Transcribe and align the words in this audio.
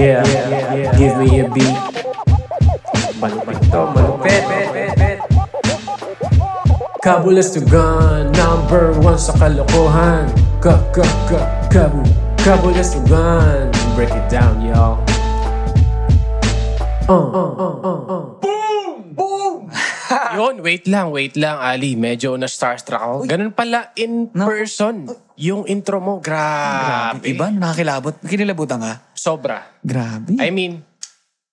Yeah, 0.00 0.24
give 0.96 1.12
me 1.20 1.40
a 1.40 1.46
beat. 1.52 1.76
Malupit 3.20 3.60
to, 3.68 3.80
malupit. 3.92 5.20
Kabulastugan, 7.04 8.32
number 8.32 8.96
one 9.04 9.20
sa 9.20 9.36
kalokohan. 9.36 10.24
Ka, 10.64 10.80
ka, 10.96 11.04
ka, 11.28 11.40
kabu, 11.68 12.00
kabulastugan. 12.40 13.68
Break 13.92 14.16
it 14.16 14.24
down, 14.32 14.64
y'all. 14.64 15.04
Uh, 17.04 17.20
uh, 17.20 17.52
uh, 17.60 17.74
uh, 17.84 18.00
uh. 18.08 18.19
Yun, 20.40 20.64
wait 20.64 20.88
lang, 20.88 21.12
wait 21.12 21.36
lang, 21.36 21.60
Ali. 21.60 22.00
Medyo 22.00 22.32
na-starstruck 22.40 22.96
ako. 22.96 23.16
Ganun 23.28 23.52
pala 23.52 23.92
in 23.92 24.32
person. 24.32 25.04
Yung 25.36 25.68
intro 25.68 26.00
mo, 26.00 26.16
grabe. 26.16 27.28
Iba, 27.28 27.52
nakakilabot. 27.52 28.16
Kinilabutan 28.24 28.80
ka? 28.80 29.12
Sobra. 29.12 29.68
Grabe. 29.84 30.40
I 30.40 30.48
mean, 30.48 30.80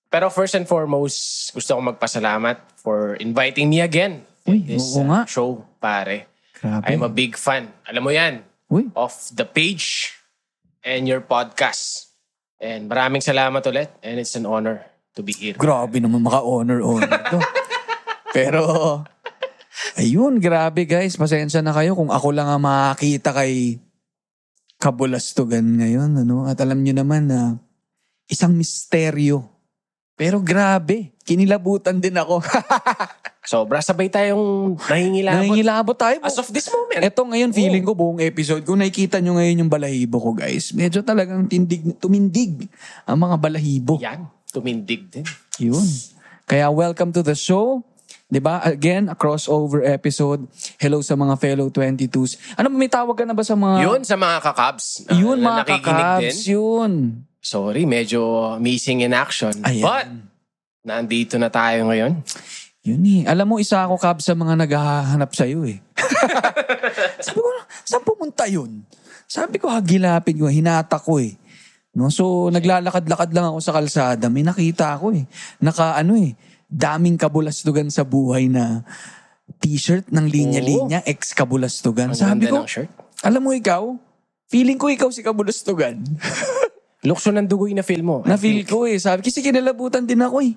pero 0.07 0.31
first 0.31 0.55
and 0.55 0.63
foremost, 0.63 1.51
gusto 1.51 1.75
ko 1.75 1.83
magpasalamat 1.83 2.79
for 2.79 3.19
inviting 3.19 3.67
me 3.67 3.83
again. 3.83 4.23
Uy, 4.47 4.63
oo 4.79 4.79
uh, 4.79 5.03
nga. 5.03 5.19
show, 5.27 5.67
pare. 5.83 6.31
Grabe. 6.55 6.87
I'm 6.87 7.03
a 7.03 7.11
big 7.11 7.35
fan. 7.35 7.67
Alam 7.91 8.07
mo 8.07 8.11
yan. 8.15 8.39
Uy. 8.71 8.87
Of 8.95 9.35
the 9.35 9.43
page 9.43 10.15
and 10.79 11.11
your 11.11 11.19
podcast. 11.19 12.15
And 12.63 12.87
maraming 12.87 13.19
salamat 13.19 13.59
ulit. 13.67 13.91
And 13.99 14.15
it's 14.15 14.39
an 14.39 14.47
honor 14.47 14.79
to 15.19 15.21
be 15.27 15.35
here. 15.35 15.59
Grabe 15.59 15.99
naman 15.99 16.23
maka-honor-honor 16.23 17.19
to. 17.35 17.39
Pero, 18.37 18.61
ayun, 19.97 20.37
grabe 20.37 20.85
guys. 20.85 21.17
Pasensya 21.17 21.65
na 21.65 21.73
kayo 21.73 21.97
kung 21.97 22.13
ako 22.13 22.29
lang 22.29 22.45
ang 22.45 22.61
makakita 22.61 23.33
kay 23.33 23.81
Kabulastugan 24.77 25.81
ngayon. 25.81 26.21
Ano? 26.21 26.45
At 26.45 26.61
alam 26.61 26.85
nyo 26.85 26.93
naman 26.93 27.25
na 27.25 27.57
isang 28.29 28.53
misteryo. 28.53 29.41
Pero 30.13 30.37
grabe, 30.37 31.17
kinilabutan 31.25 31.97
din 31.97 32.13
ako. 32.13 32.45
Sobra 33.47 33.79
sabay 33.79 34.11
tayong 34.11 34.75
nahingilabot. 34.75 35.37
Nangingilabot 35.39 35.97
tayo. 35.97 36.17
As 36.21 36.37
of 36.37 36.51
this 36.51 36.67
moment. 36.69 36.99
Ito 36.99 37.21
ngayon, 37.23 37.55
feeling 37.55 37.85
ko 37.85 37.95
buong 37.95 38.19
episode, 38.19 38.61
kung 38.67 38.83
nakikita 38.83 39.23
nyo 39.23 39.39
ngayon 39.39 39.65
yung 39.65 39.71
balahibo 39.71 40.19
ko 40.19 40.35
guys, 40.35 40.75
medyo 40.75 40.99
talagang 40.99 41.47
tindig, 41.47 41.95
tumindig 41.97 42.67
ang 43.07 43.17
mga 43.17 43.35
balahibo. 43.39 43.97
Yan. 44.03 44.27
Tumindig 44.51 45.07
din. 45.07 45.23
Yun. 45.63 45.85
Kaya 46.43 46.67
welcome 46.67 47.15
to 47.15 47.23
the 47.23 47.37
show. 47.37 47.87
'Di 48.27 48.39
ba? 48.43 48.59
Again, 48.63 49.07
a 49.07 49.15
crossover 49.15 49.87
episode. 49.87 50.45
Hello 50.75 50.99
sa 50.99 51.15
mga 51.15 51.39
fellow 51.39 51.67
22s. 51.71 52.59
Ano 52.59 52.67
may 52.67 52.91
tawag 52.91 53.15
ka 53.15 53.23
na 53.23 53.31
ba 53.31 53.43
sa 53.43 53.55
mga 53.55 53.87
Yun 53.87 54.01
sa 54.03 54.19
mga 54.19 54.37
kakabs. 54.43 55.07
Yun 55.15 55.39
mga 55.39 55.63
kakabs, 55.63 56.37
yun. 56.47 57.23
Sorry, 57.39 57.87
medyo 57.87 58.55
missing 58.59 59.07
in 59.07 59.15
action. 59.15 59.55
Ayan. 59.63 59.83
But, 59.87 60.07
nandito 60.83 61.39
na 61.39 61.47
tayo 61.47 61.87
ngayon. 61.87 62.19
Yun 62.83 63.03
eh. 63.07 63.21
Alam 63.23 63.55
mo, 63.55 63.55
isa 63.59 63.87
ako 63.87 63.95
kab 63.95 64.19
sa 64.19 64.35
mga 64.35 64.59
naghahanap 64.67 65.31
sa'yo 65.31 65.63
eh. 65.63 65.79
Sabi 67.23 67.39
ko, 67.39 67.49
saan 67.87 68.03
pumunta 68.03 68.47
yun? 68.47 68.83
Sabi 69.27 69.59
ko, 69.59 69.71
hagilapin 69.71 70.39
ko, 70.39 70.47
hinata 70.47 70.99
ko 70.99 71.19
eh. 71.19 71.35
No? 71.95 72.07
So, 72.07 72.47
naglalakad-lakad 72.51 73.31
lang 73.31 73.51
ako 73.51 73.59
sa 73.59 73.75
kalsada. 73.75 74.31
May 74.31 74.43
nakita 74.43 74.95
ako 74.95 75.15
eh. 75.15 75.27
Naka 75.59 75.99
ano 75.99 76.15
eh, 76.15 76.31
daming 76.67 77.15
kabulastugan 77.15 77.87
sa 77.87 78.03
buhay 78.03 78.51
na 78.51 78.83
t-shirt 79.63 80.11
ng 80.11 80.25
linya-linya, 80.27 80.99
ex-kabulastugan. 81.07 82.11
Ang 82.11 82.19
Sabi 82.19 82.51
ko, 82.51 82.63
ng 82.63 82.67
shirt. 82.67 82.91
alam 83.23 83.41
mo 83.41 83.55
ikaw, 83.55 83.95
feeling 84.51 84.75
ko 84.75 84.91
ikaw 84.91 85.07
si 85.07 85.23
kabulastugan. 85.23 86.03
Lukso 87.07 87.31
ng 87.31 87.47
dugoy 87.47 87.71
na 87.71 87.87
film 87.87 88.11
mo. 88.11 88.17
Na-feel 88.27 88.67
ko 88.67 88.83
eh. 88.83 88.99
Sabi, 88.99 89.23
kasi 89.23 89.39
kinalabutan 89.39 90.03
din 90.03 90.19
ako 90.19 90.43
eh. 90.43 90.53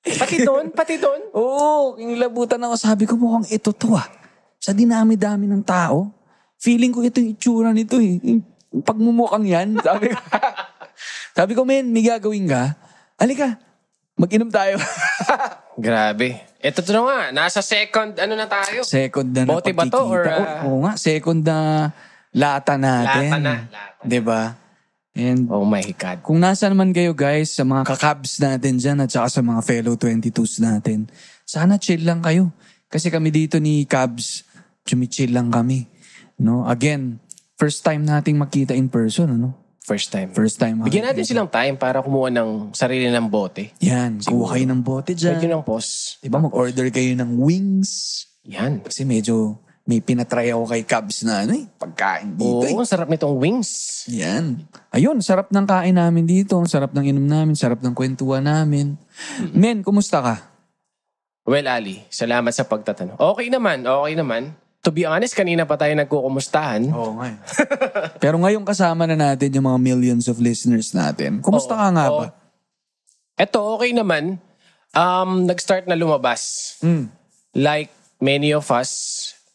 Pati 0.00 0.46
doon, 0.46 0.70
pati 0.78 0.96
doon. 0.96 1.34
Oo, 1.34 1.98
kinilabutan 1.98 2.62
ako. 2.62 2.74
Sabi 2.78 3.04
ko 3.04 3.18
mukhang 3.18 3.50
ito 3.50 3.74
to 3.74 3.98
ah. 3.98 4.06
Sa 4.62 4.70
dinami-dami 4.70 5.50
ng 5.50 5.64
tao, 5.66 6.12
feeling 6.60 6.94
ko 6.94 7.02
ito 7.02 7.18
yung 7.18 7.32
itsura 7.34 7.70
nito 7.74 7.98
eh. 7.98 8.20
Yung 8.22 8.44
pagmumukhang 8.84 9.48
yan. 9.48 9.68
Sabi 9.82 10.14
ko, 10.14 10.16
sabi 11.38 11.52
ko, 11.58 11.66
men, 11.66 11.90
may 11.90 12.04
gagawin 12.06 12.46
ka. 12.46 12.78
Halika, 13.18 13.58
mag-inom 14.20 14.52
tayo. 14.52 14.76
Grabe. 15.80 16.44
Ito 16.60 16.84
to 16.84 16.92
na 16.92 17.00
nga, 17.08 17.20
nasa 17.32 17.64
second, 17.64 18.20
ano 18.20 18.36
na 18.36 18.44
tayo? 18.44 18.84
second 18.84 19.32
na 19.32 19.48
Bote 19.48 19.72
ba 19.72 19.88
to 19.88 20.04
or, 20.04 20.28
ah? 20.28 20.68
Oo, 20.68 20.84
nga, 20.84 21.00
second 21.00 21.40
na 21.40 21.88
lata 22.36 22.76
natin. 22.76 23.32
Lata 23.32 23.38
na, 23.40 23.54
lata 23.64 23.96
na. 23.96 24.04
'Di 24.04 24.20
ba? 24.20 24.54
And 25.16 25.50
Oh 25.50 25.66
my 25.66 25.82
God. 25.96 26.22
Kung 26.22 26.38
nasa 26.38 26.70
naman 26.70 26.94
kayo 26.94 27.16
guys, 27.16 27.50
sa 27.50 27.66
mga 27.66 27.82
kakabs 27.82 28.38
natin 28.38 28.78
dyan 28.78 29.02
at 29.02 29.10
saka 29.10 29.28
sa 29.28 29.42
mga 29.42 29.60
fellow 29.66 29.94
22s 29.98 30.62
natin, 30.62 31.10
sana 31.42 31.80
chill 31.80 32.06
lang 32.06 32.22
kayo. 32.22 32.54
Kasi 32.90 33.10
kami 33.10 33.30
dito 33.34 33.58
ni 33.58 33.86
Cabs, 33.86 34.46
chumichill 34.86 35.34
lang 35.34 35.50
kami. 35.50 35.86
No? 36.38 36.66
Again, 36.66 37.18
first 37.58 37.82
time 37.82 38.02
nating 38.02 38.38
makita 38.38 38.74
in 38.74 38.90
person, 38.90 39.30
ano? 39.30 39.54
First 39.90 40.14
time. 40.14 40.30
First 40.30 40.62
time. 40.62 40.86
Bigyan 40.86 41.10
natin 41.10 41.26
silang 41.26 41.50
time 41.50 41.74
para 41.74 41.98
kumuha 41.98 42.30
ng 42.30 42.70
sarili 42.70 43.10
ng 43.10 43.26
bote. 43.26 43.74
Yan, 43.82 44.22
kuha 44.22 44.54
kayo 44.54 44.70
ng 44.70 44.82
bote 44.86 45.18
Pwede 45.18 45.42
dyan. 45.42 45.58
ng 45.58 45.66
pause. 45.66 46.22
Diba, 46.22 46.38
mag-order 46.38 46.86
kayo 46.94 47.10
ng 47.18 47.34
wings. 47.34 48.22
Yan. 48.46 48.86
Kasi 48.86 49.02
medyo 49.02 49.58
may 49.90 49.98
pinatry 49.98 50.54
ako 50.54 50.70
kay 50.70 50.86
Cabs 50.86 51.26
na 51.26 51.42
ano 51.42 51.58
eh, 51.58 51.66
pagkain 51.66 52.38
dito 52.38 52.62
Oo, 52.62 52.62
eh. 52.62 52.78
ang 52.78 52.86
sarap 52.86 53.10
nitong 53.10 53.34
wings. 53.34 54.06
Yan. 54.06 54.62
Ayun, 54.94 55.18
sarap 55.18 55.50
ng 55.50 55.66
kain 55.66 55.98
namin 55.98 56.22
dito. 56.22 56.54
Ang 56.54 56.70
sarap 56.70 56.94
ng 56.94 57.10
inom 57.10 57.26
namin. 57.26 57.58
Sarap 57.58 57.82
ng 57.82 57.90
kwentuhan 57.90 58.46
namin. 58.46 58.94
Men, 59.50 59.82
kumusta 59.82 60.22
ka? 60.22 60.36
Well, 61.42 61.66
Ali, 61.66 62.06
salamat 62.14 62.54
sa 62.54 62.62
pagtatanong. 62.62 63.18
Okay 63.18 63.50
naman, 63.50 63.82
okay 63.82 64.14
naman. 64.14 64.54
To 64.80 64.88
be 64.88 65.04
honest, 65.04 65.36
kanina 65.36 65.68
pa 65.68 65.76
tayo 65.76 65.92
nagkukumustahan. 65.92 66.88
Oo 66.88 67.20
nga. 67.20 67.26
eh. 67.28 67.36
Pero 68.22 68.40
ngayong 68.40 68.64
kasama 68.64 69.04
na 69.04 69.12
natin 69.12 69.52
yung 69.52 69.68
mga 69.68 69.80
millions 69.80 70.24
of 70.24 70.40
listeners 70.40 70.96
natin. 70.96 71.44
Kumusta 71.44 71.76
ka 71.76 71.88
nga 71.92 72.06
ba? 72.08 72.26
Eto, 73.36 73.76
okay 73.76 73.92
naman. 73.92 74.40
Um, 74.96 75.44
nag-start 75.44 75.84
na 75.84 75.96
lumabas. 75.96 76.74
Mm. 76.80 77.12
Like 77.52 77.92
many 78.24 78.56
of 78.56 78.72
us, 78.72 78.90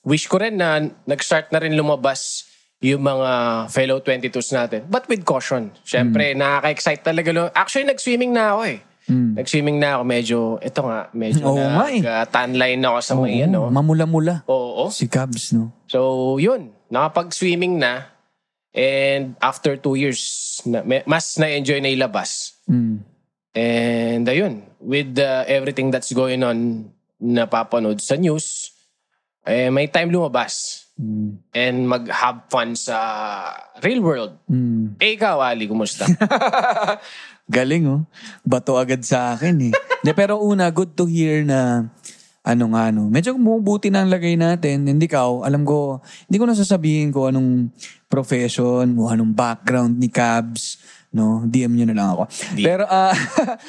wish 0.05 0.29
ko 0.29 0.37
rin 0.37 0.61
na 0.61 0.93
nag-start 1.09 1.49
na 1.49 1.57
rin 1.57 1.73
lumabas 1.73 2.45
yung 2.85 3.01
mga 3.01 3.29
fellow 3.73 3.97
22s 4.05 4.53
natin. 4.53 4.85
But 4.85 5.09
with 5.09 5.25
caution. 5.25 5.73
Siyempre, 5.81 6.37
nakaka-excite 6.37 7.01
talaga. 7.01 7.49
Actually, 7.57 7.89
nag-swimming 7.89 8.29
na 8.29 8.53
ako 8.53 8.61
eh. 8.77 8.79
Nag-swimming 9.09 9.77
na 9.77 9.99
ako. 9.99 10.03
Medyo, 10.03 10.37
ito 10.61 10.81
nga, 10.81 10.99
medyo 11.13 11.43
Oo 11.45 11.61
nga 11.61 11.85
eh. 11.93 12.01
nag-tanline 12.01 12.81
ako 12.81 12.97
sa 13.01 13.13
mga 13.13 13.49
ano. 13.49 13.69
Mamula-mula. 13.69 14.41
Oo. 14.49 14.89
Si 14.89 15.05
Cabs, 15.05 15.53
no? 15.53 15.85
So, 15.85 16.35
yun. 16.41 16.73
Nakapag-swimming 16.89 17.77
na. 17.77 18.09
And 18.75 19.37
after 19.39 19.77
two 19.77 19.95
years, 19.95 20.59
na, 20.65 20.83
me- 20.83 21.05
mas 21.05 21.37
na-enjoy 21.37 21.79
na 21.79 21.93
ilabas. 21.93 22.59
Mm. 22.67 22.97
And 23.55 24.23
ayun, 24.27 24.67
with 24.83 25.15
uh, 25.15 25.47
everything 25.47 25.87
that's 25.87 26.11
going 26.11 26.43
on 26.43 26.91
napapanood 27.21 28.03
sa 28.03 28.19
news, 28.19 28.75
eh, 29.47 29.71
may 29.71 29.87
time 29.87 30.11
lumabas. 30.11 30.83
And 31.51 31.91
mag-have 31.91 32.47
fun 32.47 32.75
sa 32.75 32.97
real 33.83 33.99
world. 33.99 34.39
Mm. 34.47 34.95
Eh, 34.99 35.15
ikaw, 35.19 35.43
Ali, 35.43 35.67
kumusta? 35.67 36.07
Galing, 37.45 37.85
oh. 37.85 38.01
Bato 38.41 38.77
agad 38.77 39.01
sa 39.05 39.37
akin, 39.37 39.71
eh. 39.71 39.73
De, 40.05 40.11
pero 40.13 40.41
una, 40.41 40.69
good 40.69 40.93
to 40.97 41.05
hear 41.05 41.45
na 41.45 41.89
ano 42.45 42.77
nga, 42.77 42.93
no. 42.93 43.09
Medyo 43.09 43.33
bumubuti 43.33 43.89
na 43.89 44.05
ang 44.05 44.13
lagay 44.13 44.37
natin. 44.37 44.85
Hindi 44.85 45.09
ka, 45.09 45.25
alam 45.25 45.65
ko, 45.65 46.01
hindi 46.29 46.37
ko 46.37 46.45
nasasabihin 46.45 47.09
ko 47.09 47.33
anong 47.33 47.73
profession 48.05 48.85
o 49.01 49.09
anong 49.09 49.33
background 49.33 49.97
ni 49.97 50.13
Cabs. 50.13 50.77
No, 51.15 51.47
DM 51.47 51.79
nyo 51.79 51.85
na 51.87 51.95
lang 51.95 52.09
ako. 52.11 52.23
Pero 52.59 52.83
ah 52.91 53.15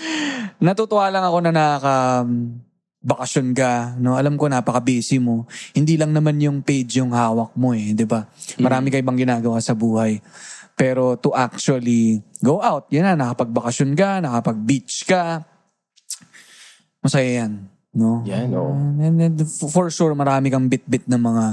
natutuwa 0.67 1.07
lang 1.15 1.23
ako 1.23 1.39
na 1.47 1.53
nakaka 1.55 2.27
bakasyon 3.07 3.55
ka, 3.55 3.95
no? 4.03 4.19
Alam 4.19 4.35
ko 4.35 4.51
napaka-busy 4.51 5.23
mo. 5.23 5.47
Hindi 5.71 5.95
lang 5.95 6.11
naman 6.11 6.43
yung 6.43 6.59
page 6.59 6.99
yung 6.99 7.15
hawak 7.15 7.55
mo 7.55 7.71
eh, 7.71 7.95
'di 7.95 8.03
ba? 8.03 8.27
Marami 8.59 8.91
kay 8.91 9.07
bang 9.07 9.23
ginagawa 9.23 9.63
sa 9.63 9.79
buhay. 9.79 10.19
Pero 10.77 11.17
to 11.17 11.33
actually 11.33 12.21
go 12.45 12.61
out, 12.61 12.87
yan 12.93 13.09
na, 13.09 13.17
nakapagbakasyon 13.17 13.97
ka, 13.97 14.21
nakapag-beach 14.21 15.09
ka. 15.09 15.41
Masaya 17.01 17.43
yan, 17.43 17.53
no? 17.97 18.21
Yan, 18.29 18.53
oo. 18.53 18.77
And, 19.01 19.17
and 19.17 19.39
f- 19.41 19.73
for 19.73 19.89
sure, 19.89 20.13
marami 20.13 20.53
kang 20.53 20.69
bit-bit 20.69 21.09
na 21.09 21.17
mga 21.17 21.47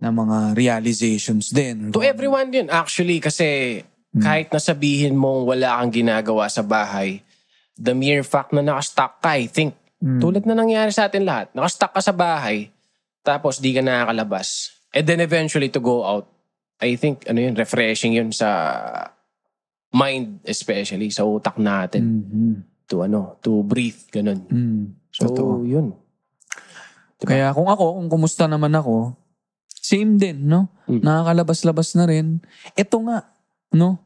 na 0.00 0.08
mga 0.08 0.56
realizations 0.56 1.52
din. 1.52 1.92
to 1.92 2.00
everyone 2.00 2.48
yun, 2.48 2.72
actually, 2.72 3.20
kasi 3.20 3.80
kahit 4.16 4.48
nasabihin 4.48 5.12
mong 5.12 5.44
wala 5.44 5.76
kang 5.80 5.92
ginagawa 5.92 6.48
sa 6.48 6.64
bahay, 6.64 7.20
the 7.76 7.92
mere 7.92 8.24
fact 8.24 8.50
na 8.56 8.64
nakastock 8.64 9.20
ka, 9.20 9.36
I 9.36 9.44
think, 9.44 9.76
tulad 10.00 10.48
na 10.48 10.56
nangyari 10.56 10.88
sa 10.88 11.12
atin 11.12 11.28
lahat, 11.28 11.52
nakastock 11.52 11.92
ka 11.92 12.00
sa 12.00 12.16
bahay, 12.16 12.72
tapos 13.20 13.60
di 13.60 13.76
ka 13.76 13.84
nakakalabas. 13.84 14.72
And 14.96 15.04
then 15.04 15.20
eventually 15.20 15.68
to 15.68 15.78
go 15.84 16.00
out, 16.02 16.29
I 16.80 16.96
think, 16.96 17.28
ano 17.28 17.38
yun, 17.38 17.54
refreshing 17.54 18.16
yun 18.16 18.32
sa 18.32 18.48
mind 19.92 20.40
especially 20.46 21.10
sa 21.12 21.26
utak 21.26 21.60
natin 21.60 22.24
Mhm. 22.24 22.52
to 22.88 23.04
ano, 23.04 23.36
to 23.44 23.60
breathe 23.62 24.00
ganun. 24.10 24.40
Mm. 24.48 24.84
So, 25.10 25.28
Totoo. 25.30 25.66
yun. 25.66 25.92
Kaya 27.20 27.52
kung 27.52 27.68
ako, 27.68 28.00
kung 28.00 28.08
kumusta 28.08 28.48
naman 28.48 28.72
ako, 28.72 29.12
same 29.68 30.16
din, 30.16 30.48
no? 30.48 30.70
Mm. 30.88 31.04
Nakakalabas-labas 31.04 31.92
na 31.98 32.04
rin. 32.08 32.40
Ito 32.72 32.96
nga, 33.04 33.28
no? 33.76 34.00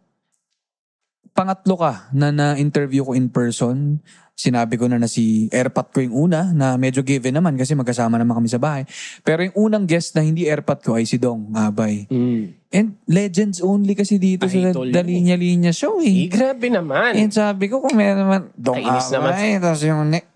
Pangatlo 1.34 1.74
ka 1.78 2.10
na 2.14 2.30
na-interview 2.30 3.06
ko 3.06 3.12
in 3.14 3.28
person. 3.28 3.98
Sinabi 4.34 4.74
ko 4.74 4.90
na 4.90 4.98
na 4.98 5.06
si 5.06 5.46
Airpat 5.54 5.94
ko 5.94 6.02
yung 6.02 6.26
una 6.26 6.50
na 6.50 6.74
medyo 6.74 7.06
given 7.06 7.38
naman 7.38 7.54
kasi 7.54 7.78
magkasama 7.78 8.18
naman 8.18 8.34
kami 8.34 8.50
sa 8.50 8.58
bahay. 8.58 8.82
Pero 9.22 9.46
yung 9.46 9.70
unang 9.70 9.86
guest 9.86 10.18
na 10.18 10.26
hindi 10.26 10.50
Airpat 10.50 10.82
ko 10.82 10.98
ay 10.98 11.06
si 11.06 11.22
Dong 11.22 11.54
Abay. 11.54 12.10
Mm. 12.10 12.50
And 12.74 12.98
legends 13.06 13.62
only 13.62 13.94
kasi 13.94 14.18
dito 14.18 14.50
sa 14.50 14.74
tol 14.74 14.90
yun 14.90 14.94
The 14.94 15.02
Linya 15.06 15.38
Linya 15.38 15.70
Show 15.70 16.02
eh. 16.02 16.26
Eh, 16.26 16.30
grabe 16.30 16.66
naman. 16.66 17.14
And 17.14 17.30
sabi 17.30 17.70
ko, 17.70 17.78
kung 17.78 17.94
meron 17.94 18.26
naman, 18.26 18.40
Dong 18.58 18.82
Kainis 18.82 19.14
naman. 19.14 19.38
Abay, 19.38 19.62
tapos 19.62 19.82
yung 19.86 20.02
ne- 20.10 20.28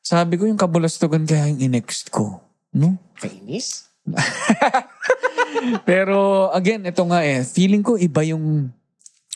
sabi 0.00 0.40
ko 0.40 0.48
yung 0.48 0.56
kabulastugan 0.56 1.28
kaya 1.28 1.52
yung 1.52 1.60
inext 1.60 2.08
ko. 2.08 2.40
No? 2.72 2.96
Kainis? 3.20 3.92
Pero 5.88 6.48
again, 6.52 6.80
ito 6.84 7.04
nga 7.04 7.20
eh, 7.20 7.44
feeling 7.44 7.84
ko 7.84 8.00
iba 8.00 8.24
yung 8.24 8.72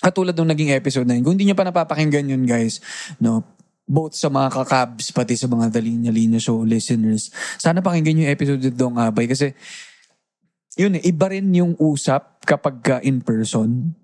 katulad 0.01 0.33
ng 0.33 0.49
naging 0.49 0.73
episode 0.73 1.05
na 1.05 1.17
yun. 1.17 1.25
Kung 1.29 1.35
hindi 1.37 1.49
nyo 1.49 1.57
pa 1.59 1.69
napapakinggan 1.69 2.31
yun 2.31 2.49
guys, 2.49 2.81
no, 3.19 3.45
both 3.89 4.13
sa 4.13 4.29
mga 4.29 4.53
kakabs, 4.53 5.11
pati 5.17 5.35
sa 5.35 5.49
mga 5.49 5.73
The 5.73 5.81
Linya 5.81 6.13
Linya 6.13 6.37
Show 6.37 6.61
listeners, 6.61 7.33
sana 7.57 7.81
pakinggan 7.81 8.21
yung 8.23 8.31
episode 8.31 8.61
with 8.61 8.77
Dong 8.77 9.01
Abay 9.01 9.25
kasi 9.25 9.57
yun 10.79 11.01
eh, 11.01 11.03
iba 11.09 11.27
rin 11.33 11.49
yung 11.57 11.75
usap 11.81 12.45
kapag 12.45 12.77
ka 12.85 12.97
in 13.03 13.25
person. 13.25 13.97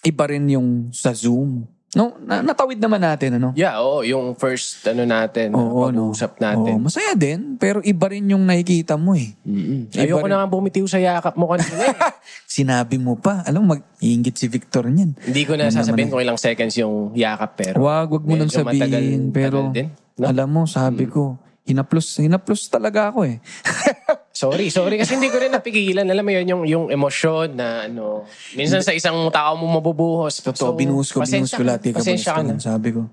Iba 0.00 0.32
rin 0.32 0.48
yung 0.48 0.94
sa 0.96 1.12
Zoom. 1.12 1.68
No, 1.90 2.14
na, 2.22 2.38
natawid 2.38 2.78
naman 2.78 3.02
natin, 3.02 3.34
ano? 3.34 3.50
Yeah, 3.52 3.82
oo. 3.82 4.06
Yung 4.06 4.38
first, 4.38 4.86
ano 4.86 5.02
natin, 5.02 5.50
Oo, 5.50 5.90
no. 5.90 6.14
pag-uusap 6.14 6.38
natin. 6.38 6.78
Oo, 6.78 6.86
masaya 6.86 7.18
din, 7.18 7.58
pero 7.58 7.82
iba 7.82 8.06
rin 8.06 8.30
yung 8.30 8.46
nakikita 8.46 8.94
mo 8.94 9.18
eh. 9.18 9.34
Iba 9.42 9.98
Ayoko 9.98 10.22
rin. 10.22 10.30
na 10.30 10.38
nga 10.38 10.46
bumitiw 10.46 10.86
sa 10.86 11.02
yakap 11.02 11.34
mo 11.34 11.50
kanina. 11.50 11.90
eh. 11.90 11.94
Sinabi 12.46 12.94
mo 12.94 13.18
pa, 13.18 13.42
alam 13.42 13.66
mo, 13.66 13.74
mag-iingit 13.74 14.38
si 14.38 14.46
Victor 14.46 14.86
niyan. 14.86 15.18
Hindi 15.18 15.42
ko 15.42 15.58
na 15.58 15.66
Ano 15.66 15.74
sasabihin 15.74 16.06
naman 16.06 16.14
kung 16.14 16.22
ilang 16.22 16.38
seconds 16.38 16.78
yung 16.78 17.10
yakap, 17.10 17.58
pero... 17.58 17.82
Wag, 17.82 18.06
wag 18.06 18.22
mo 18.22 18.38
nang 18.38 18.46
medyo 18.46 18.62
matagal- 18.62 18.86
sabihin. 18.86 19.22
pero, 19.34 19.58
tagal 19.60 19.74
din, 19.74 19.88
no? 20.14 20.26
alam 20.30 20.46
mo, 20.48 20.62
sabi 20.70 21.10
ko, 21.10 21.42
hinaplos, 21.66 22.06
hinaplos 22.16 22.70
talaga 22.70 23.10
ako 23.10 23.26
eh. 23.26 23.42
Sorry, 24.40 24.72
sorry. 24.72 24.96
Kasi 24.96 25.20
hindi 25.20 25.28
ko 25.28 25.36
rin 25.36 25.52
napigilan. 25.52 26.08
Alam 26.08 26.24
mo 26.24 26.32
yun, 26.32 26.46
yung, 26.48 26.62
yung 26.64 26.84
emosyon 26.88 27.60
na 27.60 27.84
ano... 27.84 28.24
Minsan 28.56 28.80
sa 28.80 28.96
isang 28.96 29.28
tao 29.28 29.52
mo 29.60 29.68
mabubuhos. 29.68 30.40
Totoo, 30.40 30.72
binuhos 30.72 31.12
ko, 31.12 31.20
binuhos 31.20 31.52
ko 31.52 31.60
lahat. 31.60 31.92
Pasensya 31.92 32.40
ka 32.40 32.40
na. 32.40 32.56
sabi 32.56 32.96
ko. 32.96 33.04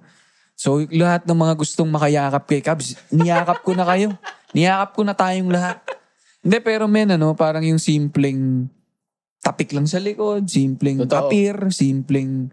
So, 0.56 0.88
lahat 0.88 1.28
ng 1.28 1.36
mga 1.36 1.54
gustong 1.60 1.92
makayakap 1.92 2.44
kay 2.48 2.64
Cubs, 2.64 2.96
niyakap 3.12 3.60
ko 3.60 3.76
na 3.76 3.84
kayo. 3.84 4.16
Niyakap 4.56 4.96
ko 4.96 5.02
na 5.04 5.12
tayong 5.12 5.52
lahat. 5.52 5.84
Hindi, 6.40 6.58
pero 6.64 6.88
men, 6.88 7.20
ano, 7.20 7.36
parang 7.36 7.62
yung 7.62 7.78
simpleng 7.78 8.72
tapik 9.44 9.76
lang 9.76 9.86
sa 9.86 10.00
likod, 10.00 10.48
simpleng 10.48 11.04
Totoo. 11.04 11.28
kapir, 11.28 11.56
simpleng 11.76 12.48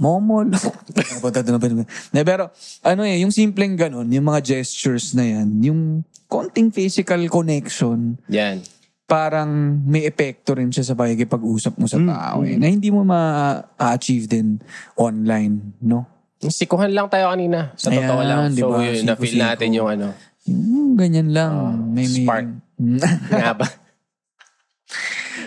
momol. 0.00 0.48
Hindi, 2.10 2.22
pero, 2.24 2.48
ano 2.80 3.02
eh, 3.04 3.20
yung 3.20 3.30
simpleng 3.30 3.76
ganun, 3.76 4.08
yung 4.08 4.24
mga 4.24 4.56
gestures 4.56 5.12
na 5.12 5.28
yan, 5.28 5.48
yung 5.60 5.80
konting 6.34 6.74
physical 6.74 7.22
connection, 7.30 8.18
Yan. 8.26 8.58
parang 9.06 9.78
may 9.86 10.02
epekto 10.02 10.58
rin 10.58 10.74
siya 10.74 10.82
sa 10.82 10.98
pakikipag-usap 10.98 11.78
mo 11.78 11.86
sa 11.86 12.02
Mm, 12.02 12.08
tao 12.10 12.38
eh, 12.42 12.58
na 12.58 12.66
hindi 12.66 12.90
mo 12.90 13.06
ma-achieve 13.06 14.26
din 14.26 14.58
online, 14.98 15.78
no? 15.78 16.10
Sikuhan 16.42 16.90
lang 16.90 17.06
tayo 17.06 17.30
kanina. 17.30 17.70
Sa 17.78 17.88
totoo 17.88 18.20
Ayan, 18.20 18.28
lang. 18.28 18.42
di 18.52 18.60
So, 18.60 18.74
yun, 18.82 19.06
na-feel 19.06 19.38
natin 19.38 19.68
yung 19.70 19.88
ano. 19.88 20.06
Yung 20.44 20.98
ganyan 20.98 21.30
lang. 21.32 21.52
may, 21.94 22.04
may, 22.04 22.26
spark. 22.26 22.46
Nga 23.32 23.52
ba? 23.54 23.66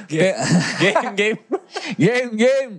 Game, 0.08 0.36
game. 1.14 1.40
game, 2.08 2.32
game! 2.34 2.74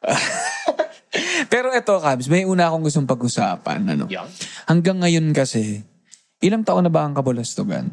Pero 1.52 1.74
eto, 1.74 1.98
Kabs, 2.00 2.30
may 2.30 2.46
una 2.46 2.70
akong 2.70 2.86
gustong 2.86 3.08
pag-usapan. 3.08 3.82
Ano? 3.84 4.04
Yan. 4.08 4.26
Hanggang 4.66 5.02
ngayon 5.02 5.34
kasi, 5.36 5.84
ilang 6.40 6.64
taon 6.64 6.82
na 6.82 6.90
ba 6.90 7.04
ang 7.04 7.12
kabulastugan? 7.12 7.88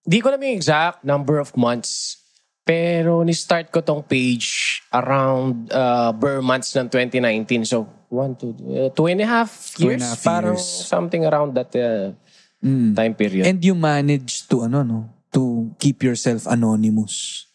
Di 0.00 0.20
ko 0.20 0.28
alam 0.28 0.38
yung 0.38 0.54
exact 0.54 1.02
number 1.02 1.36
of 1.36 1.50
months. 1.54 2.22
Pero 2.62 3.22
ni-start 3.22 3.70
ko 3.70 3.78
tong 3.78 4.02
page 4.02 4.82
around 4.90 5.70
uh, 5.70 6.10
ber 6.10 6.38
months 6.40 6.74
ng 6.74 6.90
2019. 6.90 7.62
So, 7.62 7.86
one, 8.08 8.34
two, 8.34 8.50
uh, 8.66 8.90
two 8.90 9.06
and 9.06 9.22
a 9.22 9.26
half 9.26 9.50
Two 9.72 9.88
and 9.88 9.98
years. 9.98 10.02
a 10.02 10.08
half 10.10 10.20
parang 10.20 10.58
years. 10.58 10.66
something 10.84 11.22
around 11.22 11.54
that 11.54 11.70
uh, 11.74 12.10
Mm. 12.56 12.96
time 12.96 13.12
period. 13.12 13.44
And 13.44 13.60
you 13.60 13.76
managed 13.76 14.48
to, 14.48 14.64
ano, 14.64 14.80
no? 14.80 14.98
To 15.30 15.70
keep 15.76 16.00
yourself 16.00 16.48
anonymous. 16.48 17.46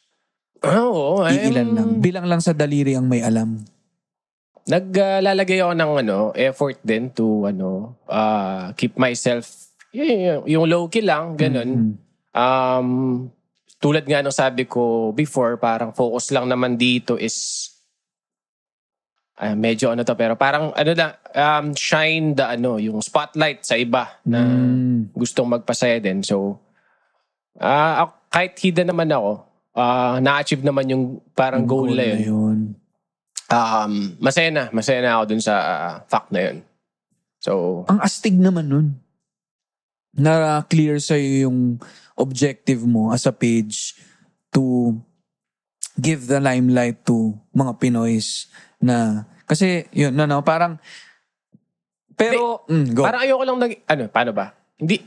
Oo. 0.64 1.26
I'm- 1.26 1.42
Iilan 1.42 1.70
lang. 1.74 1.90
Bilang 2.00 2.30
lang 2.30 2.40
sa 2.40 2.54
daliri 2.54 2.94
ang 2.94 3.10
may 3.10 3.20
alam. 3.20 3.66
Naglalagay 4.64 5.58
ako 5.60 5.74
ng 5.74 5.92
ano, 6.00 6.18
effort 6.32 6.78
din 6.80 7.10
to 7.10 7.50
ano, 7.50 7.98
uh, 8.06 8.70
keep 8.78 8.94
myself 8.94 9.71
y- 9.92 10.04
y- 10.28 10.46
yung 10.50 10.66
low 10.66 10.88
key 10.88 11.04
lang, 11.04 11.36
ganun. 11.36 11.70
Mm. 11.70 11.92
Um, 12.32 12.88
tulad 13.78 14.06
nga 14.06 14.22
nung 14.22 14.32
sabi 14.32 14.64
ko 14.64 15.12
before, 15.12 15.58
parang 15.58 15.92
focus 15.92 16.32
lang 16.32 16.48
naman 16.48 16.76
dito 16.76 17.16
is 17.16 17.68
ah, 19.36 19.58
medyo 19.58 19.90
ano 19.90 20.06
to 20.06 20.14
pero 20.14 20.38
parang 20.38 20.70
ano 20.72 20.92
lang 20.94 21.12
um, 21.34 21.66
shine 21.74 22.38
the 22.38 22.46
ano 22.46 22.78
yung 22.78 23.02
spotlight 23.02 23.66
sa 23.66 23.74
iba 23.74 24.22
na 24.22 24.40
Mm. 24.46 25.18
gustong 25.18 25.50
magpasaya 25.50 25.98
din. 25.98 26.22
So 26.22 26.62
ah 27.58 28.06
ako- 28.06 28.18
kahit 28.30 28.54
hidden 28.62 28.94
naman 28.94 29.10
ako, 29.10 29.44
ah 29.74 30.22
na-achieve 30.22 30.62
naman 30.62 30.88
yung 30.88 31.04
parang 31.34 31.66
goal, 31.66 31.90
na 31.90 32.06
yun. 32.06 32.20
yun. 32.22 32.58
Um, 33.52 34.16
masaya 34.22 34.48
na, 34.48 34.64
masaya 34.72 35.04
na 35.04 35.20
ako 35.20 35.24
dun 35.28 35.42
sa 35.42 35.54
ah, 35.58 35.96
fact 36.08 36.32
na 36.32 36.40
yun. 36.48 36.58
So, 37.42 37.84
Ang 37.90 38.00
astig 38.00 38.38
naman 38.38 38.70
nun. 38.70 38.88
Na 40.12 40.62
clear 40.68 41.00
sa'yo 41.00 41.48
yung 41.48 41.80
objective 42.20 42.84
mo 42.84 43.16
as 43.16 43.24
a 43.24 43.34
page 43.34 43.96
to 44.52 44.94
give 45.96 46.28
the 46.28 46.40
limelight 46.40 47.04
to 47.08 47.36
mga 47.52 47.80
Pinoys 47.80 48.52
na 48.80 49.28
kasi 49.48 49.88
yun 49.92 50.16
no 50.16 50.24
no 50.24 50.44
parang 50.44 50.80
pero 52.22 52.62
mm, 52.70 52.88
go 52.94 53.02
Parang 53.02 53.22
ayoko 53.26 53.44
lang 53.48 53.58
nag... 53.58 53.72
Ano, 53.90 54.04
paano 54.12 54.32
ba? 54.36 54.54
Hindi... 54.78 55.02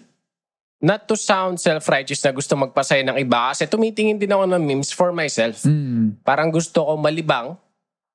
Not 0.84 1.08
to 1.08 1.16
sound 1.16 1.56
self-righteous 1.62 2.20
na 2.26 2.34
gusto 2.34 2.52
magpasaya 2.58 3.00
ng 3.06 3.16
iba 3.16 3.48
kasi 3.48 3.64
tumitingin 3.64 4.20
din 4.20 4.28
ako 4.34 4.44
ng 4.50 4.60
memes 4.60 4.90
for 4.92 5.14
myself. 5.16 5.62
mm, 5.64 6.20
Parang 6.26 6.50
gusto 6.52 6.84
ko 6.84 6.98
malibang 6.98 7.56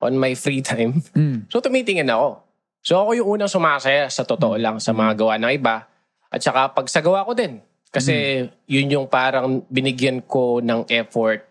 on 0.03 0.13
my 0.19 0.35
free 0.35 0.61
time. 0.61 0.99
mm, 1.15 1.47
So 1.49 1.63
tumitingin 1.63 2.11
ako. 2.11 2.43
So 2.83 2.99
ako 3.01 3.09
yung 3.17 3.29
unang 3.39 3.49
sumasaya 3.49 4.05
sa 4.11 4.21
totoo 4.27 4.59
lang 4.59 4.77
sa 4.77 4.91
mga 4.93 5.15
gawa 5.17 5.39
ng 5.41 5.51
iba. 5.55 5.87
At 6.29 6.41
saka 6.45 6.69
pag 6.73 6.87
sa 6.89 7.01
gawa 7.01 7.25
ko 7.25 7.33
din. 7.33 7.61
Kasi 7.89 8.45
yun 8.69 8.93
yung 8.93 9.07
parang 9.09 9.65
binigyan 9.65 10.21
ko 10.21 10.61
ng 10.61 10.85
effort 10.93 11.41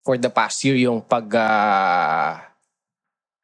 for 0.00 0.16
the 0.16 0.32
past 0.32 0.64
year 0.64 0.80
yung 0.80 1.04
pag 1.04 1.28
ah, 1.36 2.40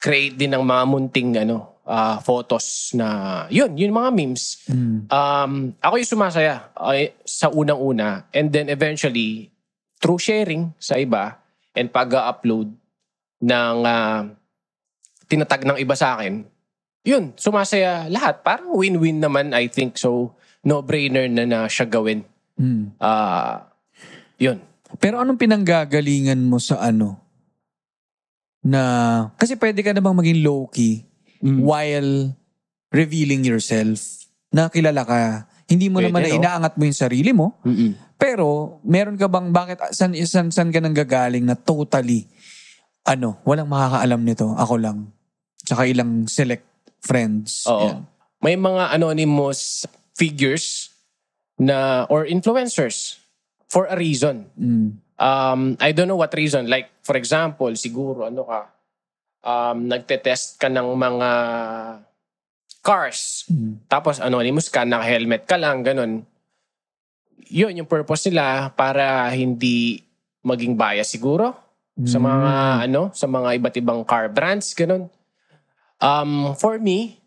create 0.01 0.41
din 0.41 0.57
ng 0.57 0.65
mga 0.65 0.85
munting 0.89 1.31
ano 1.37 1.85
ah, 1.85 2.17
photos 2.25 2.97
na 2.97 3.45
yun, 3.53 3.77
yun 3.77 3.93
mga 3.93 4.11
memes. 4.13 4.65
mm, 4.69 5.13
Um, 5.13 5.77
ako 5.85 5.95
yung 6.01 6.13
sumasaya 6.17 6.73
ay, 6.81 7.13
sa 7.29 7.53
unang-una 7.53 8.25
and 8.33 8.49
then 8.49 8.73
eventually 8.73 9.53
through 10.01 10.17
sharing 10.17 10.73
sa 10.81 10.97
iba 10.97 11.37
and 11.77 11.93
pag-upload 11.93 12.73
ng 13.45 13.77
ah, 13.85 14.25
tinatag 15.29 15.63
ng 15.63 15.79
iba 15.79 15.95
sa 15.95 16.17
akin, 16.19 16.43
yun, 17.07 17.33
sumasaya 17.39 18.11
lahat. 18.11 18.43
Parang 18.45 18.75
win-win 18.75 19.23
naman, 19.23 19.57
I 19.57 19.71
think. 19.71 19.97
So, 19.97 20.35
no-brainer 20.63 21.27
na 21.27 21.45
na 21.45 21.59
siya 21.67 21.87
gawin. 21.87 22.25
mm. 22.55 22.97
Ah, 22.99 23.73
yun. 24.37 24.61
Pero 24.99 25.19
anong 25.19 25.39
pinanggagalingan 25.39 26.41
mo 26.43 26.59
sa 26.59 26.83
ano 26.83 27.17
na 28.61 28.83
kasi 29.35 29.57
pwede 29.57 29.81
ka 29.81 29.95
na 29.95 30.05
bang 30.05 30.17
maging 30.17 30.41
low 30.45 30.69
key 30.69 31.07
Mm. 31.41 31.65
while 31.65 32.37
revealing 32.93 33.41
yourself 33.41 34.29
na 34.53 34.69
kilala 34.69 35.09
ka. 35.09 35.21
Hindi 35.65 35.89
mo 35.89 36.05
Pwede, 36.05 36.13
naman 36.13 36.21
na 36.21 36.37
inaangat 36.37 36.77
mo 36.77 36.85
yung 36.85 36.99
sarili 36.99 37.33
mo, 37.33 37.57
Mm-mm. 37.63 37.97
pero 38.19 38.77
meron 38.83 39.17
ka 39.17 39.25
bang 39.25 39.49
bakit 39.49 39.81
san 39.97 40.13
san, 40.29 40.53
san 40.53 40.69
ka 40.69 40.85
nang 40.85 40.93
gagaling 40.93 41.41
na 41.41 41.57
totally 41.57 42.29
ano, 43.01 43.41
walang 43.43 43.73
makakaalam 43.73 44.21
nito, 44.21 44.53
ako 44.53 44.75
lang. 44.77 45.09
Tsaka 45.65 45.89
ilang 45.89 46.29
select 46.29 46.67
friends. 47.01 47.65
Oo. 47.65 47.89
Yan. 47.89 48.05
May 48.39 48.61
mga 48.61 48.93
anonymous 48.93 49.89
figures 50.21 50.93
na 51.57 52.05
or 52.13 52.29
influencers 52.29 53.17
for 53.73 53.89
a 53.89 53.97
reason. 53.97 54.45
Mm. 54.61 55.01
Um, 55.17 55.61
I 55.81 55.97
don't 55.97 56.09
know 56.09 56.21
what 56.21 56.37
reason. 56.37 56.69
Like, 56.69 56.93
for 57.01 57.17
example, 57.17 57.73
siguro, 57.81 58.29
ano 58.29 58.45
ka, 58.45 58.61
um, 59.41 59.89
nagte-test 59.89 60.61
ka 60.61 60.69
ng 60.69 60.93
mga 60.93 61.31
cars. 62.85 63.49
Mm. 63.49 63.81
Tapos 63.89 64.21
anonymous 64.21 64.69
ka, 64.69 64.85
naka-helmet 64.85 65.49
ka 65.49 65.57
lang, 65.57 65.81
ganun. 65.81 66.29
Yun, 67.49 67.81
yung 67.81 67.89
purpose 67.89 68.29
nila 68.29 68.69
para 68.77 69.33
hindi 69.33 70.05
maging 70.45 70.77
bias 70.77 71.09
siguro 71.13 71.71
sa 72.07 72.17
mga 72.17 72.53
ano, 72.89 73.13
sa 73.13 73.29
mga 73.29 73.61
iba't 73.61 73.77
ibang 73.77 74.01
car 74.09 74.33
brands, 74.33 74.73
ganun. 74.73 75.13
Um, 76.01 76.57
for 76.57 76.81
me, 76.81 77.21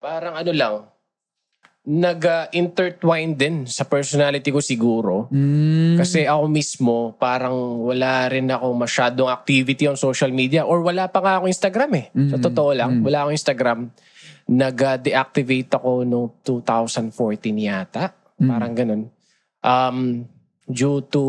parang 0.00 0.32
ano 0.32 0.52
lang, 0.54 0.74
nag-intertwine 1.88 3.32
din 3.32 3.64
sa 3.64 3.88
personality 3.88 4.52
ko 4.52 4.60
siguro. 4.60 5.24
Mm. 5.32 5.96
Kasi 5.96 6.28
ako 6.28 6.44
mismo, 6.44 7.16
parang 7.16 7.56
wala 7.80 8.28
rin 8.28 8.44
ako 8.44 8.76
masyadong 8.76 9.32
activity 9.32 9.88
on 9.88 9.96
social 9.96 10.28
media 10.28 10.68
or 10.68 10.84
wala 10.84 11.08
pa 11.08 11.24
nga 11.24 11.40
ako 11.40 11.48
Instagram 11.48 11.90
eh. 11.96 12.06
Sa 12.28 12.36
Mm. 12.36 12.44
totoo 12.44 12.70
lang, 12.76 12.90
Mm. 13.00 13.02
wala 13.08 13.18
akong 13.24 13.36
Instagram. 13.40 13.78
Nag-deactivate 14.48 15.70
ako 15.72 16.04
noong 16.04 16.28
2014 16.44 17.56
yata. 17.56 18.12
Mm. 18.36 18.48
Parang 18.48 18.72
ganun. 18.76 19.02
Um, 19.64 20.28
due 20.68 21.00
to, 21.08 21.22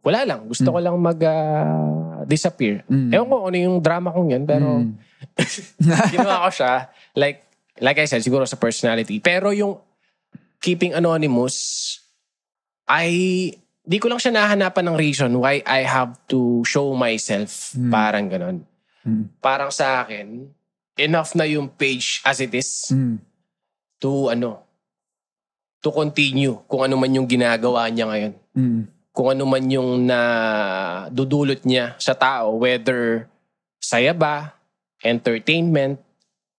wala 0.00 0.24
lang. 0.24 0.48
Gusto 0.48 0.72
ko 0.72 0.80
lang 0.80 0.96
mag-disappear. 0.96 2.80
Mm. 2.88 3.12
Ewan 3.12 3.28
ko 3.28 3.36
ano 3.44 3.56
yung 3.60 3.76
drama 3.84 4.08
kong 4.08 4.28
yun, 4.32 4.44
pero 4.48 4.68
Mm. 4.80 4.92
ginawa 6.16 6.48
ko 6.48 6.50
siya. 6.50 6.88
Like, 7.12 7.44
like 7.80 7.98
I 8.00 8.06
said, 8.08 8.24
siguro 8.24 8.48
sa 8.48 8.56
personality. 8.56 9.20
Pero 9.20 9.52
yung 9.52 9.80
keeping 10.60 10.96
anonymous, 10.96 11.56
ay, 12.88 13.10
di 13.82 13.98
ko 13.98 14.08
lang 14.10 14.18
siya 14.18 14.34
nahanapan 14.34 14.84
ng 14.90 14.96
reason 14.96 15.30
why 15.38 15.60
I 15.66 15.84
have 15.86 16.16
to 16.32 16.62
show 16.66 16.94
myself. 16.96 17.74
Mm. 17.76 17.90
Parang 17.92 18.26
ganun. 18.30 18.56
Mm. 19.06 19.24
Parang 19.38 19.70
sa 19.70 20.02
akin, 20.02 20.50
enough 20.96 21.36
na 21.36 21.44
yung 21.44 21.68
page 21.68 22.24
as 22.24 22.40
it 22.40 22.54
is 22.56 22.88
Mm. 22.90 23.20
to 24.00 24.32
ano, 24.32 24.64
to 25.84 25.92
continue 25.92 26.56
kung 26.66 26.88
ano 26.88 26.98
man 26.98 27.14
yung 27.14 27.28
ginagawa 27.28 27.86
niya 27.92 28.06
ngayon. 28.08 28.34
Mm. 28.56 28.82
Kung 29.16 29.28
ano 29.32 29.44
man 29.48 29.64
yung 29.70 30.04
na 30.04 30.20
dudulot 31.08 31.62
niya 31.64 31.96
sa 31.96 32.12
tao, 32.12 32.58
whether 32.58 33.28
saya 33.78 34.10
ba, 34.12 34.56
entertainment, 35.04 36.00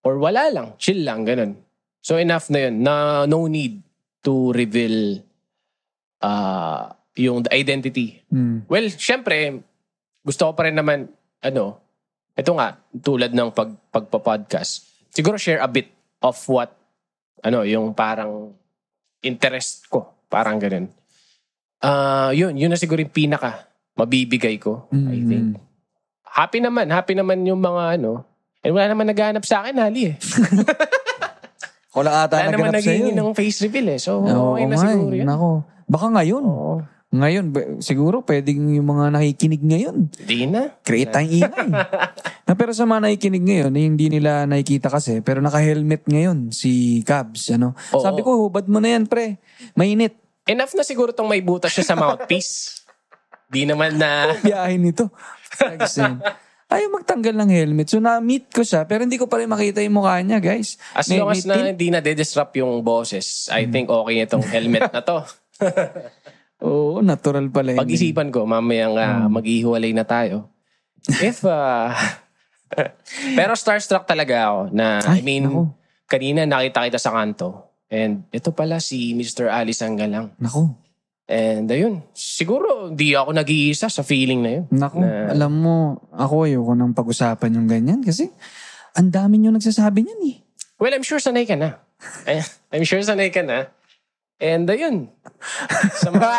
or 0.03 0.17
wala 0.17 0.49
lang, 0.49 0.67
chill 0.77 1.01
lang, 1.01 1.23
ganun. 1.23 1.57
So 2.01 2.15
enough 2.15 2.47
na 2.49 2.67
yun, 2.67 2.75
na 2.81 2.93
no 3.25 3.45
need 3.45 3.81
to 4.21 4.51
reveal 4.51 5.21
uh, 6.21 6.91
yung 7.17 7.43
identity. 7.49 8.21
Mm. 8.29 8.69
Well, 8.69 8.87
syempre, 8.93 9.61
gusto 10.21 10.47
ko 10.47 10.51
pa 10.53 10.69
rin 10.69 10.77
naman, 10.77 11.09
ano, 11.41 11.81
ito 12.37 12.51
nga, 12.53 12.77
tulad 12.93 13.33
ng 13.33 13.49
pag, 13.49 13.73
pagpa-podcast, 13.89 14.85
siguro 15.09 15.35
share 15.35 15.59
a 15.59 15.69
bit 15.69 15.89
of 16.21 16.37
what, 16.47 16.71
ano, 17.41 17.65
yung 17.65 17.91
parang 17.93 18.53
interest 19.21 19.89
ko. 19.89 20.13
Parang 20.27 20.59
ganun. 20.59 20.91
Ah, 21.79 22.29
yun, 22.33 22.53
yun 22.57 22.69
na 22.69 22.77
siguro 22.77 23.01
yung 23.01 23.13
pinaka 23.13 23.65
mabibigay 23.97 24.61
ko, 24.61 24.85
I 24.93 25.17
Mm. 25.17 25.27
think. 25.27 25.47
Happy 26.27 26.61
naman, 26.61 26.93
happy 26.93 27.17
naman 27.17 27.41
yung 27.41 27.57
mga 27.57 27.97
ano. 27.97 28.21
And 28.67 28.75
wala 28.75 28.91
naman 28.91 29.07
naghahanap 29.07 29.47
sa 29.47 29.63
akin, 29.63 29.79
hali 29.79 30.11
eh. 30.11 30.15
Ako 31.95 32.03
lang 32.03 32.15
ata 32.19 32.35
Wala 32.37 32.51
naman 32.51 32.75
naganap 32.75 32.83
sa'yo. 32.83 33.07
eh. 33.07 33.15
ng 33.15 33.31
face 33.31 33.57
reveal 33.63 33.87
eh. 33.95 33.97
So, 33.97 34.19
Oo 34.19 34.53
okay 34.53 34.67
na 34.67 34.75
nga 34.75 34.91
siguro 34.91 35.13
eh. 35.15 35.19
yun. 35.23 35.25
Nako. 35.25 35.49
Baka 35.87 36.05
ngayon. 36.11 36.43
Oo. 36.43 36.75
Ngayon, 37.07 37.45
ba- 37.49 37.79
siguro 37.79 38.19
pwedeng 38.21 38.67
yung 38.67 38.83
mga 38.85 39.15
nakikinig 39.15 39.63
ngayon. 39.63 40.11
Di 40.19 40.43
na. 40.43 40.75
Create 40.83 41.07
tayong 41.07 41.31
ingay. 41.39 41.69
na, 42.45 42.53
pero 42.53 42.75
sa 42.75 42.83
mga 42.83 43.07
nakikinig 43.07 43.43
ngayon, 43.47 43.71
eh, 43.71 43.85
hindi 43.87 44.11
nila 44.11 44.43
nakikita 44.43 44.91
kasi, 44.91 45.23
pero 45.23 45.39
naka-helmet 45.39 46.03
ngayon 46.03 46.51
si 46.51 47.01
Cabs. 47.01 47.55
Ano? 47.55 47.71
Oo. 47.95 48.03
Sabi 48.03 48.19
ko, 48.19 48.45
hubad 48.45 48.67
mo 48.67 48.83
na 48.83 48.91
yan, 48.91 49.07
pre. 49.07 49.39
Mainit. 49.71 50.19
Enough 50.43 50.75
na 50.75 50.83
siguro 50.83 51.15
tong 51.15 51.31
may 51.31 51.39
butas 51.39 51.71
siya 51.71 51.87
sa 51.87 51.95
mouthpiece. 51.95 52.83
Di 53.47 53.63
naman 53.63 53.95
na... 53.95 54.35
Biyahin 54.37 54.83
nito. 54.83 55.07
Nag-send. 55.57 56.19
Ayaw 56.67 56.99
magtanggal 56.99 57.31
ng 57.31 57.47
helmet. 57.47 57.87
So, 57.87 58.03
na-meet 58.03 58.51
ko 58.51 58.59
siya, 58.59 58.83
pero 58.83 59.07
hindi 59.07 59.15
ko 59.15 59.31
pa 59.31 59.39
rin 59.39 59.47
makita 59.47 59.79
yung 59.79 60.03
mukha 60.03 60.19
niya, 60.19 60.43
guys. 60.43 60.75
As 60.91 61.07
May- 61.07 61.23
long 61.23 61.31
as 61.31 61.47
na 61.47 61.63
hindi 61.63 61.87
na 61.87 62.03
disrupt 62.03 62.59
yung 62.59 62.83
boses, 62.83 63.47
I 63.47 63.63
Hmm. 63.63 63.71
think 63.71 63.87
okay 63.87 64.19
itong 64.19 64.43
helmet 64.43 64.91
na 64.91 64.99
to. 64.99 65.23
Oo, 66.67 66.99
natural 66.99 67.47
pala 67.47 67.71
yun. 67.71 67.79
Pag-isipan 67.79 68.27
ko, 68.29 68.43
mamayang 68.43 68.99
uh, 68.99 69.29
maghihiwalay 69.29 69.93
na 69.93 70.03
tayo. 70.03 70.51
If, 71.07 71.45
uh, 71.47 71.93
pero 73.39 73.55
starstruck 73.55 74.03
talaga 74.03 74.51
ako 74.51 74.59
na, 74.75 74.99
I 75.07 75.19
Ay, 75.19 75.21
mean, 75.23 75.47
naku. 75.47 75.71
kanina 76.03 76.43
nakita 76.43 76.83
kita 76.83 76.99
sa 76.99 77.15
kanto. 77.15 77.63
And 77.87 78.27
ito 78.29 78.51
pala 78.51 78.83
si 78.83 79.15
Mr. 79.15 79.47
Alice 79.47 79.79
Anggalang. 79.79 80.35
Naku. 80.35 80.67
And 81.27 81.67
ayun, 81.67 82.07
siguro 82.15 82.87
di 82.95 83.11
ako 83.11 83.35
nag-iisa 83.35 83.91
sa 83.91 83.99
feeling 83.99 84.39
na 84.39 84.51
yun. 84.55 84.65
Naku, 84.71 85.03
Na- 85.03 85.35
alam 85.35 85.51
mo, 85.59 85.75
ako 86.15 86.47
ayoko 86.47 86.71
nang 86.71 86.95
pag-usapan 86.95 87.59
yung 87.59 87.67
ganyan 87.67 87.99
kasi 87.99 88.31
ang 88.95 89.11
dami 89.11 89.43
nyo 89.43 89.51
nagsasabi 89.51 90.07
niyan 90.07 90.21
eh. 90.31 90.35
Well, 90.79 90.95
I'm 90.95 91.03
sure 91.03 91.19
sanay 91.19 91.43
ka 91.43 91.59
na. 91.59 91.83
Eh, 92.29 92.45
I'm 92.71 92.85
sure 92.87 93.01
sanay 93.03 93.33
ka 93.33 93.43
na. 93.43 93.67
And 94.37 94.69
ayun. 94.69 95.09
Sa 95.97 96.13
mga... 96.13 96.29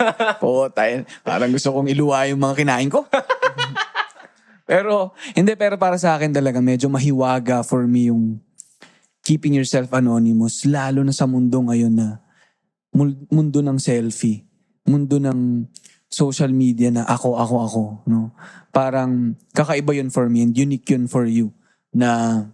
Oo, 0.46 0.72
tayo. 0.72 1.04
Parang 1.20 1.52
gusto 1.52 1.68
kong 1.68 1.92
iluwa 1.92 2.24
yung 2.26 2.40
mga 2.40 2.64
kinain 2.64 2.88
ko. 2.88 3.04
pero, 4.70 5.12
hindi, 5.36 5.52
pero 5.54 5.76
para 5.76 6.00
sa 6.00 6.16
akin 6.16 6.32
talaga, 6.32 6.64
medyo 6.64 6.88
mahiwaga 6.88 7.60
for 7.60 7.84
me 7.84 8.08
yung 8.08 8.40
keeping 9.20 9.52
yourself 9.52 9.92
anonymous, 9.92 10.64
lalo 10.64 11.04
na 11.04 11.12
sa 11.12 11.28
mundo 11.28 11.60
ngayon 11.60 11.92
na 11.92 12.08
mundo 12.92 13.58
ng 13.64 13.78
selfie, 13.80 14.44
mundo 14.84 15.16
ng 15.16 15.66
social 16.12 16.52
media 16.52 16.92
na 16.92 17.08
ako, 17.08 17.40
ako, 17.40 17.56
ako, 17.64 17.82
no? 18.04 18.36
Parang 18.68 19.32
kakaiba 19.56 19.96
yun 19.96 20.12
for 20.12 20.28
me 20.28 20.44
and 20.44 20.52
unique 20.52 20.84
yun 20.92 21.08
for 21.08 21.24
you 21.24 21.52
na 21.92 22.44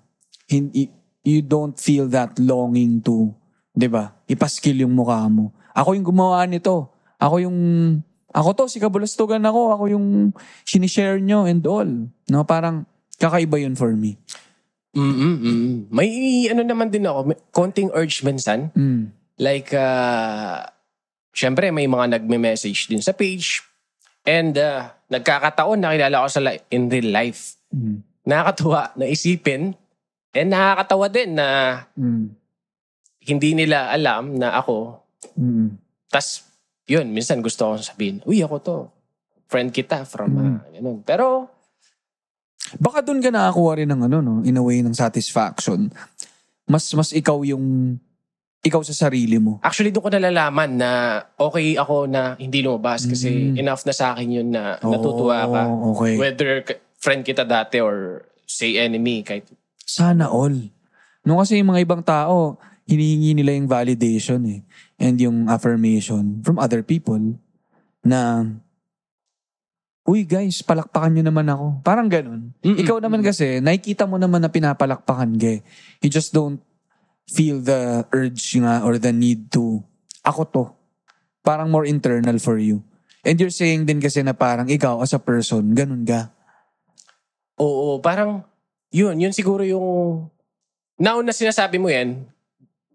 hindi, 0.46 0.94
you 1.26 1.42
don't 1.42 1.74
feel 1.76 2.06
that 2.06 2.38
longing 2.38 3.02
to, 3.02 3.34
'di 3.74 3.90
ba? 3.90 4.14
Ipaskill 4.30 4.86
yung 4.86 4.94
mukha 4.94 5.26
mo. 5.26 5.50
Ako 5.74 5.98
yung 5.98 6.06
gumawa 6.06 6.46
nito. 6.46 6.90
Ako 7.18 7.42
yung 7.42 7.58
ako 8.30 8.48
to 8.54 8.64
si 8.70 8.78
Kabulastugan 8.78 9.42
ako, 9.42 9.74
ako 9.74 9.84
yung 9.90 10.06
sinishare 10.62 11.18
nyo 11.18 11.48
and 11.50 11.66
all. 11.66 11.90
No, 12.30 12.46
parang 12.46 12.86
kakaiba 13.18 13.58
yun 13.58 13.74
for 13.74 13.90
me. 13.98 14.14
Mm-mm-mm. 14.94 15.90
May 15.90 16.10
ano 16.50 16.62
naman 16.62 16.90
din 16.90 17.06
ako, 17.06 17.34
konting 17.52 17.90
urge 17.92 18.22
minsan. 18.22 18.70
Mm. 18.74 19.17
Like, 19.38 19.70
uh, 19.72 20.66
syempre 21.30 21.70
may 21.70 21.86
mga 21.86 22.18
nagme-message 22.18 22.90
din 22.90 22.98
sa 22.98 23.14
page. 23.14 23.62
And 24.26 24.52
uh, 24.58 24.90
nagkakataon, 25.08 25.78
nakilala 25.78 26.26
ko 26.26 26.28
sa 26.28 26.42
li- 26.42 26.62
in 26.74 26.90
real 26.90 27.08
life. 27.14 27.56
Mm. 27.70 28.02
Nakakatuwa 28.26 28.92
na 28.98 29.06
isipin. 29.06 29.72
And 30.34 30.48
nakakatawa 30.52 31.06
din 31.08 31.38
na 31.38 31.46
Mm. 31.94 32.34
hindi 33.24 33.50
nila 33.54 33.94
alam 33.94 34.36
na 34.36 34.58
ako. 34.58 35.00
Mm. 35.38 35.76
tas 36.08 36.48
yun, 36.88 37.04
minsan 37.12 37.44
gusto 37.44 37.68
ko 37.68 37.74
sabihin, 37.76 38.24
uy, 38.24 38.40
ako 38.40 38.56
to. 38.64 38.78
Friend 39.44 39.68
kita 39.68 40.08
from, 40.08 40.30
uh, 40.40 40.56
ganun. 40.72 41.04
Pero, 41.04 41.52
Baka 42.76 43.00
doon 43.00 43.24
ka 43.24 43.32
nakakuha 43.32 43.80
rin 43.80 43.88
ng 43.88 44.02
ano, 44.08 44.18
no? 44.20 44.34
In 44.44 44.60
a 44.60 44.64
way 44.64 44.84
ng 44.84 44.92
satisfaction. 44.92 45.88
Mas, 46.68 46.92
mas 46.92 47.16
ikaw 47.16 47.40
yung, 47.40 47.96
ikaw 48.58 48.82
sa 48.82 49.06
sarili 49.06 49.38
mo. 49.38 49.62
actually 49.62 49.88
doon 49.88 50.04
ko 50.04 50.10
nalalaman 50.10 50.70
na 50.74 50.90
okay 51.34 51.78
ako 51.78 52.10
na 52.10 52.34
hindi 52.34 52.60
lumabas 52.60 53.06
kasi 53.06 53.54
Mm. 53.54 53.62
enough 53.62 53.86
na 53.86 53.94
sa 53.94 54.12
akin 54.12 54.28
yun 54.28 54.48
na 54.50 54.76
natutuwa 54.78 55.46
ka. 55.46 55.62
Oo, 55.64 55.94
okay. 55.94 56.14
Whether 56.18 56.50
k- 56.62 56.82
friend 56.98 57.22
kita 57.22 57.46
dati 57.46 57.78
or 57.78 58.26
say 58.44 58.74
enemy, 58.76 59.22
kahit 59.22 59.46
Sana 59.80 60.28
all. 60.28 60.52
No, 61.22 61.38
kasi 61.38 61.56
yung 61.56 61.70
mga 61.70 61.84
ibang 61.84 62.02
tao, 62.02 62.58
hinihingi 62.84 63.32
nila 63.32 63.52
yung 63.52 63.68
validation 63.68 64.40
eh. 64.44 64.60
And 64.96 65.16
yung 65.16 65.46
affirmation 65.46 66.42
from 66.42 66.58
other 66.58 66.82
people 66.82 67.20
na, 68.02 68.44
Uy 70.02 70.24
guys, 70.24 70.64
palakpakan 70.64 71.12
nyo 71.14 71.24
naman 71.24 71.46
ako. 71.46 71.66
Parang 71.84 72.08
ganun. 72.08 72.56
Mm-mm. 72.64 72.80
Ikaw 72.80 72.96
naman 72.96 73.20
kasi, 73.20 73.60
nakikita 73.60 74.08
mo 74.08 74.16
naman 74.16 74.40
na 74.40 74.48
pinapalakpakan 74.48 75.36
ka 75.36 75.48
eh. 75.52 75.60
You 76.00 76.08
just 76.08 76.32
don't 76.32 76.64
feel 77.28 77.60
the 77.60 78.08
urge 78.10 78.56
nga 78.56 78.82
or 78.82 78.96
the 78.96 79.12
need 79.12 79.52
to, 79.52 79.84
ako 80.24 80.42
to. 80.50 80.64
Parang 81.44 81.70
more 81.70 81.84
internal 81.84 82.36
for 82.40 82.56
you. 82.56 82.82
And 83.22 83.36
you're 83.36 83.52
saying 83.52 83.84
din 83.84 84.00
kasi 84.00 84.24
na 84.24 84.32
parang 84.32 84.66
ikaw 84.66 85.04
as 85.04 85.12
a 85.12 85.20
person, 85.20 85.76
ganun 85.76 86.08
ka. 86.08 86.32
Oo, 87.60 88.00
parang 88.00 88.44
yun, 88.88 89.20
yun 89.20 89.34
siguro 89.36 89.60
yung 89.62 90.28
nauna 90.98 91.30
sinasabi 91.30 91.76
mo 91.76 91.92
yan 91.92 92.24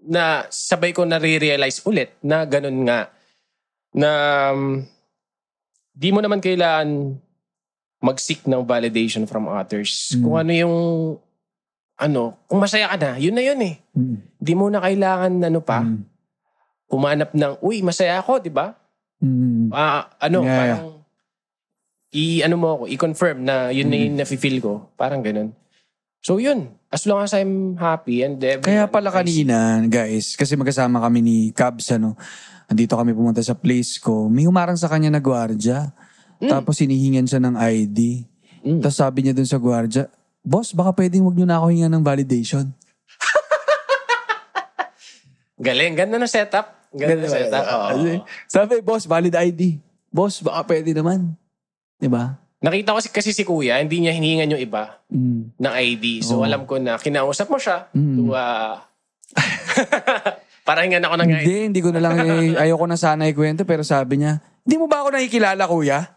na 0.04 0.44
sabay 0.52 0.92
ko 0.92 1.08
na-realize 1.08 1.80
ulit 1.88 2.12
na 2.20 2.44
ganun 2.44 2.84
nga 2.84 3.08
na 3.96 4.10
um, 4.52 4.84
di 5.94 6.10
mo 6.10 6.20
naman 6.20 6.42
kailangan 6.42 7.16
mag-seek 8.04 8.44
ng 8.50 8.68
validation 8.68 9.24
from 9.24 9.48
others. 9.48 10.12
Mm. 10.12 10.22
Kung 10.25 10.36
ano 10.36 10.52
yung, 10.52 10.75
ano, 11.98 12.38
kung 12.50 12.60
masaya 12.60 12.90
ka 12.90 12.98
na, 12.98 13.12
yun 13.22 13.36
na 13.38 13.44
yun 13.46 13.60
eh. 13.62 13.76
Mm. 13.94 14.18
Hindi 14.42 14.54
mo 14.58 14.66
na 14.68 14.82
kailangan, 14.82 15.32
ano 15.40 15.60
pa, 15.62 15.80
Mm. 15.86 16.02
humanap 16.90 17.30
ng, 17.34 17.54
uy, 17.62 17.82
masaya 17.82 18.20
ako, 18.20 18.42
di 18.42 18.50
ba? 18.50 18.74
Mm. 19.22 19.70
Ah, 19.72 20.10
ano, 20.18 20.40
Yeah, 20.44 20.58
parang, 20.58 20.84
i, 22.14 22.42
ano 22.42 22.56
mo 22.58 22.68
ako, 22.78 22.84
i-confirm 22.90 23.38
na 23.46 23.70
yun 23.70 23.90
na 23.90 23.98
Mm. 23.98 24.04
yung 24.10 24.16
nafe-feel 24.20 24.58
ko. 24.62 24.90
Parang 24.94 25.22
ganun. 25.22 25.54
So 26.24 26.40
yun, 26.40 26.72
as 26.88 27.04
long 27.04 27.20
as 27.20 27.36
I'm 27.36 27.76
happy 27.76 28.24
and 28.24 28.40
everyone, 28.40 28.64
Kaya 28.64 28.88
pala 28.88 29.12
kanina, 29.12 29.84
guys, 29.90 30.40
kasi 30.40 30.56
magkasama 30.56 31.04
kami 31.04 31.20
ni 31.20 31.38
Cabs, 31.52 31.92
ano, 31.92 32.16
andito 32.70 32.96
kami 32.96 33.12
pumunta 33.12 33.44
sa 33.44 33.58
place 33.58 34.00
ko, 34.00 34.32
may 34.32 34.48
humarang 34.48 34.80
sa 34.80 34.88
kanya 34.88 35.12
na 35.12 35.20
gwardya. 35.20 35.92
Tapos 36.44 36.80
hinihingan 36.80 37.24
siya 37.24 37.40
ng 37.40 37.56
ID. 37.56 38.28
Mm. 38.64 38.80
Tapos 38.84 38.98
sabi 39.00 39.24
niya 39.24 39.36
dun 39.36 39.48
sa 39.48 39.60
gwardya, 39.60 40.08
Boss, 40.44 40.76
baka 40.76 40.92
pwedeng 40.94 41.24
wag 41.24 41.34
niyo 41.34 41.48
na 41.48 41.56
ako 41.56 41.72
hingan 41.72 41.88
ng 41.90 42.04
validation. 42.04 42.68
Galing, 45.56 45.96
ganda 45.96 46.20
ng 46.20 46.28
setup. 46.28 46.92
Ganda 46.92 47.24
ng 47.24 47.32
setup. 47.32 47.64
Oo. 47.64 47.88
Kasi, 47.90 48.10
Sabi, 48.46 48.74
boss, 48.84 49.08
valid 49.08 49.32
ID. 49.32 49.80
Boss, 50.12 50.44
baka 50.44 50.68
pwede 50.68 50.92
naman. 50.92 51.32
Di 51.96 52.12
ba? 52.12 52.36
Nakita 52.60 52.92
ko 52.92 53.00
si, 53.00 53.08
kasi 53.08 53.32
si 53.32 53.44
kuya, 53.44 53.80
hindi 53.80 54.00
niya 54.00 54.12
hinihingan 54.12 54.56
yung 54.56 54.64
iba 54.64 55.04
Mm. 55.08 55.52
ng 55.60 55.74
ID. 55.74 56.24
So 56.24 56.40
Oo. 56.40 56.48
alam 56.48 56.64
ko 56.64 56.80
na 56.80 56.96
kinausap 56.96 57.48
mo 57.48 57.60
siya 57.60 57.92
Mm. 57.92 58.16
to 58.16 58.32
uh, 58.32 58.80
para 60.68 60.84
hingan 60.84 61.04
ako 61.04 61.16
ng 61.20 61.28
ID. 61.30 61.44
Hindi, 61.44 61.56
hindi 61.68 61.82
ko 61.84 61.90
na 61.92 62.00
lang, 62.00 62.16
eh, 62.20 62.56
ayoko 62.64 62.88
na 62.88 62.96
sana 62.96 63.28
ikwento, 63.28 63.64
pero 63.64 63.84
sabi 63.84 64.24
niya, 64.24 64.40
hindi 64.64 64.76
mo 64.76 64.88
ba 64.88 65.04
ako 65.04 65.12
nakikilala, 65.12 65.64
kuya? 65.66 66.08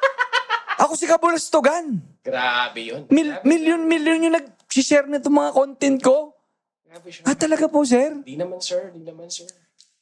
ako 0.82 0.92
si 0.96 1.04
Kabulastogan. 1.04 2.00
Grabe 2.26 2.80
yun. 2.82 3.06
Mil, 3.06 3.38
million, 3.46 3.80
million 3.86 4.18
yung 4.18 4.34
nag-share 4.34 5.06
nito 5.06 5.30
mga 5.30 5.54
content 5.54 5.98
ko. 6.02 6.34
Grabe 6.82 7.08
siya. 7.14 7.22
Ah, 7.22 7.38
talaga 7.38 7.70
po, 7.70 7.86
sir? 7.86 8.10
Di 8.26 8.34
naman 8.34 8.58
sir, 8.58 8.90
di 8.90 9.06
naman 9.06 9.30
sir. 9.30 9.46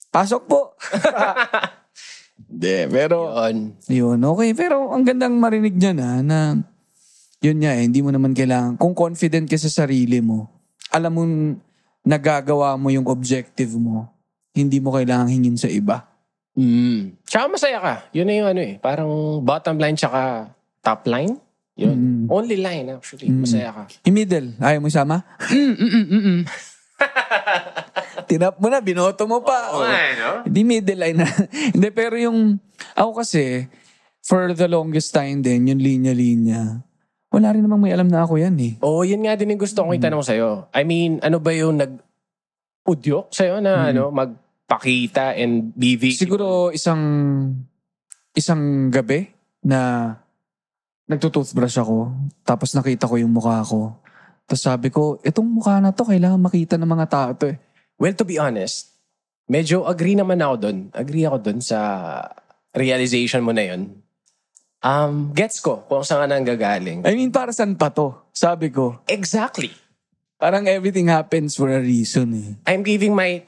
Pasok 0.08 0.42
po. 0.48 0.60
Hindi, 2.48 2.88
pero... 2.88 3.28
Yun. 3.36 3.58
Yun, 3.92 4.18
okay. 4.24 4.50
Pero 4.56 4.88
ang 4.88 5.04
gandang 5.04 5.36
marinig 5.36 5.76
niya 5.76 5.92
na, 5.92 6.24
na 6.24 6.38
yun 7.44 7.60
nga 7.60 7.76
eh, 7.76 7.84
hindi 7.84 8.00
mo 8.00 8.08
naman 8.08 8.32
kailangan, 8.32 8.80
kung 8.80 8.96
confident 8.96 9.44
ka 9.44 9.60
sa 9.60 9.84
sarili 9.84 10.24
mo, 10.24 10.48
alam 10.88 11.12
mo 11.12 11.22
nagagawa 12.00 12.72
mo 12.80 12.88
yung 12.88 13.04
objective 13.04 13.76
mo, 13.76 14.08
hindi 14.56 14.80
mo 14.80 14.96
kailangan 14.96 15.28
hingin 15.28 15.60
sa 15.60 15.68
iba. 15.68 16.08
Mm. 16.56 17.18
Tsaka 17.26 17.44
masaya 17.50 17.78
ka. 17.82 17.94
Yun 18.14 18.26
na 18.30 18.34
yung 18.38 18.48
ano 18.54 18.60
eh. 18.62 18.74
Parang 18.78 19.10
bottom 19.42 19.76
line 19.76 19.98
tsaka 19.98 20.54
top 20.80 21.04
line. 21.10 21.36
Yun. 21.74 21.98
Mm. 21.98 22.24
Only 22.30 22.62
line 22.62 22.86
actually. 22.94 23.26
Mm. 23.26 23.42
Masaya 23.42 23.74
ka. 23.74 23.82
Yung 24.06 24.14
middle, 24.14 24.54
ayaw 24.62 24.78
mo 24.78 24.86
isama? 24.86 25.26
Tinap 28.30 28.56
mo 28.62 28.70
na, 28.70 28.80
binoto 28.80 29.26
mo 29.26 29.42
pa. 29.42 29.74
Oo 29.74 29.84
nga, 29.84 30.00
eh, 30.00 30.12
no? 30.16 30.30
Hindi 30.46 30.60
middle 30.64 31.00
line 31.02 31.18
na. 31.18 31.28
Hindi, 31.74 31.88
pero 31.90 32.14
yung, 32.16 32.56
ako 32.96 33.20
kasi, 33.20 33.68
for 34.24 34.54
the 34.54 34.68
longest 34.70 35.12
time 35.12 35.42
din, 35.42 35.68
yung 35.68 35.82
linya-linya, 35.82 36.80
wala 37.28 37.52
rin 37.52 37.66
namang 37.66 37.82
may 37.82 37.92
alam 37.92 38.08
na 38.08 38.24
ako 38.24 38.38
yan 38.38 38.54
eh. 38.62 38.78
Oo, 38.80 39.02
yun 39.02 39.26
nga 39.26 39.34
din 39.34 39.52
yung 39.52 39.60
gusto 39.60 39.82
kong 39.82 39.98
itanong 39.98 40.24
sa'yo. 40.24 40.70
I 40.70 40.86
mean, 40.86 41.18
ano 41.20 41.42
ba 41.42 41.50
yung 41.52 41.76
nag-udyok 41.76 43.34
sa'yo 43.34 43.58
na 43.58 43.84
Mm. 43.84 43.88
ano, 43.92 44.02
magpakita 44.14 45.34
and 45.36 45.74
be 45.74 45.98
visible? 45.98 46.22
Siguro 46.24 46.46
isang 46.70 47.02
isang 48.32 48.88
gabi 48.88 49.28
na 49.66 50.14
nagtutoothbrush 51.06 51.80
ako, 51.80 52.12
tapos 52.42 52.72
nakita 52.72 53.04
ko 53.04 53.20
yung 53.20 53.32
mukha 53.32 53.60
ko. 53.64 53.96
Tapos 54.44 54.62
sabi 54.62 54.88
ko, 54.88 55.20
itong 55.24 55.48
mukha 55.48 55.80
na 55.80 55.92
to, 55.92 56.04
kailangan 56.04 56.40
makita 56.40 56.76
ng 56.76 56.88
mga 56.88 57.06
tao 57.08 57.30
to 57.36 57.52
eh. 57.52 57.58
Well, 57.96 58.12
to 58.16 58.24
be 58.24 58.36
honest, 58.36 58.92
medyo 59.48 59.84
agree 59.88 60.16
naman 60.16 60.40
ako 60.40 60.54
doon. 60.68 60.78
Agree 60.92 61.24
ako 61.24 61.38
doon 61.40 61.60
sa 61.64 61.78
realization 62.72 63.44
mo 63.44 63.52
na 63.52 63.64
yun. 63.72 64.00
Um, 64.84 65.32
gets 65.32 65.64
ko 65.64 65.80
kung 65.88 66.04
saan 66.04 66.24
ka 66.24 66.26
nang 66.28 66.44
gagaling. 66.44 67.08
I 67.08 67.16
mean, 67.16 67.32
para 67.32 67.56
saan 67.56 67.72
pa 67.72 67.88
to? 67.88 68.12
Sabi 68.36 68.68
ko, 68.68 69.00
Exactly. 69.08 69.72
parang 70.36 70.68
everything 70.68 71.08
happens 71.08 71.56
for 71.56 71.72
a 71.72 71.80
reason 71.80 72.36
eh. 72.36 72.50
I'm 72.68 72.84
giving 72.84 73.16
my 73.16 73.40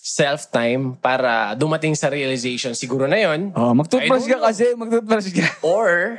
self 0.00 0.48
time 0.48 0.96
para 0.96 1.52
dumating 1.52 1.92
sa 1.92 2.08
realization. 2.08 2.72
Siguro 2.72 3.04
na 3.04 3.20
yon 3.20 3.52
Oh, 3.52 3.76
magtoothbrush 3.76 4.24
ka 4.24 4.40
kasi, 4.40 4.72
magtoothbrush 4.72 5.28
ka. 5.36 5.44
Or, 5.60 6.16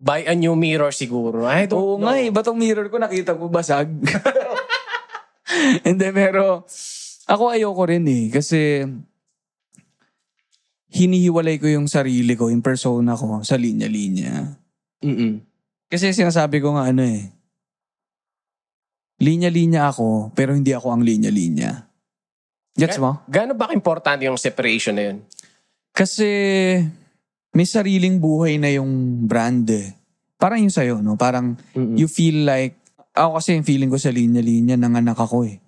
buy 0.00 0.24
a 0.24 0.32
new 0.32 0.56
mirror 0.56 0.88
siguro. 0.90 1.44
I 1.44 1.68
don't 1.68 1.76
Oo 1.76 1.94
know. 2.00 2.08
nga 2.08 2.16
eh, 2.16 2.32
ba't 2.32 2.48
ang 2.48 2.56
mirror 2.56 2.88
ko 2.88 2.96
nakita 2.96 3.36
ko 3.36 3.52
basag? 3.52 3.92
Hindi, 5.86 6.08
pero 6.16 6.64
ako 7.28 7.52
ayoko 7.52 7.82
rin 7.84 8.08
eh. 8.08 8.24
Kasi 8.32 8.88
hinihiwalay 10.90 11.60
ko 11.60 11.68
yung 11.68 11.86
sarili 11.86 12.32
ko, 12.34 12.48
yung 12.48 12.64
persona 12.64 13.12
ko 13.14 13.44
sa 13.44 13.60
linya-linya. 13.60 14.56
Mm-mm. 15.04 15.44
Kasi 15.86 16.16
sinasabi 16.16 16.58
ko 16.64 16.74
nga 16.74 16.90
ano 16.90 17.04
eh, 17.04 17.28
linya-linya 19.20 19.92
ako, 19.92 20.32
pero 20.32 20.56
hindi 20.56 20.72
ako 20.72 20.96
ang 20.96 21.02
linya-linya. 21.04 21.86
Gets 22.74 22.96
mo? 22.96 23.20
Gaano 23.28 23.52
ba 23.52 23.68
importante 23.76 24.24
yung 24.24 24.40
separation 24.40 24.96
na 24.96 25.12
yun? 25.12 25.18
Kasi 25.92 26.30
may 27.54 27.66
sariling 27.66 28.22
buhay 28.22 28.58
na 28.58 28.70
yung 28.70 29.22
brand 29.26 29.66
eh. 29.70 29.94
Parang 30.40 30.62
yung 30.62 30.72
sa'yo, 30.72 31.02
no? 31.02 31.18
Parang 31.18 31.58
Mm-mm. 31.76 31.98
you 31.98 32.06
feel 32.06 32.46
like, 32.46 32.78
ako 33.12 33.42
kasi 33.42 33.58
yung 33.58 33.66
feeling 33.66 33.90
ko 33.90 33.98
sa 33.98 34.14
linya-linya, 34.14 34.78
nanganak 34.78 35.18
ako 35.18 35.44
eh. 35.44 35.58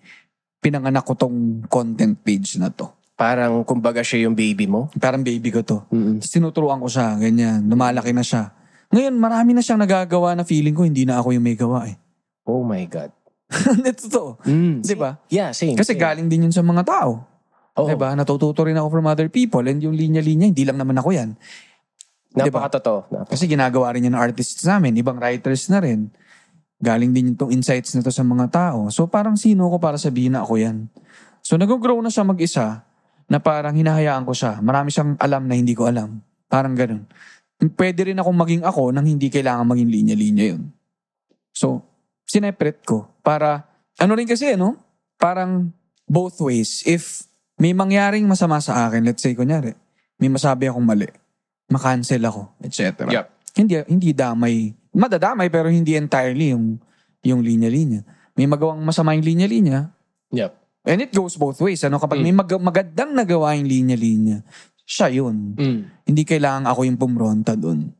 Pinanganak 0.62 1.02
ko 1.02 1.18
tong 1.18 1.66
content 1.66 2.14
page 2.22 2.56
na 2.56 2.70
to. 2.70 2.88
Parang 3.18 3.66
kumbaga 3.66 4.00
siya 4.00 4.30
yung 4.30 4.38
baby 4.38 4.70
mo? 4.70 4.88
Parang 4.96 5.20
baby 5.20 5.50
ko 5.52 5.60
to. 5.60 5.84
Mm-mm. 5.90 6.22
Tapos 6.22 6.30
tinuturuan 6.32 6.80
ko 6.80 6.88
siya, 6.88 7.18
ganyan. 7.18 7.66
Lumalaki 7.66 8.14
na 8.14 8.24
siya. 8.24 8.54
Ngayon, 8.94 9.14
marami 9.18 9.50
na 9.52 9.60
siyang 9.60 9.82
nagagawa 9.82 10.38
na 10.38 10.46
feeling 10.46 10.72
ko, 10.72 10.86
hindi 10.86 11.02
na 11.02 11.18
ako 11.18 11.34
yung 11.34 11.44
may 11.44 11.58
gawa 11.58 11.90
eh. 11.90 11.96
Oh 12.46 12.62
my 12.62 12.82
God. 12.90 13.10
Hindi 13.76 13.92
totoo. 13.92 14.40
Mm. 14.48 14.80
Di 14.80 14.96
ba? 14.96 15.20
Yeah, 15.28 15.52
same. 15.52 15.76
Kasi 15.76 15.92
same. 15.92 16.00
galing 16.00 16.26
din 16.32 16.48
yun 16.48 16.54
sa 16.56 16.64
mga 16.64 16.88
tao. 16.88 17.20
Oo. 17.76 17.88
Di 17.88 17.96
ba? 17.96 18.16
Natututo 18.16 18.64
rin 18.64 18.76
ako 18.76 18.88
from 18.88 19.06
other 19.08 19.28
people. 19.28 19.64
And 19.64 19.76
yung 19.80 19.92
linya-linya, 19.92 20.48
hindi 20.48 20.64
lang 20.64 20.80
naman 20.80 20.96
ako 20.96 21.12
yan. 21.12 21.36
Napakatotoo. 22.36 23.00
Napaka- 23.12 23.30
Kasi 23.36 23.44
ginagawa 23.48 23.92
rin 23.92 24.08
yan 24.08 24.16
ng 24.16 24.22
artists 24.22 24.64
namin. 24.64 24.96
Ibang 24.96 25.20
writers 25.20 25.68
na 25.68 25.78
rin. 25.80 26.08
Galing 26.82 27.14
din 27.14 27.36
itong 27.36 27.54
insights 27.54 27.94
na 27.94 28.02
to 28.02 28.10
sa 28.10 28.26
mga 28.26 28.50
tao. 28.50 28.90
So 28.90 29.06
parang 29.06 29.38
sino 29.38 29.68
ko 29.70 29.76
para 29.78 30.00
sabihin 30.00 30.34
na 30.34 30.42
ako 30.42 30.58
yan. 30.58 30.90
So 31.44 31.54
nag-grow 31.54 31.98
na 32.02 32.10
siya 32.10 32.26
mag-isa 32.26 32.82
na 33.30 33.38
parang 33.38 33.76
hinahayaan 33.76 34.26
ko 34.26 34.34
siya. 34.34 34.58
Marami 34.58 34.90
siyang 34.90 35.14
alam 35.20 35.46
na 35.46 35.54
hindi 35.54 35.76
ko 35.76 35.86
alam. 35.86 36.18
Parang 36.50 36.74
ganun. 36.74 37.06
Pwede 37.78 38.10
rin 38.10 38.18
akong 38.18 38.34
maging 38.34 38.62
ako 38.66 38.90
nang 38.90 39.06
hindi 39.06 39.30
kailangan 39.30 39.62
maging 39.62 39.88
linya-linya 39.88 40.44
yun. 40.56 40.62
So, 41.54 41.86
sineperate 42.26 42.82
ko 42.82 43.06
para, 43.22 43.62
ano 44.02 44.12
rin 44.18 44.26
kasi, 44.26 44.58
no? 44.58 44.74
Parang 45.14 45.70
both 46.08 46.42
ways. 46.42 46.82
If 46.82 47.22
may 47.62 47.70
mangyaring 47.70 48.26
masama 48.26 48.58
sa 48.58 48.90
akin, 48.90 49.06
let's 49.06 49.22
say, 49.22 49.38
kunyari, 49.38 49.78
may 50.18 50.26
masabi 50.26 50.66
akong 50.66 50.82
mali, 50.82 51.06
makancel 51.72 52.22
ako, 52.22 52.52
etc. 52.60 53.08
Yup. 53.08 53.26
Hindi, 53.56 53.80
hindi 53.88 54.12
damay. 54.12 54.72
Madadamay 54.92 55.48
pero 55.48 55.72
hindi 55.72 55.96
entirely 55.96 56.52
yung, 56.52 56.76
yung 57.24 57.40
linya-linya. 57.40 58.04
May 58.36 58.44
magawang 58.44 58.80
masama 58.80 59.16
yung 59.16 59.24
linya-linya, 59.24 59.92
Yep. 60.32 60.52
and 60.84 60.98
it 61.00 61.12
goes 61.12 61.36
both 61.36 61.60
ways. 61.60 61.80
Ano? 61.84 61.96
Kapag 61.96 62.20
Mm. 62.20 62.24
may 62.24 62.34
mag- 62.34 62.64
magandang 62.64 63.12
nagawa 63.12 63.56
yung 63.56 63.68
linya-linya, 63.68 64.40
siya 64.84 65.08
yun. 65.08 65.56
Mm. 65.56 65.80
Hindi 66.04 66.22
kailangan 66.24 66.68
ako 66.68 66.80
yung 66.84 66.98
pumronta 67.00 67.56
dun. 67.56 67.92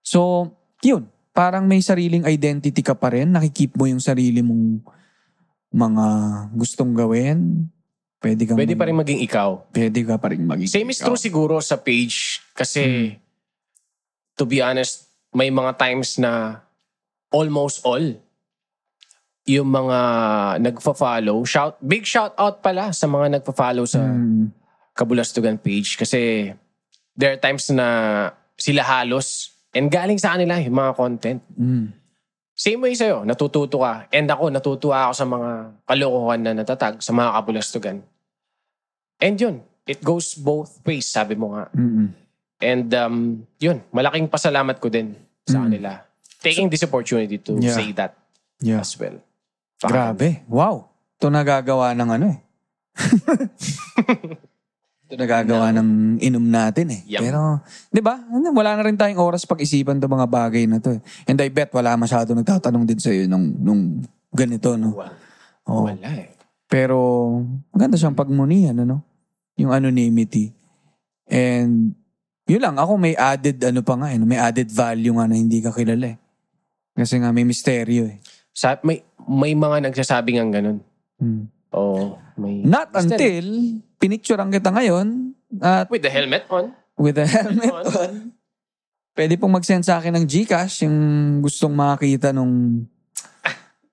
So, 0.00 0.52
yun. 0.80 1.08
Parang 1.36 1.68
may 1.68 1.84
sariling 1.84 2.24
identity 2.24 2.80
ka 2.80 2.96
pa 2.96 3.12
rin. 3.12 3.28
Nakikip 3.28 3.76
mo 3.76 3.84
yung 3.84 4.00
sarili 4.00 4.40
mong 4.40 4.80
mga 5.68 6.06
gustong 6.56 6.96
gawin. 6.96 7.68
Pwede 8.16 8.42
kang 8.42 8.56
Pwede 8.56 8.74
pa 8.74 8.84
rin 8.84 8.96
maging 8.96 9.20
ikaw. 9.20 9.60
Pwede 9.70 10.00
ka 10.02 10.16
pa 10.16 10.28
rin 10.28 10.42
maging 10.42 10.66
Same 10.66 10.88
is 10.88 10.98
ikaw. 10.98 11.12
true 11.12 11.20
siguro 11.20 11.54
sa 11.60 11.76
page 11.76 12.40
kasi 12.52 12.80
Hmm. 12.82 13.10
to 14.34 14.44
be 14.44 14.60
honest, 14.60 15.08
may 15.32 15.48
mga 15.48 15.76
times 15.76 16.16
na 16.16 16.60
almost 17.28 17.80
all 17.82 18.16
yung 19.46 19.68
mga 19.68 19.98
nagfa-follow. 20.60 21.44
Shout, 21.44 21.78
big 21.78 22.02
shout 22.02 22.34
out 22.34 22.60
pala 22.60 22.90
sa 22.90 23.06
mga 23.06 23.38
nagfa-follow 23.38 23.86
sa 23.86 24.02
Mm. 24.02 24.50
Kabulastugan 24.90 25.54
page 25.56 25.94
kasi 25.94 26.50
there 27.12 27.30
are 27.30 27.38
times 27.38 27.68
na 27.68 27.86
sila 28.56 28.80
halos 28.82 29.52
and 29.70 29.86
galing 29.86 30.16
sa 30.16 30.34
kanila 30.34 30.56
yung 30.56 30.74
mga 30.74 30.92
content. 30.92 31.40
Mm. 31.52 31.92
Same 32.56 32.80
way 32.80 32.96
sa'yo, 32.96 33.20
natututo 33.28 33.84
ka. 33.84 34.08
And 34.08 34.24
ako, 34.32 34.48
natutuwa 34.48 34.96
ako 35.06 35.12
sa 35.12 35.26
mga 35.28 35.50
kalokohan 35.84 36.40
na 36.40 36.52
natatag 36.56 37.04
sa 37.04 37.12
mga 37.12 37.30
kabulastugan. 37.36 38.00
And 39.20 39.36
yun, 39.36 39.60
it 39.84 40.00
goes 40.00 40.32
both 40.32 40.80
ways, 40.80 41.04
sabi 41.04 41.36
mo 41.36 41.52
nga. 41.52 41.68
Mm-mm. 41.76 42.16
And 42.56 42.88
um, 42.96 43.16
yun, 43.60 43.84
malaking 43.92 44.32
pasalamat 44.32 44.80
ko 44.80 44.88
din 44.88 45.12
sa 45.44 45.68
kanila. 45.68 46.00
Taking 46.40 46.72
this 46.72 46.80
opportunity 46.80 47.36
to 47.36 47.60
Yeah. 47.60 47.76
say 47.76 47.92
that 47.92 48.16
Yeah. 48.64 48.80
as 48.80 48.96
well. 48.96 49.20
Grabe. 49.76 50.40
Wow. 50.48 50.88
Ito 51.20 51.28
nagagawa 51.28 51.92
ng 51.92 52.08
ano 52.08 52.26
eh. 52.32 52.38
Ito 55.06 55.14
nagagawa 55.22 55.70
ng 55.70 56.18
inom 56.18 56.42
natin 56.50 56.90
eh. 56.90 57.00
Yum. 57.06 57.22
Pero, 57.22 57.40
di 57.94 58.02
ba? 58.02 58.18
Wala 58.26 58.74
na 58.74 58.82
rin 58.82 58.98
tayong 58.98 59.22
oras 59.22 59.46
pag-isipan 59.46 60.02
itong 60.02 60.18
mga 60.18 60.26
bagay 60.26 60.66
na 60.66 60.82
to 60.82 60.98
eh. 60.98 61.00
And 61.30 61.38
I 61.38 61.46
bet 61.46 61.70
wala 61.70 61.94
masyado 61.94 62.34
nagtatanong 62.34 62.82
din 62.82 62.98
sa'yo 62.98 63.30
nung, 63.30 63.54
nung 63.54 64.02
ganito, 64.34 64.74
no? 64.74 64.98
Wala. 64.98 65.14
Oo. 65.70 65.86
Wala 65.86 66.10
eh. 66.10 66.34
Pero, 66.66 66.98
maganda 67.70 67.94
siyang 67.94 68.18
pagmunihan, 68.18 68.74
ano? 68.82 69.06
Yung 69.54 69.70
anonymity. 69.70 70.50
And, 71.30 71.94
yun 72.50 72.62
lang. 72.66 72.74
Ako 72.74 72.98
may 72.98 73.14
added, 73.14 73.62
ano 73.62 73.86
pa 73.86 73.94
nga, 73.94 74.10
eh, 74.10 74.18
may 74.18 74.42
added 74.42 74.66
value 74.74 75.14
nga 75.14 75.30
na 75.30 75.38
hindi 75.38 75.62
ka 75.62 75.70
kilala 75.70 76.18
eh. 76.18 76.18
Kasi 76.98 77.22
nga 77.22 77.30
may 77.30 77.46
misteryo 77.46 78.10
eh. 78.10 78.18
Sa, 78.50 78.74
may, 78.82 79.06
may 79.22 79.54
mga 79.54 79.86
nagsasabi 79.86 80.34
ng 80.34 80.50
ganun. 80.50 80.78
Hmm. 81.22 81.46
Oo. 81.74 82.20
may... 82.38 82.62
Not 82.62 82.92
Still, 82.92 83.02
until 83.02 83.46
pinicturean 83.98 84.50
kita 84.52 84.70
ngayon 84.70 85.32
at 85.58 85.88
With 85.88 86.04
the 86.04 86.12
helmet 86.12 86.44
on. 86.52 86.74
with 87.00 87.16
a 87.18 87.26
helmet 87.26 87.72
On. 87.72 87.84
on. 87.86 88.12
Pwede 89.16 89.40
pong 89.40 89.56
mag-send 89.56 89.80
sa 89.80 89.96
akin 89.96 90.12
ng 90.12 90.26
Gcash 90.28 90.84
yung 90.84 90.98
gustong 91.40 91.72
makakita 91.72 92.36
nung 92.36 92.84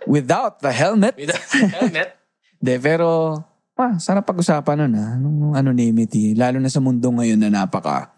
without 0.03 0.59
the 0.59 0.71
helmet. 0.71 1.15
With 1.15 1.31
the 1.31 1.39
helmet. 1.71 2.09
De, 2.63 2.79
pero 2.79 3.39
ah, 3.75 3.95
sarap 3.99 4.27
pag-usapan 4.27 4.87
nun 4.87 4.93
ah, 4.99 5.15
nung 5.15 5.55
anonymity. 5.55 6.35
Lalo 6.35 6.59
na 6.59 6.71
sa 6.71 6.83
mundo 6.83 7.07
ngayon 7.11 7.39
na 7.39 7.51
napaka 7.51 8.11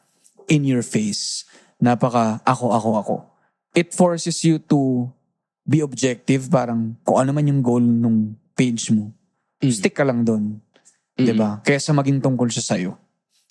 in 0.49 0.65
your 0.65 0.85
face. 0.85 1.45
Napaka 1.81 2.41
ako, 2.45 2.73
ako, 2.73 2.89
ako. 3.01 3.15
It 3.75 3.93
forces 3.93 4.41
you 4.45 4.61
to 4.69 5.09
be 5.65 5.81
objective. 5.81 6.47
Parang 6.49 6.97
kung 7.01 7.17
ano 7.21 7.33
man 7.33 7.45
yung 7.49 7.61
goal 7.61 7.81
nung 7.81 8.37
page 8.53 8.89
mo. 8.93 9.11
Stick 9.71 9.95
ka 9.95 10.03
lang 10.03 10.27
doon. 10.27 10.59
Mm. 11.15 11.25
'di 11.25 11.33
ba? 11.33 11.49
Kaysa 11.63 11.95
maging 11.95 12.19
tungkol 12.19 12.51
siya 12.51 12.75
sa'yo. 12.75 12.91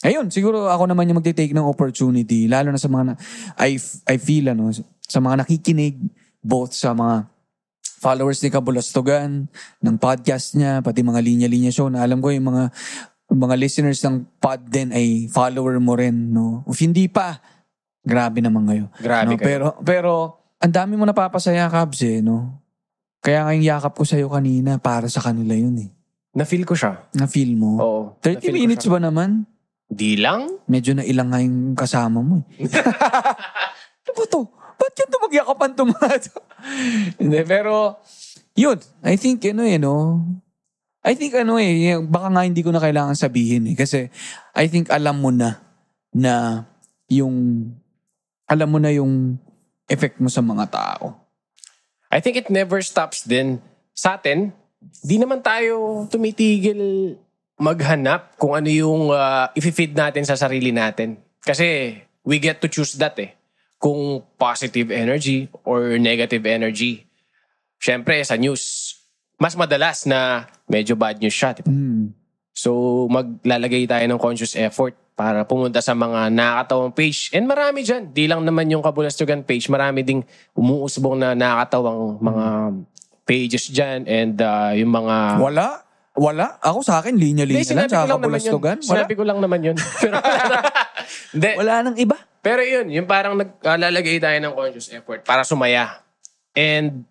Ayun, 0.05 0.29
siguro 0.29 0.69
ako 0.69 0.85
naman 0.93 1.09
yung 1.09 1.17
magte-take 1.17 1.57
ng 1.57 1.65
opportunity, 1.65 2.45
lalo 2.45 2.69
na 2.69 2.77
sa 2.77 2.93
mga, 2.93 3.05
na, 3.09 3.15
I, 3.57 3.81
I 4.05 4.21
feel 4.21 4.53
ano, 4.53 4.69
sa 5.01 5.17
mga 5.17 5.41
nakikinig, 5.41 5.97
both 6.45 6.77
sa 6.77 6.93
mga 6.93 7.25
followers 8.05 8.45
ni 8.45 8.53
Kabulastogan, 8.53 9.49
ng 9.81 9.97
podcast 9.97 10.61
niya, 10.61 10.85
pati 10.85 11.01
mga 11.01 11.25
linya-linya 11.25 11.73
show, 11.73 11.89
na 11.89 12.05
alam 12.05 12.21
ko 12.21 12.29
yung 12.29 12.53
mga 12.53 12.69
mga 13.33 13.57
listeners 13.57 14.05
ng 14.05 14.29
pod 14.37 14.61
din 14.69 14.93
ay 14.93 15.33
follower 15.33 15.81
mo 15.81 15.97
rin, 15.97 16.13
no? 16.37 16.61
If 16.69 16.85
hindi 16.85 17.09
pa, 17.09 17.41
grabe 18.05 18.45
naman 18.45 18.69
ngayon. 18.69 18.89
Grabe 19.01 19.33
no? 19.33 19.41
kayo. 19.41 19.49
Pero, 19.49 19.67
pero, 19.81 20.13
ang 20.61 20.75
dami 20.75 21.01
mo 21.01 21.09
napapasaya, 21.09 21.65
Kabs, 21.73 22.05
eh, 22.05 22.21
no? 22.21 22.61
Kaya 23.25 23.49
nga 23.49 23.57
yung 23.57 23.65
yakap 23.65 23.97
ko 23.97 24.05
sa'yo 24.05 24.29
kanina, 24.29 24.77
para 24.77 25.09
sa 25.09 25.25
kanila 25.25 25.57
yun, 25.57 25.81
eh. 25.81 25.91
Na-feel 26.35 26.67
ko 26.67 26.75
siya. 26.75 27.07
Na-feel 27.15 27.55
mo. 27.55 27.79
Oo. 27.79 28.01
30 28.19 28.43
Na-feel 28.43 28.51
ko 28.51 28.59
minutes 28.59 28.87
ba 28.91 28.99
naman? 28.99 29.47
Di 29.87 30.19
lang? 30.19 30.51
Medyo 30.67 30.99
na 30.99 31.07
ilang 31.07 31.31
nga 31.31 31.39
yung 31.39 31.79
kasama 31.79 32.19
mo. 32.19 32.43
Eh. 32.59 32.67
ano 34.03 34.11
ba 34.11 34.25
to? 34.27 34.43
Ba't 34.75 34.95
yan 34.99 35.09
to 35.09 35.19
magyakapan 35.23 35.71
to 35.79 35.85
mga 35.87 36.09
to? 36.27 36.37
Hindi, 37.23 37.41
pero, 37.47 38.03
yun. 38.59 38.83
I 39.07 39.15
think, 39.15 39.47
ano 39.47 39.63
eh, 39.63 39.79
no? 39.79 40.27
I 41.07 41.15
think, 41.15 41.39
ano 41.39 41.55
eh, 41.63 41.95
baka 42.03 42.35
nga 42.35 42.43
hindi 42.43 42.67
ko 42.67 42.75
na 42.75 42.83
kailangan 42.83 43.15
sabihin 43.15 43.71
eh. 43.71 43.77
Kasi, 43.79 44.11
I 44.59 44.67
think 44.67 44.91
alam 44.91 45.23
mo 45.23 45.31
na, 45.31 45.63
na, 46.11 46.67
yung, 47.07 47.71
alam 48.51 48.69
mo 48.69 48.83
na 48.83 48.91
yung 48.91 49.39
effect 49.87 50.19
mo 50.19 50.27
sa 50.27 50.43
mga 50.43 50.67
tao. 50.75 51.15
I 52.11 52.19
think 52.19 52.35
it 52.35 52.51
never 52.51 52.83
stops 52.83 53.23
din. 53.23 53.63
Sa 53.95 54.19
atin, 54.19 54.51
di 55.05 55.17
naman 55.21 55.41
tayo 55.45 56.05
tumitigil 56.09 57.15
maghanap 57.59 58.35
kung 58.35 58.59
ano 58.59 58.67
yung 58.67 59.15
uh, 59.15 59.47
i-feed 59.55 59.95
natin 59.95 60.27
sa 60.27 60.35
sarili 60.35 60.75
natin. 60.75 61.19
Kasi 61.45 61.99
we 62.27 62.43
get 62.43 62.59
to 62.59 62.69
choose 62.69 62.99
that 62.99 63.15
eh. 63.21 63.37
Kung 63.79 64.25
positive 64.41 64.91
energy 64.91 65.47
or 65.63 66.01
negative 66.01 66.49
energy. 66.49 67.05
Siyempre, 67.79 68.25
sa 68.25 68.41
news, 68.41 68.97
mas 69.37 69.53
madalas 69.55 70.09
na 70.09 70.49
medyo 70.65 70.97
bad 70.97 71.21
news 71.21 71.37
siya. 71.37 71.53
Diba? 71.53 71.69
Hmm. 71.69 72.17
So, 72.55 73.05
maglalagay 73.11 73.85
tayo 73.85 74.07
ng 74.09 74.21
conscious 74.23 74.57
effort 74.57 74.97
para 75.15 75.47
pumunta 75.47 75.79
sa 75.79 75.95
mga 75.95 76.33
nakakatawang 76.33 76.95
page. 76.95 77.31
And 77.35 77.47
marami 77.47 77.87
dyan. 77.87 78.11
Di 78.11 78.27
lang 78.27 78.43
naman 78.43 78.71
yung 78.71 78.83
Kabulastugan 78.83 79.47
page. 79.47 79.71
Marami 79.71 80.03
ding 80.03 80.23
umuusbong 80.59 81.19
na 81.19 81.39
nakakatawang 81.39 82.19
mga 82.19 82.47
pages 83.25 83.69
dyan. 83.73 84.05
And 84.05 84.37
uh, 84.41 84.73
yung 84.77 84.93
mga... 84.93 85.41
Wala. 85.41 85.67
Wala. 86.15 86.63
Ako 86.63 86.87
sa 86.87 87.03
akin, 87.03 87.19
linya-linya 87.19 87.67
lang. 87.67 87.73
sinabi 87.75 87.91
ko 87.91 87.95
Tsaka 87.99 88.07
lang 88.07 88.23
naman 88.23 88.39
yun. 88.39 88.53
kabulastugan. 88.55 88.77
Wala. 88.79 88.89
Sinabi 88.95 89.13
ko 89.19 89.23
lang 89.27 89.39
naman 89.43 89.61
yun. 89.67 89.77
Pero, 90.05 90.17
Hindi. 91.35 91.51
Wala 91.59 91.75
nang 91.83 91.97
iba. 91.99 92.17
Pero 92.45 92.61
yun, 92.63 92.87
yung 92.93 93.09
parang 93.09 93.35
naglalagay 93.35 94.21
tayo 94.21 94.39
ng 94.39 94.55
conscious 94.55 94.93
effort 94.93 95.25
para 95.25 95.43
sumaya. 95.43 96.05
And, 96.55 97.09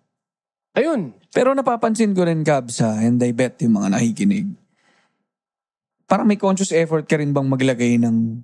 ayun. 0.72 1.12
Pero 1.34 1.52
napapansin 1.52 2.14
ko 2.14 2.22
rin, 2.24 2.46
Cabs, 2.46 2.78
ha, 2.80 3.02
and 3.02 3.18
I 3.18 3.34
bet 3.34 3.58
yung 3.60 3.76
mga 3.82 3.98
nakikinig, 3.98 4.46
parang 6.06 6.30
may 6.30 6.38
conscious 6.38 6.70
effort 6.70 7.04
ka 7.10 7.18
rin 7.18 7.34
bang 7.34 7.50
maglagay 7.50 7.98
ng 7.98 8.40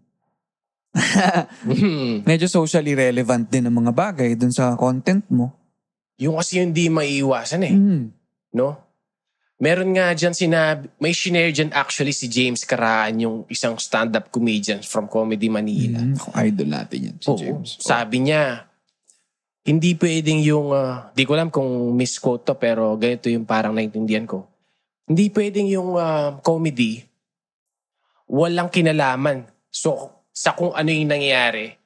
medyo 2.28 2.50
socially 2.50 2.98
relevant 2.98 3.46
din 3.46 3.70
ng 3.70 3.76
mga 3.78 3.92
bagay 3.94 4.34
dun 4.34 4.50
sa 4.50 4.74
content 4.74 5.22
mo. 5.30 5.54
Yung 6.20 6.36
kasi 6.36 6.60
yung 6.60 6.76
di 6.76 6.92
maiiwasan 6.92 7.62
eh. 7.64 7.74
Hmm. 7.74 8.04
no? 8.52 8.76
Meron 9.60 9.92
nga 9.92 10.16
dyan 10.16 10.32
sinabi, 10.32 10.88
may 10.96 11.12
shinare 11.12 11.52
dyan 11.52 11.68
actually 11.76 12.16
si 12.16 12.32
James 12.32 12.64
Karaan, 12.64 13.20
yung 13.20 13.36
isang 13.52 13.76
stand-up 13.76 14.32
comedian 14.32 14.80
from 14.80 15.04
Comedy 15.04 15.52
Manila. 15.52 16.00
Ako, 16.16 16.32
idol 16.40 16.68
natin 16.72 16.98
yan, 17.12 17.16
si 17.20 17.28
Oo. 17.28 17.36
James. 17.36 17.76
Sabi 17.76 18.24
niya, 18.24 18.64
hindi 19.68 19.92
pwedeng 20.00 20.40
yung, 20.40 20.72
ah, 20.72 21.12
di 21.12 21.28
ko 21.28 21.36
alam 21.36 21.52
kung 21.52 21.68
misquote 21.92 22.48
to, 22.48 22.56
pero 22.56 22.96
ganito 22.96 23.28
yung 23.28 23.44
parang 23.44 23.76
naintindihan 23.76 24.24
ko. 24.24 24.48
Hindi 25.04 25.28
pwedeng 25.28 25.68
yung 25.68 26.00
ah, 26.00 26.40
comedy, 26.40 27.04
walang 28.24 28.72
kinalaman. 28.72 29.44
So, 29.68 30.24
sa 30.32 30.56
kung 30.56 30.72
ano 30.72 30.88
yung 30.88 31.12
nangyayari, 31.12 31.76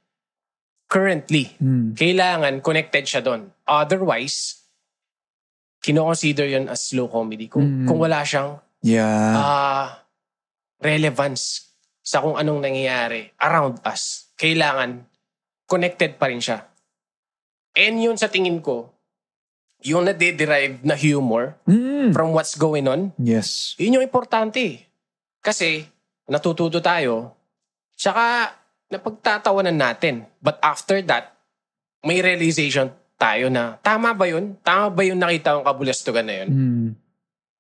currently, 0.87 1.59
Hmm. 1.59 1.91
kailangan 1.99 2.63
connected 2.63 3.03
siya 3.03 3.19
doon. 3.19 3.51
Otherwise, 3.65 4.65
kino-consider 5.81 6.49
yun 6.49 6.69
as 6.69 6.89
slow 6.89 7.09
comedy. 7.09 7.49
Kung, 7.49 7.85
Mm. 7.85 7.87
kung 7.89 7.99
wala 8.01 8.25
siyang 8.25 8.61
Yeah. 8.81 9.37
ah, 9.37 9.89
relevance 10.81 11.73
sa 12.01 12.21
kung 12.21 12.37
anong 12.37 12.61
nangyayari 12.61 13.33
around 13.37 13.81
us, 13.85 14.29
kailangan 14.37 15.09
connected 15.65 16.21
pa 16.21 16.29
rin 16.29 16.41
siya. 16.41 16.69
And 17.73 18.01
yun 18.01 18.21
sa 18.21 18.29
tingin 18.29 18.61
ko, 18.61 18.93
yung 19.81 20.05
nade-derive 20.05 20.81
na 20.81 20.97
humor 20.97 21.57
Hmm. 21.65 22.13
from 22.13 22.33
what's 22.33 22.57
going 22.57 22.89
on, 22.89 23.13
Yes. 23.17 23.77
yun 23.77 24.01
yung 24.01 24.05
importante. 24.05 24.61
eh. 24.61 24.77
Kasi 25.41 25.85
natututo 26.25 26.81
tayo, 26.81 27.37
tsaka 27.93 28.57
napagtatawanan 28.89 29.77
natin. 29.77 30.25
But 30.41 30.57
after 30.65 31.01
that, 31.05 31.37
may 32.01 32.21
realization 32.21 32.93
tayo 33.25 33.49
na 33.49 33.81
tama 33.81 34.13
ba 34.13 34.29
yun? 34.29 34.53
Tama 34.61 34.93
ba 34.93 35.01
yung 35.01 35.17
nakita 35.17 35.57
kong 35.57 35.65
kabulastugan 35.65 36.27
na 36.29 36.35
yun? 36.45 36.49
Hmm. 36.53 36.89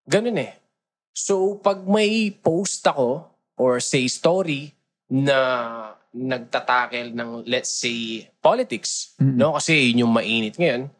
Ganun 0.04 0.36
eh. 0.36 0.52
So, 1.16 1.56
pag 1.56 1.80
may 1.88 2.28
post 2.28 2.84
ako 2.84 3.24
or 3.56 3.80
say 3.80 4.04
story 4.10 4.76
na 5.08 5.38
nagtatakel 6.12 7.16
ng, 7.16 7.48
let's 7.48 7.72
say, 7.72 8.28
politics, 8.38 9.16
Mm. 9.16 9.34
no? 9.40 9.56
Kasi 9.56 9.90
yun 9.90 10.04
yung 10.04 10.12
mainit 10.12 10.54
ngayon. 10.54 10.90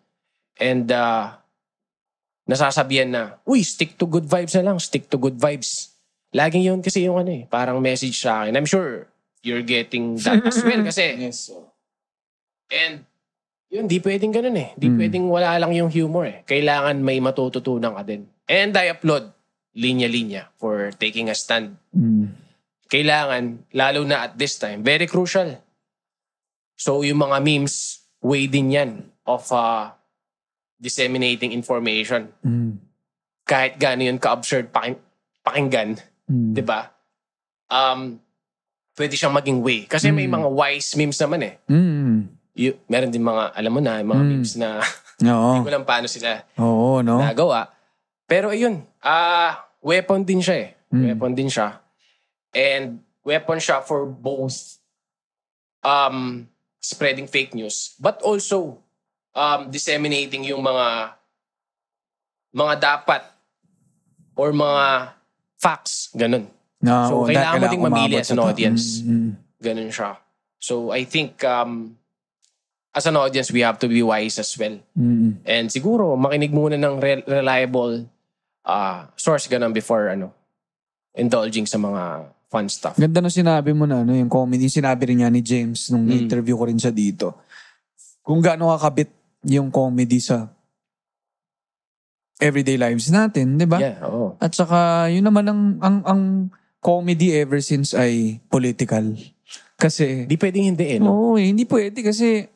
And 0.57 0.87
uh, 0.89 1.35
nasasabihan 2.47 3.11
na, 3.11 3.23
uy, 3.45 3.63
stick 3.63 3.99
to 3.99 4.07
good 4.07 4.25
vibes 4.25 4.55
na 4.57 4.71
lang, 4.73 4.79
stick 4.81 5.11
to 5.11 5.19
good 5.19 5.37
vibes. 5.37 5.93
Laging 6.35 6.67
yun 6.67 6.81
kasi 6.83 7.07
yung 7.07 7.19
ano 7.19 7.31
eh, 7.31 7.45
parang 7.47 7.79
message 7.79 8.19
sa 8.19 8.43
akin. 8.43 8.55
I'm 8.55 8.67
sure 8.67 9.07
you're 9.45 9.63
getting 9.67 10.17
that 10.25 10.43
as 10.43 10.63
well 10.63 10.83
kasi. 10.89 11.15
Yes. 11.21 11.51
And 12.71 13.07
yun, 13.69 13.85
di 13.87 13.99
pwedeng 13.99 14.31
ganun 14.31 14.57
eh. 14.57 14.71
Di 14.75 14.87
Mm. 14.87 14.97
pwedeng 14.97 15.25
wala 15.27 15.57
lang 15.59 15.73
yung 15.73 15.91
humor 15.91 16.25
eh. 16.25 16.43
Kailangan 16.45 16.99
may 16.99 17.19
matututunan 17.19 17.95
ka 17.95 18.03
din. 18.03 18.29
And 18.45 18.73
I 18.73 18.93
applaud 18.93 19.33
linya-linya 19.75 20.55
for 20.55 20.95
taking 20.95 21.27
a 21.27 21.35
stand. 21.35 21.75
Hmm. 21.91 22.31
Kailangan, 22.87 23.67
lalo 23.75 24.07
na 24.07 24.29
at 24.29 24.39
this 24.39 24.55
time, 24.55 24.87
very 24.87 25.09
crucial. 25.09 25.59
So 26.77 27.03
yung 27.03 27.19
mga 27.19 27.43
memes, 27.43 28.05
way 28.23 28.47
din 28.47 28.71
yan 28.71 28.91
of 29.27 29.51
uh, 29.51 29.91
disseminating 30.77 31.51
information. 31.51 32.31
Hmm. 32.41 32.79
Kahit 33.43 33.77
gaano 33.77 34.05
yun 34.05 34.17
ka-absurd 34.17 34.71
paking, 34.71 35.01
pakinggan, 35.43 35.99
Hmm. 36.25 36.57
di 36.57 36.63
ba? 36.63 36.89
Um, 37.69 38.17
pwede 38.95 39.13
siyang 39.13 39.35
maging 39.35 39.61
way. 39.61 39.85
Kasi 39.85 40.09
may 40.09 40.25
Mm. 40.25 40.35
mga 40.39 40.49
wise 40.49 40.91
memes 40.95 41.19
naman 41.19 41.41
eh. 41.43 41.55
Hmm. 41.67 42.31
Y- 42.55 42.79
meron 42.87 43.11
din 43.11 43.21
mga, 43.21 43.53
alam 43.53 43.73
mo 43.73 43.81
na, 43.81 43.99
mga 43.99 44.15
Mm. 44.17 44.29
memes 44.31 44.55
na 44.55 44.79
Oo. 45.31 45.51
hindi 45.53 45.67
ko 45.67 45.73
lang 45.73 45.85
paano 45.85 46.07
sila 46.07 46.43
Oo, 46.57 46.99
no? 47.01 47.19
nagawa. 47.19 47.71
Pero 48.25 48.51
ayun, 48.51 48.81
ah 48.99 49.69
weapon 49.79 50.23
din 50.23 50.41
siya 50.41 50.57
eh. 50.57 50.69
Mm. 50.89 51.05
Weapon 51.13 51.33
din 51.35 51.51
siya. 51.51 51.83
And 52.51 53.03
weapon 53.21 53.59
siya 53.59 53.79
for 53.81 54.07
both 54.07 54.79
um 55.83 56.49
spreading 56.79 57.27
fake 57.27 57.53
news 57.53 57.93
but 57.99 58.21
also 58.21 58.81
um 59.33 59.69
disseminating 59.69 60.45
yung 60.45 60.61
mga 60.61 61.17
mga 62.55 62.75
dapat 62.79 63.23
or 64.35 64.51
mga 64.51 65.13
facts, 65.57 66.11
ganun. 66.13 66.47
Na, 66.79 67.09
So, 67.09 67.25
kailangan 67.25 67.59
mo 67.59 67.67
ding 67.67 67.83
mamili 67.83 68.17
as 68.17 68.31
an 68.31 68.39
audience. 68.39 69.01
Mm, 69.01 69.11
mm. 69.11 69.31
Ganun 69.59 69.91
siya. 69.91 70.19
So 70.59 70.91
I 70.91 71.03
think 71.03 71.41
um 71.43 71.97
as 72.95 73.05
an 73.05 73.19
audience 73.19 73.51
we 73.51 73.61
have 73.61 73.77
to 73.77 73.91
be 73.91 74.01
wise 74.01 74.39
as 74.39 74.55
well. 74.55 74.79
Mm, 74.95 75.43
And 75.43 75.67
siguro, 75.67 76.15
makinig 76.15 76.55
muna 76.55 76.79
ng 76.79 76.95
re- 76.97 77.27
reliable 77.27 78.07
uh, 78.63 79.11
source 79.19 79.51
ganun 79.51 79.75
before 79.75 80.09
ano, 80.09 80.31
indulging 81.13 81.67
sa 81.67 81.77
mga 81.77 82.31
fun 82.47 82.71
stuff. 82.71 82.95
Ganda 82.95 83.19
na 83.19 83.29
sinabi 83.29 83.75
mo 83.75 83.83
na, 83.83 84.07
ano, 84.07 84.15
yung 84.15 84.31
comedy. 84.31 84.71
Sinabi 84.71 85.11
rin 85.11 85.21
niya 85.21 85.31
ni 85.31 85.43
James 85.43 85.91
nung 85.91 86.07
Mm. 86.07 86.23
interview 86.23 86.55
ko 86.55 86.71
rin 86.71 86.79
siya 86.79 86.95
dito. 86.95 87.35
Kung 88.23 88.39
gaano 88.39 88.71
kakabit 88.71 89.11
yung 89.45 89.69
comedy 89.69 90.23
sa 90.23 90.47
everyday 92.39 92.79
lives 92.79 93.11
natin, 93.11 93.59
di 93.59 93.67
ba? 93.67 93.79
Yeah, 93.79 93.99
oo. 94.07 94.39
At 94.39 94.55
saka, 94.55 95.11
yun 95.11 95.27
naman 95.27 95.45
ang, 95.47 95.63
ang, 95.83 95.97
ang 96.07 96.23
comedy 96.79 97.35
ever 97.35 97.59
since 97.59 97.91
ay 97.91 98.39
political. 98.47 99.15
Kasi, 99.75 100.25
Di 100.25 100.39
pwedeng 100.39 100.75
hindi 100.75 100.95
eh, 100.95 100.99
no? 101.03 101.11
oo 101.11 101.31
eh, 101.35 101.51
hindi 101.51 101.67
pwede 101.67 102.01
kasi 102.01 102.47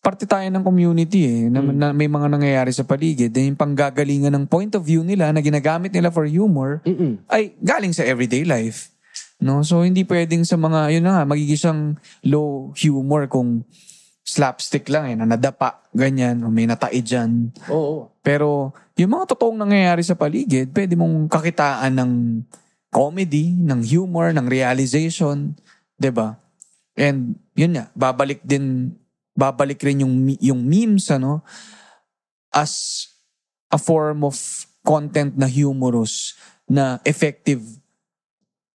parte 0.00 0.22
tayo 0.22 0.46
ng 0.46 0.62
community 0.62 1.26
eh, 1.26 1.42
na, 1.50 1.60
Mm. 1.60 1.74
na 1.74 1.86
may 1.90 2.06
mga 2.06 2.30
nangyayari 2.30 2.70
sa 2.70 2.86
paligid. 2.86 3.34
Eh, 3.34 3.50
yung 3.50 3.58
panggagalingan 3.58 4.30
ng 4.30 4.46
point 4.46 4.70
of 4.74 4.86
view 4.86 5.02
nila 5.02 5.34
na 5.34 5.42
ginagamit 5.42 5.90
nila 5.90 6.14
for 6.14 6.24
humor, 6.24 6.78
Mm-mm. 6.86 7.18
ay 7.26 7.54
galing 7.58 7.90
sa 7.90 8.06
everyday 8.06 8.46
life. 8.46 8.94
No? 9.36 9.60
So, 9.60 9.82
hindi 9.82 10.06
pwedeng 10.06 10.46
sa 10.46 10.54
mga, 10.54 10.94
yun 10.94 11.04
na 11.04 11.20
nga, 11.20 11.24
magiging 11.26 11.60
siyang 11.60 11.82
low 12.22 12.70
humor 12.78 13.26
kung 13.26 13.66
slapstick 14.22 14.90
lang 14.90 15.10
eh, 15.10 15.16
na 15.18 15.26
nadapa, 15.26 15.82
ganyan, 15.90 16.42
o 16.42 16.50
may 16.50 16.66
natai 16.66 16.98
dyan. 16.98 17.50
Oo. 17.70 18.10
Pero, 18.22 18.74
yung 18.96 19.12
mga 19.12 19.34
totoong 19.34 19.58
nangyayari 19.58 20.02
sa 20.02 20.18
paligid, 20.18 20.72
pwede 20.72 20.98
mong 20.98 21.30
kakitaan 21.30 21.94
ng 21.94 22.12
comedy, 22.88 23.52
ng 23.52 23.84
humor, 23.84 24.32
ng 24.32 24.48
realization, 24.48 25.52
'di 25.94 26.10
ba? 26.10 26.40
And, 26.96 27.36
yun 27.52 27.76
nga, 27.76 27.92
babalik 27.92 28.40
din, 28.40 28.96
babalik 29.36 29.78
rin 29.84 30.02
yung, 30.02 30.14
yung 30.40 30.60
memes, 30.64 31.12
ano, 31.12 31.44
as 32.48 33.06
a 33.68 33.76
form 33.76 34.24
of 34.24 34.34
content 34.80 35.36
na 35.36 35.44
humorous, 35.44 36.34
na 36.64 36.98
effective 37.04 37.60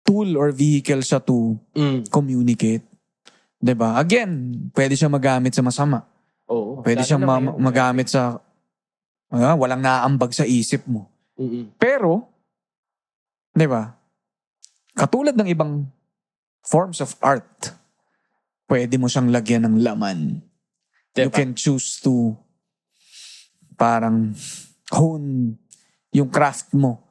tool 0.02 0.34
or 0.34 0.50
vehicle 0.50 1.00
siya 1.00 1.20
to 1.20 1.56
Mm. 1.76 2.08
communicate. 2.08 2.84
'Di 3.60 3.74
ba? 3.76 4.00
Again, 4.00 4.30
pwede 4.72 4.96
siya 4.96 5.12
magamit 5.12 5.52
sa 5.52 5.60
masama. 5.60 6.04
Oo. 6.48 6.80
Pwede 6.80 7.04
siyang 7.04 7.22
ma- 7.22 7.58
magamit 7.60 8.08
sa 8.08 8.40
ah, 9.28 9.56
walang 9.56 9.84
naaambag 9.84 10.32
sa 10.32 10.48
isip 10.48 10.88
mo. 10.88 11.12
Mm-mm. 11.36 11.76
Pero, 11.76 12.24
'di 13.52 13.68
ba? 13.68 13.92
Katulad 14.96 15.36
ng 15.36 15.52
ibang 15.52 15.84
forms 16.64 17.04
of 17.04 17.12
art, 17.20 17.76
pwede 18.66 18.96
mo 18.96 19.12
siyang 19.12 19.28
lagyan 19.28 19.68
ng 19.68 19.76
laman. 19.84 20.40
You 21.18 21.28
Diba? 21.28 21.36
can 21.36 21.52
choose 21.52 21.98
to 22.00 22.38
parang 23.74 24.34
hone 24.90 25.54
yung 26.10 26.28
craft 26.28 26.72
mo 26.72 27.02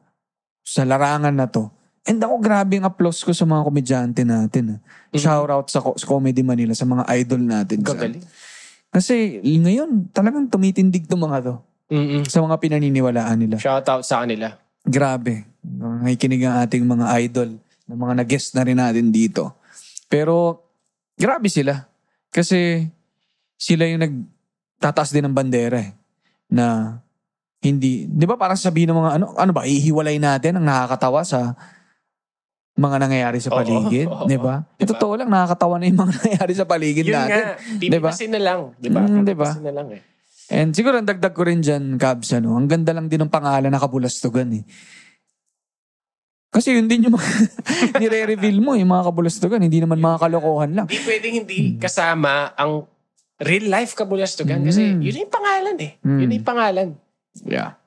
sa 0.61 0.83
larangan 0.83 1.31
na 1.31 1.47
to. 1.47 1.71
And 2.03 2.19
ako 2.19 2.39
grabe 2.39 2.79
yung 2.79 2.87
applause 2.87 3.19
ko 3.19 3.31
sa 3.31 3.43
mga 3.43 3.61
komedyante 3.63 4.21
natin. 4.23 4.63
ah. 4.75 4.79
Shout 5.11 5.51
out 5.51 5.67
sa, 5.67 5.83
sa 5.83 6.05
Comedy 6.07 6.39
Manila, 6.39 6.71
sa 6.71 6.87
mga 6.87 7.03
idol 7.13 7.41
natin. 7.43 7.83
Gagaling. 7.83 8.23
Kasi 8.87 9.43
ngayon, 9.43 10.07
talagang 10.11 10.47
tumitindig 10.47 11.03
to 11.05 11.19
mga 11.19 11.43
to 11.43 11.55
Mm-mm. 11.91 12.23
sa 12.23 12.39
mga 12.39 12.55
pinaniniwalaan 12.57 13.37
nila. 13.37 13.55
Shout 13.59 13.87
out 13.87 14.03
sa 14.03 14.23
kanila. 14.23 14.55
Grabe. 14.83 15.43
Nakikinig 15.63 16.47
ang 16.47 16.63
ating 16.63 16.83
mga 16.83 17.05
idol 17.21 17.59
na 17.83 17.93
mga 17.93 18.13
nag-guest 18.23 18.55
na 18.55 18.63
rin 18.63 18.79
natin 18.79 19.11
dito. 19.11 19.59
Pero, 20.07 20.63
grabe 21.13 21.51
sila. 21.51 21.87
Kasi, 22.31 22.87
sila 23.57 23.83
yung 23.89 24.01
nagtataas 24.05 25.11
din 25.11 25.25
ng 25.25 25.35
bandera 25.35 25.81
eh. 25.81 25.91
Na, 26.47 26.97
hindi, 27.59 28.05
di 28.07 28.25
ba 28.29 28.37
parang 28.37 28.55
sabihin 28.55 28.93
ng 28.93 28.97
mga 29.01 29.11
ano, 29.19 29.25
ano 29.33 29.51
ba, 29.51 29.65
ihiwalay 29.65 30.21
natin 30.21 30.61
ang 30.61 30.65
nakakatawa 30.65 31.25
sa 31.25 31.57
mga 32.77 32.97
nangyayari 33.01 33.41
sa 33.41 33.49
paligid, 33.49 34.05
di 34.29 34.37
ba? 34.37 34.61
di 34.77 34.85
Ito 34.85 34.93
ba? 34.93 35.01
totoo 35.01 35.13
lang, 35.17 35.29
nakakatawa 35.33 35.81
na 35.81 35.89
yung 35.89 35.99
mga 36.05 36.13
nangyayari 36.21 36.53
sa 36.53 36.65
paligid 36.69 37.05
Yun 37.09 37.15
natin. 37.17 37.33
nga. 37.33 37.45
Pipipasin 37.81 38.31
na 38.31 38.39
lang. 38.39 38.59
Di 38.77 38.89
ba? 38.93 39.01
Mm, 39.01 39.25
di 39.25 39.33
ba? 39.33 39.49
Na 39.57 39.73
lang 39.73 39.87
eh. 39.97 40.01
And 40.47 40.71
siguro 40.71 40.95
ang 41.01 41.09
dagdag 41.09 41.33
ko 41.35 41.43
rin 41.43 41.59
dyan, 41.59 41.97
Cabs, 41.99 42.31
ano, 42.37 42.55
ang 42.55 42.69
ganda 42.69 42.93
lang 42.95 43.09
din 43.11 43.19
ng 43.25 43.33
pangalan 43.33 43.67
na 43.67 43.81
kabulastugan 43.81 44.47
eh. 44.53 44.63
Kasi 46.47 46.71
yun 46.77 46.87
din 46.87 47.09
yung 47.09 47.19
mga 47.19 47.27
nire-reveal 48.01 48.63
mo, 48.63 48.77
yung 48.79 48.87
mga 48.87 49.11
kabulastugan, 49.11 49.59
hindi 49.59 49.83
naman 49.83 49.99
mga 49.99 50.23
kalokohan 50.23 50.71
lang. 50.71 50.85
Di 50.87 51.03
pwedeng 51.03 51.43
hindi 51.43 51.75
kasama 51.75 52.55
ang 52.55 52.87
real 53.39 53.67
life 53.67 53.93
kabulastugan 53.93 54.61
kasi 54.61 54.81
Mm. 54.87 54.99
yun 54.99 55.21
yung 55.21 55.33
pangalan 55.33 55.77
eh. 55.77 55.91
Mm. 56.01 56.19
Yun 56.19 56.31
yung 56.33 56.47
pangalan. 56.47 56.89
Yeah. 57.39 57.77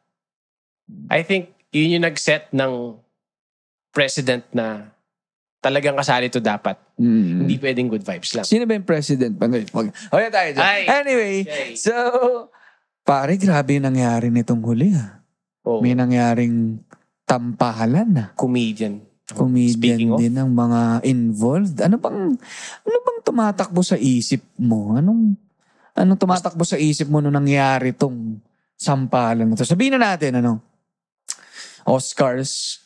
I 1.06 1.22
think 1.22 1.50
yun 1.68 1.98
yung 1.98 2.04
nag-set 2.04 2.50
ng 2.50 2.98
president 3.90 4.46
na 4.50 4.94
talagang 5.58 5.94
kasali 5.94 6.26
to 6.28 6.38
dapat. 6.38 6.78
Mm. 6.96 7.44
Hindi 7.44 7.56
pwedeng 7.58 7.88
good 7.88 8.02
vibes 8.02 8.30
lang. 8.32 8.46
Sino 8.46 8.64
ba 8.64 8.72
yung 8.72 8.86
president? 8.86 9.34
Pag, 9.34 9.50
pag, 9.66 9.86
okay 9.90 10.30
tayo 10.30 10.48
dyan. 10.54 10.62
Ay. 10.64 10.82
Anyway, 10.86 11.34
Okay. 11.42 11.74
so, 11.74 11.92
pare, 13.02 13.34
grabe 13.34 13.74
yung 13.74 13.86
nangyari 13.86 14.30
nitong 14.30 14.62
huli 14.62 14.94
ah. 14.94 15.18
Oh, 15.60 15.82
May 15.82 15.92
nangyaring 15.92 16.80
tampahalan 17.24 18.08
na. 18.08 18.24
comedian. 18.32 19.02
Comedian 19.34 19.98
Speaking 19.98 20.10
of, 20.14 20.18
din 20.18 20.34
ang 20.36 20.50
mga 20.50 21.06
involved. 21.06 21.76
Ano 21.80 21.96
bang, 22.02 22.18
ano 22.82 22.96
bang 23.04 23.18
tumatakbo 23.22 23.80
sa 23.82 23.96
isip 23.96 24.42
mo? 24.58 24.98
Anong, 24.98 25.34
anong 25.94 26.18
tumatakbo 26.18 26.62
sa 26.66 26.80
isip 26.80 27.06
mo 27.06 27.22
nung 27.22 27.34
nangyari 27.34 27.94
tong 27.94 28.38
sampalan 28.74 29.46
na 29.46 29.58
to? 29.58 29.66
Sabihin 29.66 29.96
na 29.98 30.14
natin, 30.14 30.42
ano? 30.42 30.58
Oscars, 31.86 32.82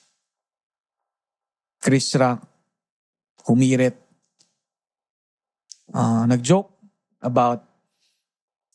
Chris 1.80 2.12
Rock, 2.16 2.40
humirit, 3.44 4.00
ah 5.92 6.24
nag-joke 6.24 6.72
about 7.20 7.60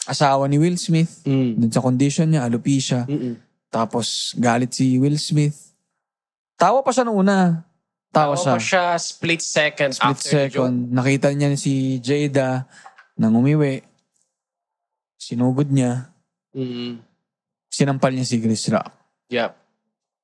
asawa 0.05 0.45
ni 0.49 0.58
Will 0.62 0.77
Smith, 0.77 1.25
mm, 1.25 1.58
dun 1.58 1.71
sa 1.73 1.82
condition 1.82 2.29
niya, 2.29 2.45
alopecia. 2.45 3.05
mm-mm. 3.05 3.38
Tapos 3.69 4.34
galit 4.38 4.73
si 4.73 4.97
Will 4.97 5.21
Smith. 5.21 5.68
Tawa 6.60 6.84
pa 6.84 6.91
siya 6.91 7.08
nung 7.08 7.17
una. 7.17 7.63
Tawa, 8.12 8.36
Tawa 8.36 8.36
siya. 8.36 8.52
pa 8.52 8.60
siya 8.60 8.84
split 9.00 9.39
second 9.39 9.91
Split 9.95 10.10
after 10.12 10.39
the 10.43 10.52
joke. 10.52 10.67
second. 10.67 10.91
Nakita 10.91 11.32
niya 11.32 11.56
si 11.56 11.74
Jada 11.98 12.67
nang 13.15 13.34
umiwi. 13.34 13.80
Sinugod 15.15 15.69
niya. 15.69 16.12
Mm, 16.52 17.00
Sinampal 17.69 18.12
niya 18.12 18.26
si 18.26 18.41
Chris 18.41 18.65
Rock. 18.67 18.89
yep. 19.30 19.54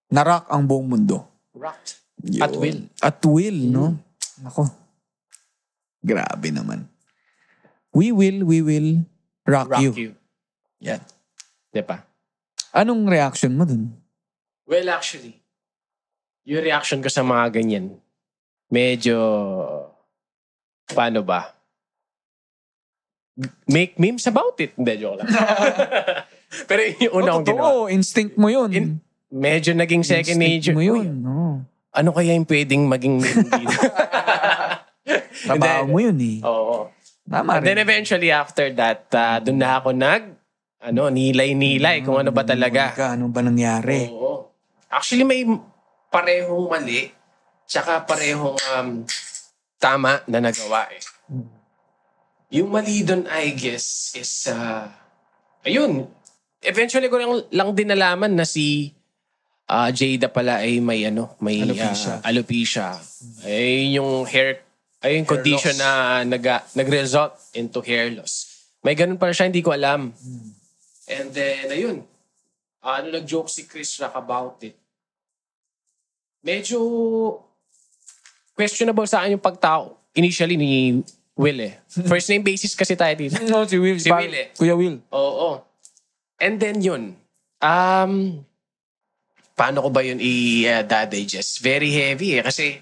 Narock 0.10 0.50
ang 0.50 0.66
buong 0.66 0.86
mundo. 0.88 1.26
Rocked. 1.54 2.02
Yun. 2.22 2.42
At 2.42 2.54
will. 2.54 2.80
At 3.02 3.20
will, 3.22 3.60
no? 3.70 3.86
Ako. 4.44 4.66
Grabe 6.02 6.50
naman. 6.50 6.86
We 7.90 8.12
will, 8.12 8.44
we 8.44 8.60
will 8.62 9.02
rock, 9.48 9.72
Rock 9.72 9.82
you. 9.82 9.92
you. 9.96 10.12
Yan. 10.80 11.02
Diba? 11.72 12.06
Anong 12.70 13.08
reaction 13.08 13.56
mo 13.56 13.64
dun? 13.64 13.94
Well, 14.66 14.90
actually, 14.90 15.42
yung 16.46 16.62
reaction 16.62 17.02
ko 17.02 17.10
sa 17.10 17.22
mga 17.22 17.52
ganyan, 17.52 17.98
medyo, 18.68 19.18
paano 20.88 21.22
ba? 21.22 21.52
Make 23.68 23.98
memes 23.98 24.24
about 24.26 24.56
it. 24.58 24.72
Hindi, 24.74 24.96
joke 24.96 25.20
lang. 25.20 25.28
Pero 26.70 26.80
yun 26.80 26.98
yung 27.02 27.14
una 27.16 27.30
Oh, 27.30 27.34
kong 27.34 27.46
ginawa. 27.46 27.60
totoo. 27.68 27.80
Instinct 27.92 28.36
mo 28.36 28.48
yun. 28.48 28.70
In- 28.72 28.98
Medyo 29.28 29.76
naging 29.76 30.06
second 30.08 30.40
Instinct 30.40 30.72
nature. 30.72 30.74
mo 30.74 30.82
yun. 30.82 31.08
No. 31.20 31.60
ano 31.92 32.10
kaya 32.12 32.32
yung 32.32 32.44
pwedeng 32.46 32.88
maging 32.88 33.20
meme 33.20 33.44
dito? 33.50 33.80
Trabaho 35.48 35.84
mo 35.86 35.98
yun 35.98 36.16
eh. 36.18 36.40
Oo. 36.42 36.88
Tama 37.26 37.58
And 37.58 37.64
then 37.64 37.76
rin. 37.76 37.84
eventually 37.84 38.30
after 38.30 38.72
that, 38.72 39.08
uh, 39.12 39.40
doon 39.40 39.58
na 39.58 39.80
ako 39.80 39.92
nag, 39.92 40.24
ano, 40.80 41.08
nilay-nilay 41.10 42.04
kung 42.04 42.16
ano 42.16 42.30
ba 42.30 42.44
talaga. 42.44 42.92
Ka, 42.92 43.08
ano 43.16 43.28
ba 43.28 43.42
nangyari? 43.42 44.08
Oo. 44.08 44.48
Actually, 44.88 45.24
may 45.24 45.44
parehong 46.16 46.72
mali, 46.72 47.12
tsaka 47.68 48.08
parehong 48.08 48.56
um, 48.72 49.04
tama 49.76 50.24
na 50.32 50.40
nagawa 50.40 50.88
eh. 50.96 51.04
Yung 52.56 52.72
mali 52.72 53.04
doon, 53.04 53.28
I 53.28 53.52
guess, 53.52 54.16
is, 54.16 54.48
uh, 54.48 54.88
ayun, 55.68 56.08
eventually 56.64 57.12
ko 57.12 57.20
lang, 57.20 57.44
lang 57.52 57.70
din 57.76 57.92
nalaman 57.92 58.32
na 58.32 58.48
si 58.48 58.96
ah, 59.68 59.92
Jada 59.92 60.32
pala 60.32 60.64
ay 60.64 60.80
may 60.80 61.04
ano, 61.04 61.36
may 61.44 61.68
Alopecia. 61.68 62.24
ah, 62.24 62.30
alopecia. 62.32 62.88
Ay 63.44 64.00
yung 64.00 64.24
hair, 64.24 64.64
ay 65.04 65.20
yung 65.20 65.28
condition 65.28 65.76
na 65.76 66.24
nag, 66.24 66.46
nag-result 66.72 67.36
into 67.60 67.84
hair 67.84 68.08
loss. 68.16 68.64
May 68.86 68.96
ganun 68.96 69.20
pala 69.20 69.36
siya, 69.36 69.50
hindi 69.52 69.66
ko 69.66 69.74
alam. 69.74 70.14
And 71.12 71.28
then, 71.34 71.66
ayun, 71.74 71.98
ano 72.86 73.08
nag-joke 73.10 73.50
si 73.50 73.66
Chris 73.68 73.98
Rock 74.00 74.16
about 74.16 74.62
it. 74.64 74.78
Medyo 76.46 76.80
questionable 78.54 79.10
sa 79.10 79.26
akin 79.26 79.36
yung 79.36 79.44
pagtao 79.44 79.98
initially 80.14 80.56
ni 80.56 81.02
Will 81.36 81.60
eh. 81.60 81.84
First 82.12 82.32
name 82.32 82.46
basis 82.46 82.78
kasi 82.78 82.96
tayo 82.96 83.12
dito. 83.18 83.36
No, 83.52 83.68
si 83.68 83.76
Will. 83.76 84.00
Si 84.00 84.08
Will 84.08 84.32
eh. 84.32 84.48
Kuya 84.56 84.78
Will. 84.78 85.04
Oo. 85.12 85.60
And 86.40 86.56
then 86.62 86.80
yun. 86.80 87.18
Um, 87.60 88.46
paano 89.58 89.84
ko 89.84 89.90
ba 89.92 90.06
yun 90.06 90.22
i-digest? 90.22 91.60
Very 91.60 91.92
heavy 91.92 92.40
eh. 92.40 92.44
Kasi 92.46 92.80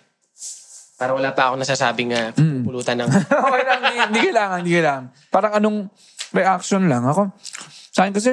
parang 0.99 1.17
wala 1.17 1.33
pa 1.33 1.49
ako 1.49 1.65
nasasabing 1.65 2.13
uh, 2.13 2.29
pulutan 2.61 3.01
ng... 3.01 3.09
okay 3.49 3.63
lang, 3.65 3.79
hindi, 3.81 3.95
hindi 3.97 4.19
kailangan, 4.29 4.57
hindi 4.61 4.73
kailangan. 4.77 5.05
Parang 5.33 5.53
anong 5.57 5.77
reaction 6.33 6.85
lang. 6.85 7.03
Ako, 7.09 7.33
sa 7.89 8.05
akin 8.05 8.13
kasi, 8.13 8.31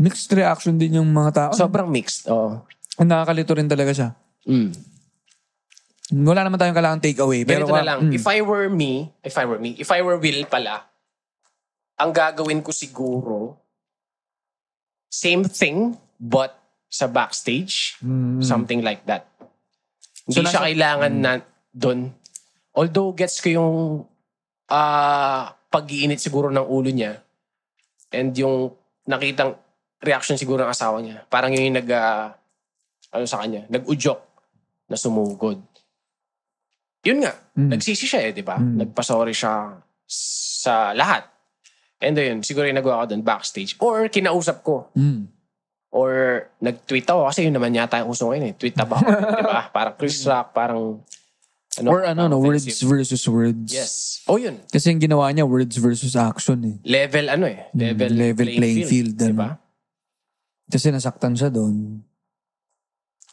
mixed 0.00 0.30
reaction 0.36 0.76
din 0.76 1.00
yung 1.00 1.08
mga 1.08 1.30
tao. 1.32 1.50
Sobrang 1.56 1.88
mixed. 1.88 2.28
Oo. 2.28 2.64
Nakakalito 2.98 3.54
rin 3.54 3.66
talaga 3.66 3.92
siya. 3.92 4.08
Mm. 4.44 4.70
Wala 6.24 6.40
naman 6.40 6.56
tayong 6.56 6.74
kailangan 6.74 7.00
take 7.00 7.20
away. 7.20 7.44
Pero 7.44 7.68
Ganito 7.68 7.76
na 7.76 7.84
lang. 7.86 7.98
mm, 8.02 8.12
If 8.12 8.24
I 8.24 8.40
were 8.40 8.66
me, 8.66 9.12
if 9.20 9.36
I 9.36 9.44
were 9.44 9.60
me, 9.60 9.76
if 9.76 9.88
I 9.88 10.00
were 10.00 10.16
Will 10.16 10.48
pala, 10.48 10.88
ang 11.94 12.10
gagawin 12.10 12.64
ko 12.64 12.72
siguro, 12.72 13.60
same 15.06 15.44
thing, 15.44 15.94
but 16.16 16.56
sa 16.88 17.06
backstage, 17.06 18.00
mm, 18.00 18.40
something 18.40 18.80
like 18.80 19.04
that. 19.04 19.28
So, 20.26 20.40
Hindi 20.40 20.48
siya 20.48 20.56
nasa- 20.56 20.66
kailangan 20.66 21.12
na 21.14 21.32
doon. 21.70 22.08
Although 22.72 23.12
gets 23.12 23.38
ko 23.38 23.48
yung 23.50 23.74
ah 24.68 25.52
pag-iinit 25.68 26.16
siguro 26.18 26.48
ng 26.48 26.64
ulo 26.64 26.88
niya 26.88 27.20
and 28.10 28.32
yung 28.32 28.72
nakitang 29.04 29.56
reaction 29.98 30.36
siguro 30.36 30.62
ng 30.62 30.70
asawa 30.70 31.00
niya. 31.00 31.24
Parang 31.26 31.50
yun 31.50 31.68
yung 31.68 31.76
nag, 31.76 31.88
ah, 31.90 32.32
ano 33.10 33.24
sa 33.24 33.40
kanya, 33.40 33.64
nag-udyok 33.66 34.20
na 34.86 34.96
sumugod. 34.96 35.60
Yun 37.02 37.22
nga, 37.22 37.32
Mm. 37.54 37.70
nagsisi 37.72 38.04
siya 38.04 38.20
eh, 38.24 38.32
di 38.32 38.42
ba? 38.42 38.56
Mm. 38.56 38.84
Nagpasorry 38.84 39.32
siya 39.32 39.78
sa 40.06 40.92
lahat. 40.92 41.24
And 41.98 42.14
then, 42.14 42.40
siguro 42.40 42.64
yung 42.64 42.76
nagawa 42.76 43.02
ko 43.02 43.10
doon 43.10 43.22
backstage. 43.22 43.74
Or 43.78 44.06
kinausap 44.06 44.62
ko. 44.62 44.88
mm. 44.92 45.26
Or 45.88 46.10
nag-tweet 46.60 47.08
ako 47.08 47.24
kasi 47.26 47.48
yun 47.48 47.56
naman 47.56 47.72
yata 47.72 47.98
yung 47.98 48.12
uso 48.12 48.28
ngayon 48.28 48.52
eh. 48.52 48.54
Tweet 48.54 48.76
about 48.76 49.00
di 49.40 49.42
ba? 49.42 49.72
Parang 49.72 49.96
Chris 49.96 50.20
Rock, 50.22 50.52
parang... 50.52 51.00
Ano, 51.80 51.88
Or 51.88 52.04
ano, 52.04 52.28
no, 52.28 52.38
words 52.38 52.66
versus 52.82 53.22
words. 53.24 53.70
Yes. 53.70 54.20
Oh, 54.26 54.36
yun. 54.36 54.58
Kasi 54.66 54.90
yung 54.90 55.00
ginawa 55.00 55.30
niya, 55.30 55.46
words 55.46 55.78
versus 55.78 56.12
action 56.12 56.58
eh. 56.66 56.76
Level 56.82 57.30
ano 57.30 57.46
eh. 57.46 57.70
Level, 57.72 58.10
Mm, 58.10 58.18
level 58.20 58.48
playing 58.52 58.84
field, 58.84 59.14
Di 59.14 59.30
ano. 59.30 59.38
ba? 59.38 59.48
Kasi 60.66 60.90
nasaktan 60.90 61.32
siya 61.32 61.48
doon. 61.48 62.02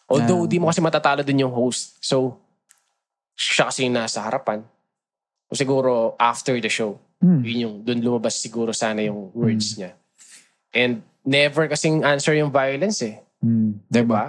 Although, 0.06 0.46
Ah. 0.46 0.50
di 0.50 0.58
mo 0.62 0.70
kasi 0.70 0.82
matatalo 0.82 1.26
din 1.26 1.42
yung 1.42 1.54
host. 1.54 1.98
So, 2.00 2.38
siya 3.34 3.74
kasi 3.74 3.90
yung 3.90 3.98
nasa 3.98 4.22
harapan. 4.22 4.62
O 5.50 5.58
siguro, 5.58 6.14
after 6.18 6.58
the 6.58 6.70
show, 6.70 6.98
Hmm. 7.20 7.42
yun 7.42 7.60
yung, 7.66 7.76
doon 7.82 8.00
lumabas 8.02 8.38
siguro 8.38 8.70
sana 8.70 9.02
yung 9.02 9.34
words 9.34 9.78
niya. 9.78 9.98
And 10.70 11.02
never 11.26 11.66
kasing 11.66 12.06
answer 12.06 12.38
yung 12.38 12.54
violence 12.54 13.02
eh. 13.02 13.18
Mm. 13.42 13.82
Di 13.88 14.02
Diba? 14.02 14.10
ba? 14.10 14.24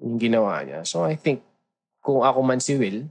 Yung 0.00 0.16
ginawa 0.16 0.62
niya. 0.62 0.80
So, 0.86 1.04
I 1.04 1.18
think, 1.18 1.42
kung 2.00 2.22
ako 2.22 2.40
man 2.40 2.60
si 2.62 2.78
Will, 2.78 3.04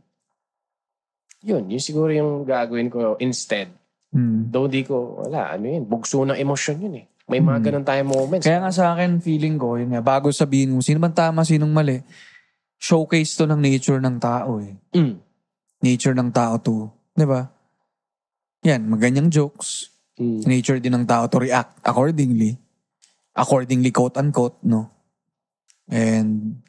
yun, 1.43 1.63
yun 1.69 1.81
siguro 1.83 2.09
yung 2.09 2.45
gagawin 2.45 2.89
ko 2.89 3.13
instead. 3.19 3.69
Mm. 4.09 4.49
Though 4.49 4.65
di 4.65 4.81
ko, 4.81 5.21
wala, 5.21 5.53
ano 5.53 5.67
yun, 5.67 5.83
bugso 5.85 6.23
ng 6.23 6.33
emosyon 6.33 6.81
yun 6.81 6.95
eh. 7.03 7.07
May 7.27 7.43
mga 7.43 7.59
Mm. 7.59 7.65
ganun 7.67 7.85
tayong 7.85 8.09
moments. 8.09 8.45
Kaya 8.47 8.63
nga 8.63 8.71
sa 8.71 8.95
akin, 8.95 9.19
feeling 9.19 9.59
ko, 9.59 9.75
yun 9.75 9.91
nga, 9.91 9.99
bago 9.99 10.31
sabihin 10.31 10.71
mo, 10.71 10.79
sino 10.79 11.03
bang 11.03 11.11
tama, 11.11 11.43
sinong 11.43 11.75
mali, 11.75 11.99
showcase 12.79 13.35
to 13.35 13.43
ng 13.43 13.59
nature 13.59 13.99
ng 13.99 14.15
tao 14.15 14.63
eh. 14.63 14.79
Mm. 14.95 15.19
Nature 15.83 16.15
ng 16.15 16.31
tao 16.31 16.55
to. 16.55 16.87
Di 17.11 17.27
ba? 17.27 17.51
Yan, 18.63 18.87
maganyang 18.87 19.27
jokes. 19.27 19.91
Mm. 20.15 20.41
Nature 20.47 20.79
din 20.79 20.95
ng 20.95 21.05
tao 21.05 21.27
to 21.27 21.43
react 21.43 21.83
accordingly. 21.83 22.55
Accordingly, 23.35 23.91
quote-unquote, 23.91 24.63
no? 24.63 24.89
And, 25.91 26.63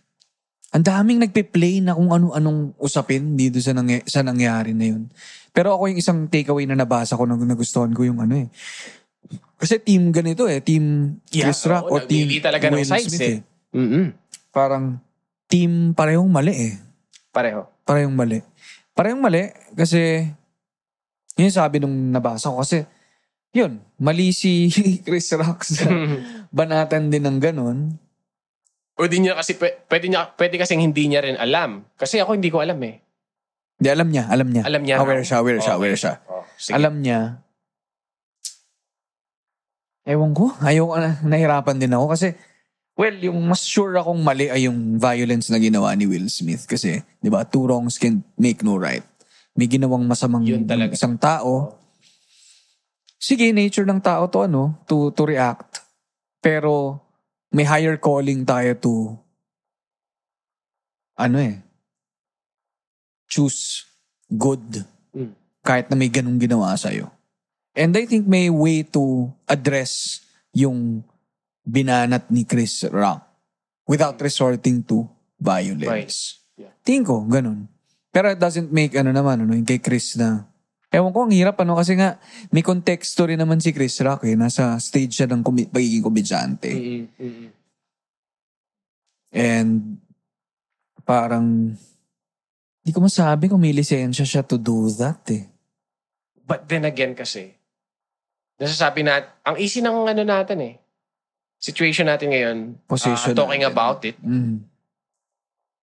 ang 0.69 0.85
daming 0.85 1.23
nagpe-play 1.23 1.81
na 1.81 1.97
kung 1.97 2.13
ano-anong 2.13 2.77
usapin 2.77 3.39
dito 3.39 3.57
sa, 3.63 3.73
nangy- 3.73 4.05
sa 4.05 4.21
nangyari 4.21 4.77
na 4.77 4.93
yun. 4.93 5.09
Pero 5.55 5.73
ako 5.73 5.89
yung 5.89 6.01
isang 6.03 6.29
takeaway 6.29 6.69
na 6.69 6.77
nabasa 6.77 7.17
ko 7.17 7.25
na 7.25 7.41
nagustuhan 7.41 7.95
ko 7.97 8.05
yung 8.05 8.21
ano 8.21 8.37
eh. 8.37 8.53
Kasi 9.59 9.83
team 9.83 10.11
ganito 10.11 10.47
eh. 10.47 10.63
Team 10.63 11.19
Yeah, 11.29 11.51
Chris 11.51 11.67
Rock 11.67 11.91
oo, 11.91 11.99
o 11.99 12.03
team 12.03 12.31
talaga 12.39 12.71
ng 12.71 12.79
Will 12.79 12.87
sides 12.87 13.11
Smith 13.11 13.27
eh. 13.27 13.39
Mm-mm. 13.75 14.15
Parang 14.49 15.03
team 15.47 15.93
parehong 15.93 16.31
mali 16.31 16.55
eh. 16.55 16.75
Pareho. 17.29 17.67
Parehong 17.83 18.15
mali. 18.15 18.39
Parehong 18.95 19.19
mali 19.19 19.51
kasi 19.75 20.27
yun 21.35 21.47
yung 21.47 21.55
sabi 21.55 21.79
nung 21.79 22.11
nabasa 22.11 22.51
ko 22.51 22.63
kasi 22.63 22.83
yun, 23.51 23.81
mali 23.97 24.31
si 24.31 24.69
Chris 25.07 25.33
Rock 25.35 25.65
sa 25.65 25.89
banatan 26.55 27.09
din 27.09 27.25
ng 27.25 27.39
ganun. 27.39 27.79
o 28.93 29.07
di 29.07 29.23
niya 29.23 29.35
kasi, 29.35 29.55
pwe- 29.55 29.87
pwede, 29.87 30.11
niya, 30.11 30.35
pwede 30.35 30.59
kasing 30.59 30.83
hindi 30.83 31.07
niya 31.07 31.23
rin 31.23 31.39
alam. 31.39 31.87
Kasi 31.95 32.19
ako 32.19 32.35
hindi 32.35 32.51
ko 32.51 32.59
alam 32.59 32.77
eh. 32.83 32.99
Di, 33.79 33.89
alam 33.89 34.11
niya, 34.11 34.27
alam 34.27 34.51
niya. 34.51 34.67
Alam 34.67 34.83
niya. 34.83 34.99
Aware 34.99 35.23
siya, 35.23 35.39
aware 35.39 35.59
siya, 35.59 35.71
Okay. 35.71 35.79
aware 35.79 35.97
siya. 35.97 36.13
Oh, 36.27 36.43
sige. 36.59 36.75
Alam 36.75 36.95
niya. 36.99 37.21
Ewan 40.09 40.33
ko, 40.33 40.57
ayaw 40.65 40.97
na, 40.97 41.21
nahirapan 41.23 41.77
din 41.77 41.93
ako 41.93 42.17
kasi 42.17 42.33
Well, 42.99 43.15
yung 43.15 43.39
mas 43.47 43.63
sure 43.63 43.95
akong 43.95 44.19
mali 44.27 44.51
ay 44.51 44.67
yung 44.67 44.99
violence 44.99 45.55
na 45.55 45.63
ginawa 45.63 45.95
ni 45.95 46.11
Will 46.11 46.27
Smith 46.27 46.67
kasi, 46.67 46.99
di 47.23 47.31
ba, 47.31 47.47
two 47.47 47.63
wrongs 47.63 47.95
can 47.95 48.27
make 48.35 48.59
no 48.67 48.75
right. 48.75 49.07
May 49.55 49.71
ginawang 49.71 50.03
masamang 50.03 50.43
Yun 50.43 50.67
talaga. 50.67 50.99
isang 50.99 51.15
tao. 51.15 51.79
Sige, 53.15 53.55
nature 53.55 53.87
ng 53.87 54.03
tao 54.03 54.27
to 54.27 54.51
ano, 54.51 54.83
to, 54.91 55.15
to 55.15 55.23
react. 55.31 55.79
Pero 56.43 56.99
may 57.55 57.63
higher 57.63 57.95
calling 58.03 58.43
tayo 58.43 58.75
to 58.83 58.95
ano 61.15 61.39
eh, 61.39 61.63
choose 63.31 63.87
good 64.27 64.83
Mm. 65.15 65.33
kahit 65.63 65.87
na 65.87 65.95
may 65.95 66.11
ganung 66.11 66.39
ginawa 66.39 66.75
sa'yo. 66.75 67.15
And 67.79 67.95
I 67.95 68.11
think 68.11 68.27
may 68.27 68.51
way 68.51 68.83
to 68.91 69.31
address 69.47 70.27
yung 70.51 71.07
binanat 71.63 72.27
ni 72.27 72.43
Chris 72.43 72.83
Rock 72.91 73.23
without 73.87 74.19
resorting 74.19 74.83
to 74.83 75.07
violence. 75.39 76.43
Yeah. 76.59 76.75
Tingin 76.83 77.07
ko, 77.07 77.23
ganun. 77.23 77.71
Pero 78.11 78.35
it 78.35 78.41
doesn't 78.43 78.75
make 78.75 78.99
ano 78.99 79.15
naman, 79.15 79.47
ano, 79.47 79.55
yung 79.55 79.69
kay 79.69 79.79
Chris 79.79 80.19
na, 80.19 80.51
ewan 80.91 81.15
ko, 81.15 81.29
ang 81.29 81.35
hirap 81.37 81.61
ano, 81.63 81.79
kasi 81.79 81.95
nga, 81.95 82.19
may 82.51 82.67
konteksto 82.67 83.31
rin 83.31 83.39
naman 83.39 83.63
si 83.63 83.71
Chris 83.71 84.01
Rock 84.03 84.27
eh, 84.27 84.35
nasa 84.35 84.75
stage 84.83 85.15
siya 85.15 85.29
ng 85.31 85.45
komi- 85.45 85.71
pagiging 85.71 86.03
komedyante. 86.03 86.73
Mm-mm. 86.75 87.53
And, 89.31 90.03
parang, 91.05 91.77
hindi 92.83 92.91
ko 92.91 93.05
masabi 93.05 93.53
kung 93.53 93.61
may 93.61 93.77
lisensya 93.77 94.25
siya 94.25 94.43
to 94.43 94.57
do 94.57 94.89
that 94.97 95.21
eh. 95.31 95.47
But 96.49 96.65
then 96.65 96.89
again 96.89 97.13
kasi, 97.13 97.58
nasasabi 98.59 99.07
na, 99.07 99.23
ang 99.41 99.57
easy 99.57 99.79
ng 99.79 100.11
ano 100.11 100.23
natin 100.23 100.59
eh. 100.61 100.75
Situation 101.59 102.07
natin 102.07 102.31
ngayon, 102.31 102.57
Position 102.87 103.35
ah, 103.35 103.39
talking 103.39 103.63
natin. 103.63 103.75
about 103.75 104.01
it. 104.05 104.19
Mm. 104.23 104.63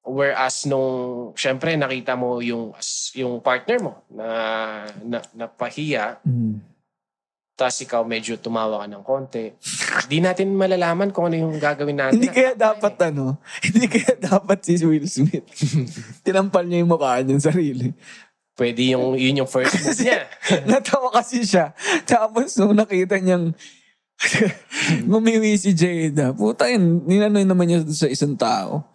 Whereas 0.06 0.70
nung, 0.70 1.34
syempre, 1.34 1.74
nakita 1.74 2.14
mo 2.14 2.38
yung 2.38 2.78
yung 3.18 3.42
partner 3.42 3.78
mo 3.82 3.94
na, 4.08 4.28
na 5.02 5.18
napahiya, 5.34 6.22
Mm. 6.22 6.62
tapos 7.58 7.80
ikaw 7.82 8.06
medyo 8.06 8.38
tumawa 8.38 8.84
ka 8.84 8.88
ng 8.88 9.04
konti. 9.04 9.46
Di 10.12 10.22
natin 10.22 10.54
malalaman 10.54 11.10
kung 11.10 11.32
ano 11.32 11.40
yung 11.40 11.56
gagawin 11.58 11.98
natin. 11.98 12.22
Hindi 12.22 12.30
kaya 12.30 12.54
dapat 12.54 12.96
ano, 13.02 13.40
hindi 13.66 13.88
kaya 13.90 14.14
dapat 14.20 14.60
si 14.62 14.78
Will 14.86 15.10
Smith. 15.10 15.48
Tinampal 16.28 16.70
niya 16.70 16.84
yung 16.86 16.92
mukha 16.94 17.24
niya 17.26 17.50
sarili. 17.50 17.90
Pwede 18.56 18.82
yung, 18.96 19.14
yun 19.24 19.44
yung 19.44 19.52
first 19.52 19.76
move 19.84 20.00
niya. 20.00 20.26
Natawa 20.72 21.12
kasi 21.12 21.44
siya. 21.44 21.76
Tapos 22.08 22.56
nung 22.58 22.74
nakita 22.74 23.20
niyang 23.20 23.52
gumiwi 25.06 25.60
si 25.60 25.76
Jada, 25.76 26.32
puta 26.32 26.72
yun, 26.72 27.04
ninanoy 27.04 27.44
naman 27.44 27.68
niya 27.68 27.80
sa 27.92 28.08
isang 28.08 28.34
tao. 28.40 28.88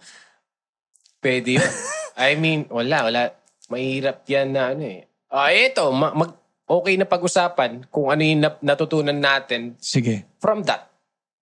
Pwede 1.20 1.60
yun. 1.60 1.70
I 2.16 2.40
mean, 2.40 2.64
wala, 2.72 3.04
wala. 3.06 3.22
Mahirap 3.68 4.24
yan 4.26 4.56
na 4.56 4.72
ano 4.72 4.82
eh. 4.88 5.04
Ah, 5.30 5.52
eto, 5.52 5.92
ma- 5.92 6.16
mag, 6.16 6.32
okay 6.66 6.96
na 6.96 7.06
pag-usapan 7.06 7.86
kung 7.92 8.08
ano 8.08 8.22
yung 8.24 8.42
nap- 8.42 8.62
natutunan 8.64 9.14
natin 9.14 9.76
Sige. 9.78 10.26
from 10.40 10.64
that. 10.64 10.90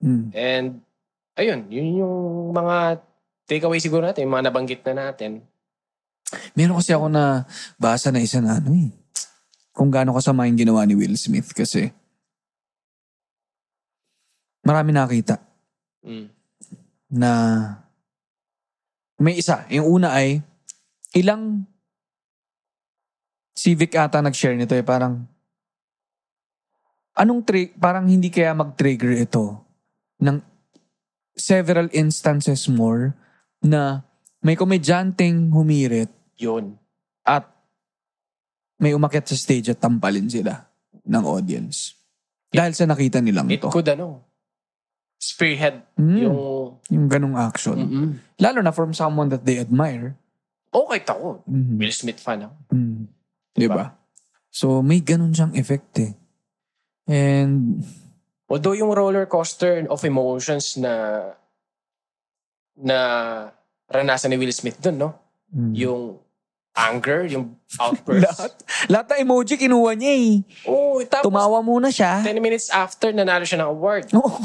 Mm. 0.02 0.28
And, 0.34 0.68
ayun, 1.38 1.70
yun 1.70 2.04
yung 2.04 2.16
mga 2.52 3.00
takeaway 3.48 3.80
siguro 3.80 4.04
natin, 4.04 4.26
yung 4.26 4.34
mga 4.34 4.50
nabanggit 4.50 4.82
na 4.90 5.08
natin. 5.08 5.40
Meron 6.52 6.76
kasi 6.76 6.92
ako 6.92 7.08
na 7.08 7.48
basa 7.80 8.12
na 8.12 8.20
isa 8.20 8.40
na 8.42 8.60
ano 8.60 8.72
eh. 8.76 8.92
Kung 9.72 9.88
gaano 9.88 10.12
kasama 10.12 10.44
yung 10.50 10.58
ginawa 10.58 10.84
ni 10.84 10.98
Will 10.98 11.16
Smith 11.16 11.54
kasi 11.54 11.88
marami 14.62 14.92
nakita 14.92 15.40
Mm. 15.98 16.28
na 17.10 17.30
may 19.18 19.34
isa. 19.34 19.66
Yung 19.74 19.98
una 19.98 20.14
ay 20.14 20.38
ilang 21.12 21.66
civic 23.50 23.98
ata 23.98 24.22
nag-share 24.22 24.54
nito 24.54 24.78
eh. 24.78 24.86
Parang 24.86 25.26
anong 27.18 27.42
tri- 27.42 27.74
parang 27.74 28.06
hindi 28.06 28.30
kaya 28.30 28.54
mag-trigger 28.54 29.18
ito 29.18 29.58
ng 30.22 30.38
several 31.34 31.90
instances 31.90 32.70
more 32.70 33.14
na 33.58 34.06
may 34.38 34.54
komedyanteng 34.54 35.50
humirit 35.50 36.14
Yun. 36.38 36.78
at 37.22 37.44
may 38.78 38.94
umakyat 38.94 39.26
sa 39.26 39.34
stage 39.34 39.68
at 39.68 39.76
tampalin 39.76 40.30
sila 40.30 40.64
ng 41.02 41.24
audience. 41.24 41.98
Dahil 42.48 42.72
sa 42.72 42.86
nakita 42.86 43.18
nilang 43.18 43.50
It 43.50 43.58
ito. 43.58 43.68
could, 43.68 43.84
ano, 43.84 44.22
spearhead 45.18 45.82
Mm, 45.98 46.18
yung... 46.22 46.38
yung 46.88 47.06
ganong 47.06 47.36
action. 47.36 47.74
Mm-mm. 47.74 48.08
Lalo 48.38 48.58
na 48.62 48.70
from 48.70 48.94
someone 48.94 49.28
that 49.28 49.42
they 49.42 49.58
admire. 49.58 50.14
Okay, 50.70 51.02
ako. 51.02 51.42
Mhm. 51.44 51.74
Will 51.76 51.90
Smith 51.90 52.16
fan 52.16 52.46
ako. 52.46 52.54
Mm. 52.70 53.02
Diba? 53.52 53.98
So, 54.48 54.78
may 54.80 55.02
ganun 55.02 55.34
siyang 55.34 55.52
effect 55.52 55.92
eh. 55.98 56.12
And, 57.04 57.82
Although 58.46 58.72
yung 58.72 58.94
roller 58.94 59.26
coaster 59.26 59.84
of 59.84 60.00
emotions 60.02 60.78
na 60.78 61.20
na 62.78 62.98
ranasan 63.86 64.30
ni 64.30 64.38
Will 64.38 64.54
Smith 64.54 64.78
dun, 64.78 64.96
no? 64.96 65.10
mm. 65.50 65.74
Yung 65.74 66.22
anger, 66.72 67.26
yung 67.26 67.56
outburst. 67.74 68.24
lahat, 68.28 68.52
lahat 68.86 69.06
ng 69.10 69.20
emoji 69.22 69.54
kinuha 69.56 69.92
niya 69.92 70.12
eh. 70.14 70.32
Oo, 70.64 71.00
tapos 71.02 71.26
Tumawa 71.26 71.58
muna 71.58 71.88
siya. 71.88 72.22
10 72.22 72.38
minutes 72.38 72.68
after, 72.68 73.10
nanalo 73.10 73.42
siya 73.42 73.60
ng 73.60 73.70
award. 73.70 74.04
Oo. 74.18 74.38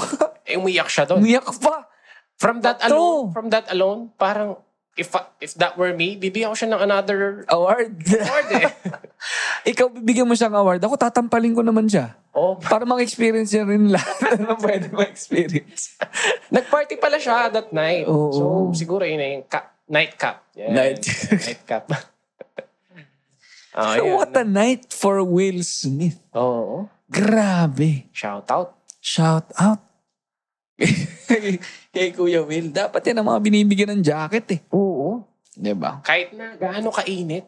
Eh, 0.43 0.55
umiyak 0.55 0.87
siya 0.87 1.05
doon. 1.05 1.19
Umiyak 1.19 1.45
pa. 1.57 1.87
From 2.35 2.59
that 2.59 2.77
Bato. 2.77 2.91
alone, 2.91 3.25
from 3.31 3.47
that 3.47 3.65
alone, 3.69 4.11
parang, 4.13 4.59
if 4.93 5.09
if 5.39 5.55
that 5.55 5.73
were 5.73 5.89
me, 5.89 6.13
bibigyan 6.13 6.49
ko 6.49 6.57
siya 6.57 6.69
ng 6.69 6.81
another 6.81 7.45
Award. 7.47 7.97
award 8.03 8.47
eh. 8.51 8.67
Ikaw 9.71 9.87
bibigyan 9.93 10.27
mo 10.27 10.35
siyang 10.35 10.53
award. 10.53 10.81
Ako 10.81 10.99
tatampalin 10.99 11.53
ko 11.53 11.63
naman 11.63 11.87
siya. 11.87 12.17
oh, 12.31 12.57
Para 12.57 12.83
mag-experience 12.83 13.49
niya 13.49 13.63
rin 13.63 13.87
lahat 13.87 14.35
na 14.37 14.53
pwede 14.55 14.91
ma-experience. 14.91 15.95
nag-party 16.49 16.97
pala 16.97 17.15
siya 17.15 17.47
that 17.47 17.71
night. 17.71 18.03
Oo. 18.05 18.33
So, 18.33 18.43
siguro 18.75 19.01
yun 19.01 19.17
na 19.17 19.27
yung 19.31 19.45
ca- 19.47 19.71
nightcap. 19.87 20.43
Yeah, 20.53 20.73
Night. 20.73 21.01
nightcap. 21.31 21.87
Oh, 23.75 24.13
What 24.21 24.33
a 24.37 24.45
night 24.45 24.89
for 24.93 25.21
Will 25.25 25.61
Smith. 25.65 26.19
Oo. 26.33 26.89
Grabe. 27.09 28.09
Shout 28.13 28.49
out. 28.49 28.77
Shout 29.03 29.49
out. 29.59 29.81
Kay 31.93 32.09
Kuya 32.15 32.41
Will. 32.41 32.73
Dapat 32.73 33.01
yan 33.11 33.21
ang 33.21 33.27
mga 33.29 33.39
binibigyan 33.43 33.89
ng 33.97 34.01
jacket 34.01 34.47
eh. 34.57 34.59
Oo. 34.73 35.21
Diba? 35.53 36.01
Kahit 36.01 36.33
na 36.33 36.57
gaano 36.57 36.89
kainit. 36.89 37.45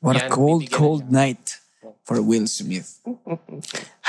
What 0.00 0.16
a 0.16 0.32
cold, 0.32 0.72
cold 0.72 1.12
night 1.12 1.60
for 2.04 2.24
Will 2.24 2.48
Smith. 2.48 3.04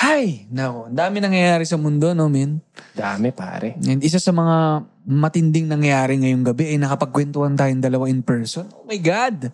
Hay! 0.01 0.47
Nako, 0.49 0.88
ang 0.88 0.95
dami 0.95 1.19
nangyayari 1.19 1.67
sa 1.67 1.75
mundo, 1.75 2.15
no, 2.15 2.32
min? 2.32 2.63
Dami, 2.95 3.29
pare. 3.36 3.75
And 3.77 4.01
isa 4.01 4.17
sa 4.17 4.32
mga 4.32 4.88
matinding 5.05 5.67
nangyayari 5.67 6.17
ngayong 6.17 6.45
gabi 6.47 6.73
ay 6.73 6.77
nakapagkwentuhan 6.79 7.53
tayong 7.53 7.84
dalawa 7.84 8.07
in 8.07 8.23
person. 8.23 8.65
Oh 8.73 8.88
my 8.88 8.97
God! 8.97 9.51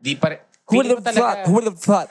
Di 0.00 0.16
pa. 0.16 0.32
Who 0.70 0.76
would 0.78 0.90
have 0.90 1.04
thought? 1.04 1.38
Who 1.46 1.52
would 1.58 1.68
have 1.68 1.80
thought? 1.82 2.08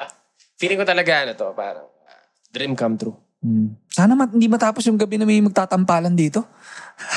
feeling 0.60 0.76
ko 0.76 0.84
talaga 0.84 1.24
ano 1.24 1.32
to, 1.32 1.46
parang 1.56 1.88
uh, 1.88 2.24
dream 2.52 2.76
come 2.76 3.00
true. 3.00 3.16
Hmm. 3.40 3.72
Sana 3.88 4.12
mat- 4.12 4.36
hindi 4.36 4.52
matapos 4.52 4.84
yung 4.84 5.00
gabi 5.00 5.16
na 5.16 5.24
may 5.24 5.40
magtatampalan 5.40 6.12
dito. 6.12 6.44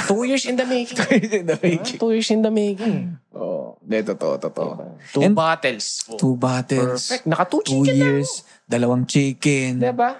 Two 0.07 0.23
years 0.23 0.47
in 0.47 0.55
the 0.55 0.63
making. 0.63 0.95
Ah, 1.03 1.83
Two 1.99 2.15
years 2.15 2.31
in 2.31 2.39
the 2.39 2.47
making. 2.47 3.19
Oo. 3.35 3.75
Oh, 3.75 3.83
de, 3.83 3.99
totoo, 3.99 4.39
totoo. 4.39 4.95
Two 5.11 5.19
And- 5.19 5.35
bottles. 5.35 6.07
Oh, 6.07 6.15
Two 6.15 6.39
bottles. 6.39 7.11
Perfect. 7.11 7.27
Naka 7.27 7.43
two 7.51 7.59
Two 7.67 7.83
chicken 7.83 7.99
years. 7.99 8.47
Dalawang 8.63 9.03
chicken. 9.03 9.83
Diba? 9.83 10.15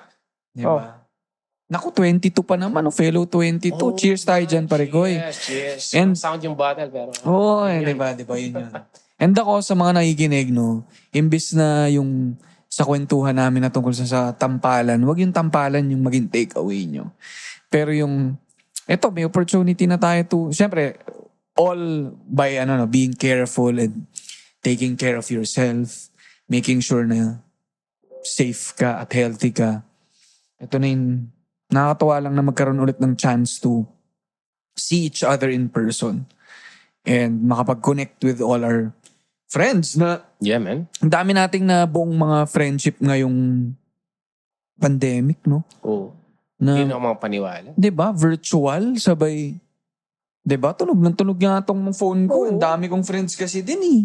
Diba? 0.51 0.99
Naku, 1.71 1.95
22 1.95 2.35
pa 2.43 2.59
naman. 2.59 2.83
Oh, 2.83 2.91
fellow 2.91 3.23
22. 3.23 3.71
Oh, 3.79 3.95
cheers 3.95 4.27
tayo 4.27 4.43
dyan, 4.43 4.67
parekoy. 4.67 5.15
Yes, 5.15 5.39
yes. 5.47 5.81
And- 5.95 6.19
Sound 6.19 6.43
yung 6.43 6.59
bottle, 6.59 6.91
pero... 6.91 7.15
Oo, 7.23 7.63
oh, 7.63 7.71
eh, 7.71 7.79
di 7.79 7.95
ba? 7.95 8.11
Di 8.11 8.27
ba 8.27 8.35
yun 8.35 8.59
yun? 8.59 8.67
And 9.23 9.31
ako 9.39 9.63
sa 9.63 9.71
mga 9.71 10.03
nakikinig, 10.03 10.51
no, 10.51 10.83
imbis 11.15 11.55
na 11.55 11.87
yung 11.87 12.35
sa 12.67 12.83
kwentuhan 12.83 13.39
namin 13.39 13.63
na 13.63 13.71
tungkol 13.71 13.95
sa, 13.95 14.03
sa 14.03 14.21
tampalan, 14.35 14.99
wag 15.07 15.23
yung 15.23 15.31
tampalan 15.31 15.87
yung 15.87 16.03
maging 16.03 16.27
takeaway 16.27 16.83
nyo. 16.83 17.07
Pero 17.71 17.95
yung, 17.95 18.35
eto, 18.83 19.15
may 19.15 19.23
opportunity 19.23 19.87
na 19.87 19.95
tayo 19.95 20.19
to, 20.27 20.39
siyempre, 20.51 20.99
all 21.55 22.11
by, 22.27 22.59
ano, 22.59 22.75
no, 22.75 22.89
being 22.89 23.15
careful 23.15 23.71
and 23.71 24.11
taking 24.59 24.99
care 24.99 25.15
of 25.15 25.31
yourself, 25.31 26.11
making 26.51 26.83
sure 26.83 27.07
na 27.07 27.39
safe 28.27 28.75
ka 28.75 28.99
at 28.99 29.13
healthy 29.15 29.55
ka. 29.55 29.87
Ito 30.59 30.83
na 30.83 30.91
yung, 30.91 31.31
nakakatawa 31.71 32.27
lang 32.27 32.35
na 32.35 32.43
magkaroon 32.43 32.83
ulit 32.83 32.99
ng 32.99 33.15
chance 33.15 33.55
to 33.61 33.87
see 34.75 35.07
each 35.07 35.23
other 35.23 35.47
in 35.47 35.71
person 35.71 36.27
and 37.07 37.45
makapag-connect 37.47 38.19
with 38.25 38.43
all 38.43 38.59
our 38.59 38.91
friends 39.53 39.93
na 39.93 40.25
Yeah, 40.41 40.57
man. 40.57 40.89
ang 40.97 41.11
dami 41.13 41.31
nating 41.31 41.61
na 41.63 41.85
buong 41.85 42.09
mga 42.09 42.49
friendship 42.49 42.97
ngayong 42.97 43.69
pandemic, 44.75 45.37
no? 45.45 45.61
Oo. 45.85 46.09
Hindi 46.57 46.89
Na, 46.89 46.89
na 46.89 46.93
ako 46.97 47.01
mga 47.05 47.19
paniwala. 47.21 47.69
'di 47.77 47.89
ba, 47.93 48.09
virtual 48.09 48.97
sabay 48.97 49.53
'di 50.41 50.57
ba? 50.57 50.73
Tunog 50.73 50.97
ng 50.97 51.13
tunog 51.13 51.37
nga 51.37 51.61
tong 51.61 51.93
phone 51.93 52.25
ko. 52.25 52.49
Ang 52.49 52.57
dami 52.57 52.89
kong 52.89 53.05
friends 53.05 53.37
kasi 53.37 53.61
din 53.61 53.81
eh. 53.83 54.01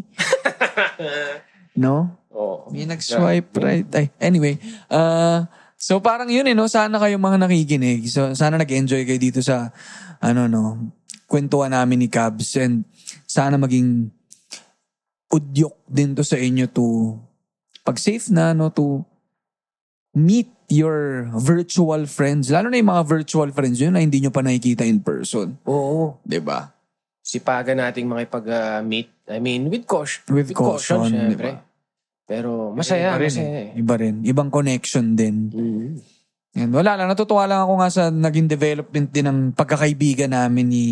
no? 1.83 2.13
Oo. 2.29 2.69
May 2.71 2.85
nag-swipe 2.85 3.51
right. 3.59 3.89
Ay, 3.95 4.13
anyway. 4.21 4.61
Uh, 4.87 5.49
so 5.75 5.99
parang 5.99 6.29
yun 6.29 6.47
eh, 6.47 6.55
no? 6.55 6.69
Sana 6.69 6.99
kayo 7.01 7.17
mga 7.17 7.41
nakikinig. 7.41 8.05
So 8.07 8.35
sana 8.37 8.61
nag-enjoy 8.61 9.03
kayo 9.03 9.19
dito 9.19 9.41
sa, 9.41 9.73
ano 10.21 10.47
no, 10.47 10.93
kwentuhan 11.27 11.73
namin 11.73 12.05
ni 12.05 12.09
Cabs. 12.11 12.55
And 12.59 12.85
sana 13.27 13.57
maging 13.57 14.11
udyok 15.29 15.77
din 15.89 16.17
to 16.17 16.25
sa 16.25 16.41
inyo 16.41 16.67
to, 16.73 17.17
pag 17.85 18.01
safe 18.01 18.29
na, 18.33 18.53
no, 18.57 18.73
to 18.73 19.05
meet 20.17 20.49
your 20.69 21.29
virtual 21.37 22.05
friends. 22.05 22.53
Lalo 22.53 22.69
na 22.69 22.77
yung 22.77 22.93
mga 22.93 23.05
virtual 23.09 23.49
friends 23.53 23.81
yun 23.81 23.97
na 23.97 24.05
hindi 24.05 24.21
nyo 24.21 24.29
pa 24.29 24.45
nakikita 24.45 24.85
in 24.85 25.01
person. 25.01 25.57
Oo. 25.65 26.21
'Di 26.25 26.41
ba? 26.45 26.69
Sipagan 27.25 27.81
nating 27.81 28.09
makipag-meet. 28.09 29.29
I 29.29 29.41
mean, 29.41 29.69
with 29.69 29.85
caution. 29.85 30.25
With 30.33 30.53
caution, 30.57 31.13
syempre. 31.13 31.29
di 31.29 31.37
ba? 31.37 31.53
Pero 32.29 32.73
masaya, 32.73 33.17
Iba 33.17 33.21
rin, 33.21 33.29
masaya 33.33 33.49
eh. 33.49 33.69
eh. 33.73 33.81
Iba 33.81 33.95
rin. 34.01 34.15
Ibang 34.25 34.49
connection 34.53 35.17
din. 35.17 35.37
Mm. 35.53 35.89
And 36.57 36.71
wala 36.73 36.97
lang, 36.97 37.09
natutuwa 37.09 37.45
lang 37.45 37.65
ako 37.65 37.73
nga 37.81 37.89
sa 37.93 38.03
naging 38.09 38.49
development 38.49 39.09
din 39.13 39.29
ng 39.29 39.39
pagkakaibigan 39.53 40.33
namin 40.33 40.67
ni 40.69 40.85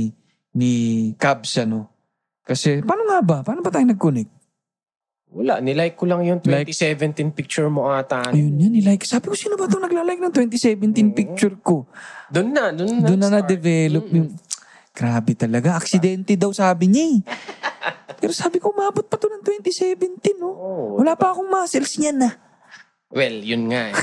ni 0.57 0.73
Cabs, 1.21 1.61
ano. 1.61 1.89
Kasi, 2.47 2.79
paano 2.87 3.03
nga 3.11 3.19
ba? 3.27 3.37
Paano 3.43 3.59
ba 3.59 3.75
tayo 3.75 3.83
nag-connect? 3.91 4.31
Wala, 5.35 5.59
nilike 5.59 5.99
ko 5.99 6.07
lang 6.07 6.23
yung 6.23 6.39
Like- 6.47 6.71
2017 6.71 7.35
picture 7.35 7.67
mo 7.67 7.91
ata. 7.91 8.31
Ayun 8.31 8.55
yan, 8.57 8.73
nilike. 8.73 9.03
Sabi 9.03 9.27
ko, 9.27 9.35
sino 9.35 9.59
ba 9.59 9.67
itong 9.67 9.83
naglalike 9.83 10.23
ng 10.23 10.33
2017 10.33 11.11
picture 11.13 11.59
ko? 11.59 11.91
Doon 12.31 12.55
na, 12.55 12.71
doon 12.71 13.03
na. 13.03 13.07
Doon 13.11 13.21
na 13.21 13.29
start. 13.35 13.51
na-develop 13.51 14.07
yung... 14.15 14.31
Grabe 14.97 15.37
talaga. 15.37 15.77
Aksidente 15.77 16.39
daw 16.41 16.55
sabi 16.57 16.89
niya 16.89 17.05
eh. 17.05 17.21
Pero 18.23 18.33
sabi 18.33 18.57
ko, 18.63 18.73
umabot 18.73 19.05
pa 19.05 19.21
to 19.21 19.29
ng 19.29 19.45
2017, 19.45 20.41
no? 20.41 20.49
Oo. 20.49 21.05
Wala 21.05 21.13
pa 21.19 21.37
akong 21.37 21.53
muscles 21.53 22.01
niyan 22.01 22.17
na. 22.17 22.31
Well, 23.13 23.37
yun 23.45 23.69
nga 23.69 23.93
eh. 23.93 23.95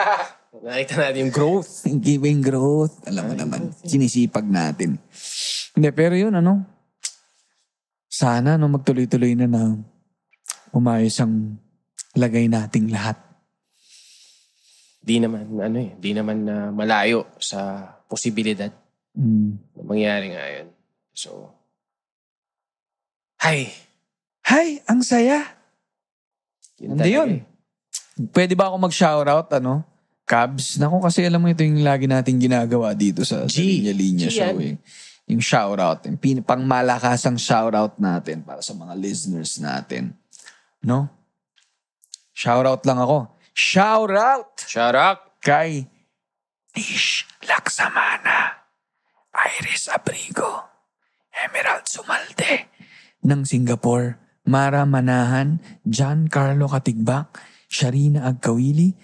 Nakita 0.68 0.94
natin 0.94 1.26
yung 1.26 1.34
growth. 1.34 1.82
Giving 1.90 2.38
growth. 2.38 3.02
Alam 3.10 3.24
mo 3.30 3.34
naman, 3.34 3.74
sinisipag 3.82 4.46
natin. 4.46 5.02
Hindi, 5.74 5.88
pero 5.90 6.14
yun, 6.14 6.38
ano, 6.38 6.77
sana, 8.18 8.58
no, 8.58 8.66
magtuloy-tuloy 8.66 9.38
na 9.38 9.46
na 9.46 9.78
umayos 10.74 11.14
ang 11.22 11.54
lagay 12.18 12.50
nating 12.50 12.90
lahat. 12.90 13.14
Di 14.98 15.22
naman, 15.22 15.46
ano 15.54 15.78
eh, 15.78 15.94
di 15.94 16.10
naman 16.10 16.42
na 16.42 16.74
malayo 16.74 17.30
sa 17.38 17.86
posibilidad 18.10 18.74
Mm. 19.14 19.50
na 19.74 19.82
mangyari 19.82 20.26
nga 20.30 20.44
yun. 20.46 20.68
So, 21.10 21.50
hi. 23.42 23.66
Hay, 24.46 24.78
ang 24.86 25.02
saya. 25.02 25.42
Yun 26.78 26.94
Hindi 26.94 27.10
yun. 27.10 27.28
eh. 27.38 27.42
Pwede 28.30 28.54
ba 28.54 28.70
ako 28.70 28.78
mag-shoutout, 28.78 29.48
ano? 29.58 29.82
Cabs? 30.22 30.78
Naku, 30.78 31.02
kasi 31.02 31.26
alam 31.26 31.40
mo 31.42 31.50
ito 31.50 31.66
yung 31.66 31.82
lagi 31.82 32.06
nating 32.06 32.38
ginagawa 32.38 32.94
dito 32.94 33.26
sa, 33.26 33.46
sa 33.46 33.58
linya-linya 33.58 34.28
show. 34.30 34.54
Eh. 34.60 34.76
Yung 35.28 35.44
shoutout. 35.44 36.08
Yung 36.08 36.16
pin- 36.16 36.44
pangmalakasang 36.44 37.36
shoutout 37.36 38.00
natin 38.00 38.40
para 38.42 38.64
sa 38.64 38.72
mga 38.72 38.96
listeners 38.96 39.60
natin. 39.60 40.16
No? 40.80 41.12
Shoutout 42.32 42.82
lang 42.88 42.98
ako. 42.98 43.28
Shoutout 43.52 44.64
Shout 44.64 44.96
out! 44.96 45.28
kay 45.42 45.86
Nish 46.74 47.26
Laksamana, 47.42 48.62
Iris 49.34 49.90
Abrigo, 49.90 50.70
Emerald 51.34 51.86
Sumalde 51.90 52.70
ng 53.22 53.42
Singapore, 53.42 54.18
Mara 54.46 54.86
Manahan, 54.86 55.58
John 55.82 56.30
Carlo 56.30 56.70
Katigbak, 56.70 57.34
Sharina 57.66 58.30
Agkawili, 58.30 58.94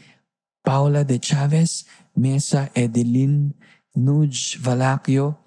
Paula 0.63 1.05
De 1.05 1.19
Chavez, 1.19 1.85
Mesa 2.17 2.71
Edelin, 2.73 3.53
Nuj 3.99 4.57
Valakio, 4.63 5.44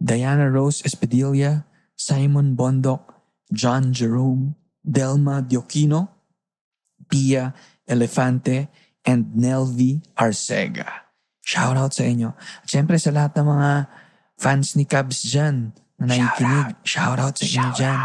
Diana 0.00 0.48
Rose 0.48 0.80
Espedilla, 0.82 1.68
Simon 1.92 2.56
Bondok, 2.56 3.12
John 3.52 3.92
Jerome, 3.92 4.56
Delma 4.80 5.44
Diokino, 5.44 6.08
Pia 7.04 7.52
Elefante, 7.84 8.68
and 9.04 9.36
Nelvi 9.36 10.00
Arcega. 10.16 11.08
Shoutout 11.40 11.92
sa 11.92 12.04
inyo. 12.04 12.32
At 12.32 12.68
syempre 12.68 12.96
sa 12.96 13.10
lahat 13.10 13.36
ng 13.36 13.46
mga 13.48 13.70
fans 14.36 14.76
ni 14.76 14.84
Cubs 14.84 15.24
dyan 15.26 15.72
na 15.98 16.04
nakikinig. 16.06 16.78
Shoutout 16.80 17.36
sa 17.36 17.44
inyo 17.44 17.66
dyan. 17.74 17.98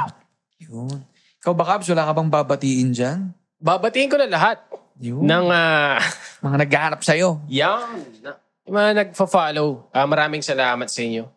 Yun. 0.65 0.97
Ikaw 1.39 1.53
ba, 1.53 1.63
Cubs? 1.63 1.87
Wala 1.87 2.09
ka 2.09 2.13
bang 2.15 2.31
babatiin 2.31 2.89
dyan? 2.91 3.19
Babatiin 3.55 4.09
ko 4.09 4.17
na 4.17 4.25
lahat 4.25 4.57
Yun. 4.97 5.23
ng 5.23 5.45
ah, 5.47 5.99
Mga 6.41 6.57
naghahanap 6.65 7.01
sa'yo. 7.03 7.43
yan. 7.47 8.01
na- 8.19 8.39
Yung 8.65 8.75
mga 8.75 8.91
nagfa-follow. 9.05 9.93
Ah, 9.93 10.09
maraming 10.09 10.41
salamat 10.41 10.89
sa 10.89 11.05
inyo. 11.05 11.29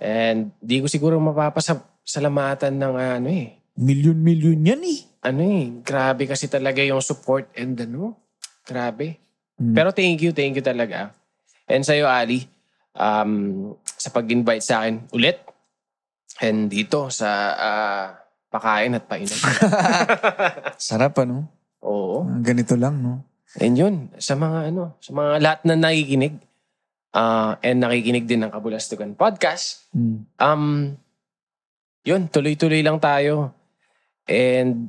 And 0.00 0.56
di 0.64 0.80
ko 0.80 0.88
siguro 0.88 1.20
mapapasalamatan 1.20 2.72
ng 2.72 2.94
ah, 2.96 3.20
ano 3.20 3.28
eh. 3.28 3.60
Milyon-milyon 3.76 4.64
yan 4.64 4.82
eh. 4.82 5.00
Ano 5.20 5.44
eh, 5.44 5.84
grabe 5.84 6.24
kasi 6.24 6.48
talaga 6.48 6.80
yung 6.80 7.04
support 7.04 7.52
and 7.52 7.76
ano. 7.76 8.16
Grabe. 8.64 9.20
Mm. 9.60 9.76
Pero 9.76 9.92
thank 9.92 10.24
you, 10.24 10.32
thank 10.32 10.56
you 10.56 10.64
talaga. 10.64 11.12
And 11.68 11.84
sa'yo, 11.84 12.08
Ali, 12.08 12.48
um, 12.96 13.76
sa 13.84 14.08
pag-invite 14.08 14.64
sa 14.64 14.82
akin 14.82 15.12
ulit. 15.12 15.44
And 16.40 16.72
dito 16.72 17.12
sa 17.12 17.28
ah, 17.52 18.06
pakain 18.48 18.96
at 18.96 19.04
painom. 19.04 19.36
Sarap 20.80 21.20
ano? 21.20 21.44
Oo. 21.84 22.24
Ganito 22.40 22.72
lang, 22.80 23.04
no? 23.04 23.28
And 23.60 23.76
yun, 23.76 23.94
sa 24.16 24.38
mga 24.38 24.72
ano, 24.72 24.96
sa 25.04 25.12
mga 25.12 25.30
lahat 25.42 25.60
na 25.68 25.74
nakikinig 25.76 26.40
ah, 27.10 27.58
and 27.60 27.82
nakikinig 27.82 28.26
din 28.26 28.42
ng 28.42 28.52
Kabulastugan 28.52 29.14
Podcast, 29.14 29.90
Mm. 29.90 30.18
um, 30.38 30.64
yun, 32.02 32.30
tuloy-tuloy 32.30 32.80
lang 32.80 32.98
tayo. 32.98 33.52
And 34.24 34.88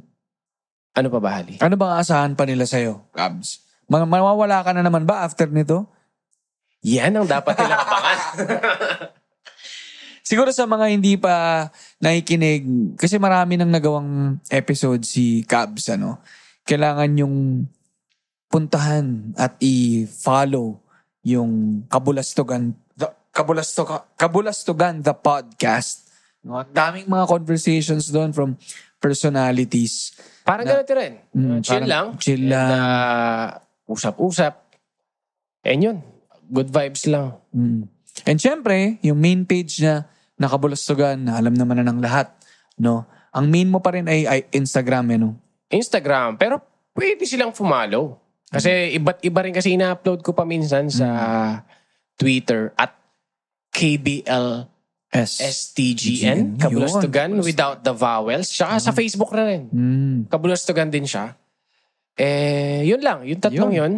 ano 0.92 1.08
pa 1.08 1.20
ba, 1.24 1.30
Hali? 1.40 1.58
Ano 1.60 1.76
bang 1.80 1.94
aasahan 1.98 2.36
pa 2.36 2.44
nila 2.46 2.68
sa'yo, 2.68 3.08
Cubs? 3.16 3.64
Ma- 3.88 4.08
mawawala 4.08 4.64
ka 4.64 4.72
na 4.72 4.84
naman 4.84 5.08
ba 5.08 5.24
after 5.24 5.48
nito? 5.48 5.88
Yan 6.82 7.14
ang 7.14 7.28
dapat 7.30 7.56
nilang 7.58 7.80
abangan. 7.80 8.20
Siguro 10.32 10.50
sa 10.56 10.64
mga 10.64 10.86
hindi 10.94 11.20
pa 11.20 11.68
nakikinig, 12.00 12.96
kasi 12.96 13.20
marami 13.20 13.60
nang 13.60 13.74
nagawang 13.74 14.40
episode 14.48 15.04
si 15.04 15.44
Cubs, 15.44 15.92
ano, 15.92 16.22
kailangan 16.64 17.12
yung 17.20 17.66
puntahan 18.48 19.36
at 19.36 19.56
i-follow 19.60 20.80
yung 21.22 21.84
Kabulastugan, 21.88 22.74
the, 22.98 23.08
Kabulastugan, 23.30 24.02
Kabulastugan, 24.18 24.94
the 25.06 25.14
podcast. 25.14 26.10
No? 26.42 26.58
Ang 26.58 26.74
daming 26.74 27.08
mga 27.08 27.26
conversations 27.30 28.10
doon 28.10 28.34
from 28.34 28.58
personalities. 28.98 30.14
Parang 30.42 30.66
Na- 30.66 30.82
ganito 30.82 30.94
rin. 30.98 31.14
Mm, 31.34 31.58
chill 31.62 31.86
lang. 31.86 32.06
chill 32.18 32.44
lang. 32.50 32.70
uh, 32.70 33.48
usap-usap. 33.86 34.54
And 35.62 35.80
yun, 35.82 35.98
good 36.50 36.74
vibes 36.74 37.06
lang. 37.06 37.38
Mm. 37.54 37.86
And 38.26 38.38
syempre, 38.38 38.98
yung 39.06 39.22
main 39.22 39.46
page 39.46 39.82
niya, 39.82 40.10
nakabulastugan, 40.42 41.30
na 41.30 41.38
alam 41.38 41.54
naman 41.54 41.82
na 41.82 41.86
ng 41.94 42.02
lahat. 42.02 42.34
No? 42.82 43.06
Ang 43.32 43.54
main 43.54 43.70
mo 43.70 43.80
pa 43.80 43.94
rin 43.94 44.10
ay, 44.10 44.26
ay 44.26 44.40
Instagram, 44.52 45.06
eh, 45.14 45.18
no? 45.22 45.38
Instagram. 45.72 46.36
Pero 46.36 46.60
pwede 46.98 47.24
silang 47.24 47.54
fumalo. 47.54 48.20
Kasi 48.52 48.99
iba't 48.99 49.24
iba 49.24 49.39
rin 49.47 49.56
kasi 49.56 49.80
ina-upload 49.80 50.20
ko 50.20 50.36
pa 50.36 50.43
minsan 50.43 50.91
sa 50.91 51.08
Twitter 52.20 52.76
at 52.76 52.91
KBL 53.72 54.68
S. 55.12 55.43
STGN, 55.43 56.56
Yun, 56.56 56.60
Kabulastugan, 56.60 57.32
without 57.43 57.84
the 57.84 57.91
vowels. 57.91 58.47
Tsaka 58.47 58.80
sa 58.80 58.91
Facebook 58.95 59.32
na 59.36 59.43
rin. 59.43 59.68
Mm. 59.68 60.18
Kabulastugan 60.32 60.88
din 60.88 61.04
siya. 61.04 61.36
Eh, 62.16 62.88
yun 62.88 63.04
lang. 63.04 63.28
Yung 63.28 63.39
tatlong 63.43 63.76
yun. 63.76 63.93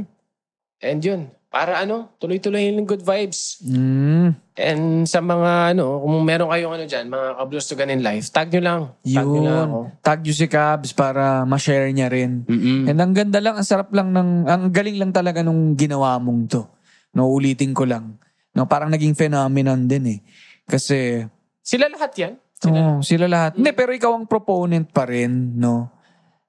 And 0.82 1.00
yun. 1.02 1.30
Para 1.54 1.78
ano, 1.78 2.18
tuloy-tuloy 2.18 2.66
yung 2.66 2.90
good 2.90 3.06
vibes. 3.06 3.62
Mm. 3.62 4.34
And 4.58 5.06
sa 5.06 5.22
mga 5.22 5.78
ano, 5.78 6.02
kung 6.02 6.26
meron 6.26 6.50
kayong 6.50 6.74
ano 6.82 6.86
dyan, 6.90 7.06
mga 7.14 7.28
kabulustugan 7.38 7.94
in 7.94 8.02
life, 8.02 8.34
tag 8.34 8.50
nyo 8.50 8.62
lang. 8.66 8.82
Tag 9.06 9.28
nyo 9.30 9.42
lang 9.46 9.58
ako. 9.70 9.80
Yun. 9.86 10.02
Tag 10.02 10.20
you 10.26 10.34
si 10.34 10.50
Cabs 10.50 10.98
para 10.98 11.46
ma-share 11.46 11.94
niya 11.94 12.10
rin. 12.10 12.42
Mm-mm. 12.50 12.90
And 12.90 12.98
ang 12.98 13.14
ganda 13.14 13.38
lang, 13.38 13.62
ang 13.62 13.70
sarap 13.70 13.94
lang 13.94 14.10
ng, 14.10 14.50
ang 14.50 14.74
galing 14.74 14.98
lang 14.98 15.14
talaga 15.14 15.46
nung 15.46 15.78
ginawa 15.78 16.18
mong 16.18 16.42
to. 16.50 16.66
No, 17.14 17.30
ulitin 17.30 17.78
ko 17.78 17.86
lang. 17.86 18.18
No, 18.58 18.66
parang 18.66 18.90
naging 18.90 19.14
phenomenon 19.14 19.86
din 19.86 20.06
eh. 20.10 20.20
Kasi, 20.66 21.22
Sila 21.62 21.86
lahat 21.86 22.12
yan. 22.18 22.34
Sila 22.58 22.74
Oo, 22.74 22.94
sila 23.06 23.26
lahat. 23.30 23.62
Hindi, 23.62 23.72
pero 23.78 23.94
ikaw 23.94 24.12
ang 24.18 24.26
proponent 24.26 24.90
pa 24.90 25.06
rin, 25.06 25.54
no? 25.62 25.94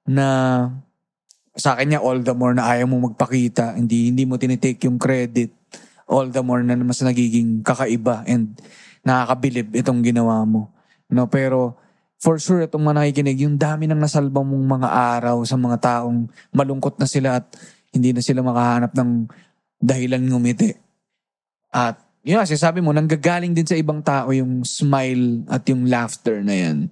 Na 0.09 0.25
sa 1.55 1.73
akin 1.75 1.95
niya, 1.95 2.03
all 2.03 2.19
the 2.19 2.35
more 2.35 2.51
na 2.51 2.67
ayaw 2.67 2.85
mo 2.85 3.11
magpakita, 3.11 3.79
hindi 3.79 4.11
hindi 4.11 4.27
mo 4.27 4.35
tinitake 4.35 4.83
yung 4.85 4.99
credit, 4.99 5.55
all 6.05 6.27
the 6.27 6.43
more 6.43 6.59
na 6.61 6.75
mas 6.75 6.99
nagiging 6.99 7.63
kakaiba 7.63 8.27
and 8.27 8.59
nakakabilib 9.07 9.71
itong 9.71 10.03
ginawa 10.03 10.43
mo. 10.43 10.75
No, 11.07 11.31
pero 11.31 11.79
for 12.19 12.35
sure 12.43 12.67
itong 12.67 12.83
mga 12.83 13.07
nakikinig, 13.07 13.47
yung 13.47 13.55
dami 13.55 13.87
nang 13.87 14.03
nasalba 14.03 14.43
mong 14.43 14.65
mga 14.67 14.89
araw 14.91 15.47
sa 15.47 15.55
mga 15.55 15.77
taong 15.79 16.27
malungkot 16.51 16.99
na 16.99 17.07
sila 17.07 17.39
at 17.39 17.47
hindi 17.95 18.11
na 18.11 18.19
sila 18.19 18.43
makahanap 18.43 18.91
ng 18.91 19.31
dahilan 19.79 20.23
ngumiti. 20.27 20.75
At 21.71 22.03
yun 22.25 22.41
kasi 22.41 22.59
sabi 22.59 22.83
mo, 22.83 22.91
nanggagaling 22.91 23.55
din 23.55 23.67
sa 23.69 23.77
ibang 23.79 24.01
tao 24.03 24.33
yung 24.35 24.65
smile 24.67 25.45
at 25.47 25.63
yung 25.71 25.87
laughter 25.87 26.41
na 26.43 26.55
yan. 26.57 26.91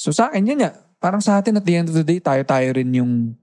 So 0.00 0.10
sa 0.10 0.32
akin, 0.32 0.42
yun 0.48 0.58
nga. 0.64 0.72
Parang 0.98 1.20
sa 1.20 1.36
atin 1.36 1.60
at 1.60 1.64
the 1.68 1.76
end 1.76 1.92
of 1.92 1.96
the 2.00 2.02
day, 2.02 2.16
tayo-tayo 2.16 2.72
rin 2.72 2.88
yung 2.96 3.36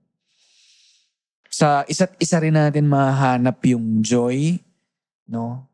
sa 1.51 1.83
isa't 1.85 2.15
isa 2.15 2.39
rin 2.39 2.55
natin 2.55 2.87
mahanap 2.87 3.59
yung 3.67 3.99
joy, 3.99 4.55
no? 5.27 5.67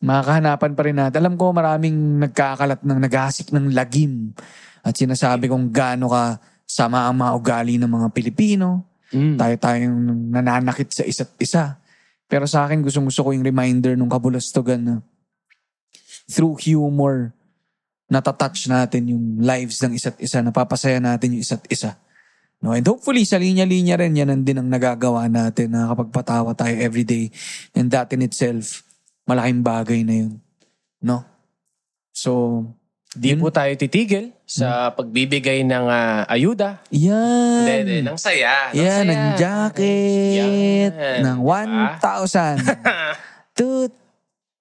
Makakahanapan 0.00 0.72
pa 0.72 0.82
rin 0.88 0.96
natin. 0.96 1.20
Alam 1.20 1.36
ko 1.36 1.52
maraming 1.52 2.24
nagkakalat 2.24 2.80
ng 2.80 2.98
nagasik 3.04 3.52
ng 3.52 3.76
lagim 3.76 4.32
at 4.80 4.96
sinasabi 4.96 5.52
kung 5.52 5.68
gaano 5.68 6.08
ka 6.08 6.40
sama 6.64 7.04
ang 7.04 7.20
mga 7.20 7.32
ugali 7.36 7.74
ng 7.76 7.92
mga 7.92 8.08
Pilipino. 8.16 8.88
Mm. 9.12 9.36
Tayo 9.36 9.54
tayong 9.60 10.00
nananakit 10.32 10.88
sa 10.88 11.04
isa't 11.04 11.36
isa. 11.36 11.76
Pero 12.24 12.48
sa 12.48 12.64
akin, 12.64 12.80
gusto 12.80 13.04
gusto 13.04 13.20
ko 13.20 13.36
yung 13.36 13.44
reminder 13.44 13.92
nung 13.92 14.08
kabulastugan 14.08 14.80
na 14.80 14.94
through 16.30 16.56
humor, 16.62 17.36
natatouch 18.08 18.70
natin 18.70 19.12
yung 19.12 19.42
lives 19.42 19.82
ng 19.82 19.98
isa't 19.98 20.16
isa, 20.22 20.40
napapasaya 20.40 21.02
natin 21.02 21.36
yung 21.36 21.42
isa't 21.42 21.66
isa. 21.68 21.98
No? 22.60 22.76
And 22.76 22.84
hopefully, 22.84 23.24
sa 23.24 23.40
linya-linya 23.40 23.96
rin, 23.96 24.16
yan 24.16 24.28
ang 24.28 24.44
din 24.44 24.60
ang 24.60 24.68
nagagawa 24.68 25.26
natin 25.32 25.72
na 25.72 25.88
kapagpatawa 25.88 26.52
tayo 26.52 26.76
everyday. 26.76 27.32
And 27.72 27.88
that 27.90 28.12
in 28.12 28.20
itself, 28.20 28.84
malaking 29.24 29.64
bagay 29.64 30.04
na 30.04 30.28
yun. 30.28 30.32
No? 31.00 31.24
So, 32.12 32.62
Di 33.10 33.34
po 33.34 33.50
tayo 33.50 33.74
titigil 33.74 34.30
sa 34.46 34.94
pagbibigay 34.94 35.66
ng 35.66 35.86
ah, 35.90 36.22
ayuda. 36.30 36.78
yan. 36.94 37.66
Hindi, 37.66 38.06
ng 38.06 38.14
saya. 38.14 38.70
Ng 38.70 38.78
Yan, 38.78 39.02
saya. 39.02 39.10
ng 39.10 39.22
jacket. 39.34 40.34
Yan. 40.38 41.18
Ng 41.26 41.38
Diba? 41.42 41.98
1,000. 41.98 42.62
Tut. 43.58 43.90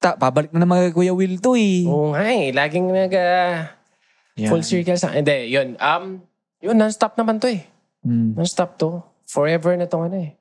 Ta, 0.01 0.17
pabalik 0.17 0.49
na 0.49 0.65
naman 0.65 0.81
kay 0.81 0.93
Kuya 0.95 1.13
Will 1.13 1.37
to 1.37 1.53
eh. 1.53 1.85
Oo 1.85 2.17
nga 2.17 2.25
eh. 2.25 2.49
Laging 2.49 2.89
nag 2.89 3.13
Yan. 3.13 4.49
full 4.49 4.65
circle 4.65 4.97
sa... 4.97 5.13
Hindi, 5.13 5.51
yun. 5.53 5.77
Um, 5.77 6.23
yun, 6.57 6.73
non-stop 6.73 7.19
naman 7.21 7.37
to 7.37 7.53
eh. 7.53 7.69
Mm. 8.05 8.35
Non-stop 8.37 8.79
to. 8.79 9.03
Forever 9.29 9.77
na 9.77 9.85
tong 9.85 10.07
ano 10.07 10.17
eh. 10.17 10.33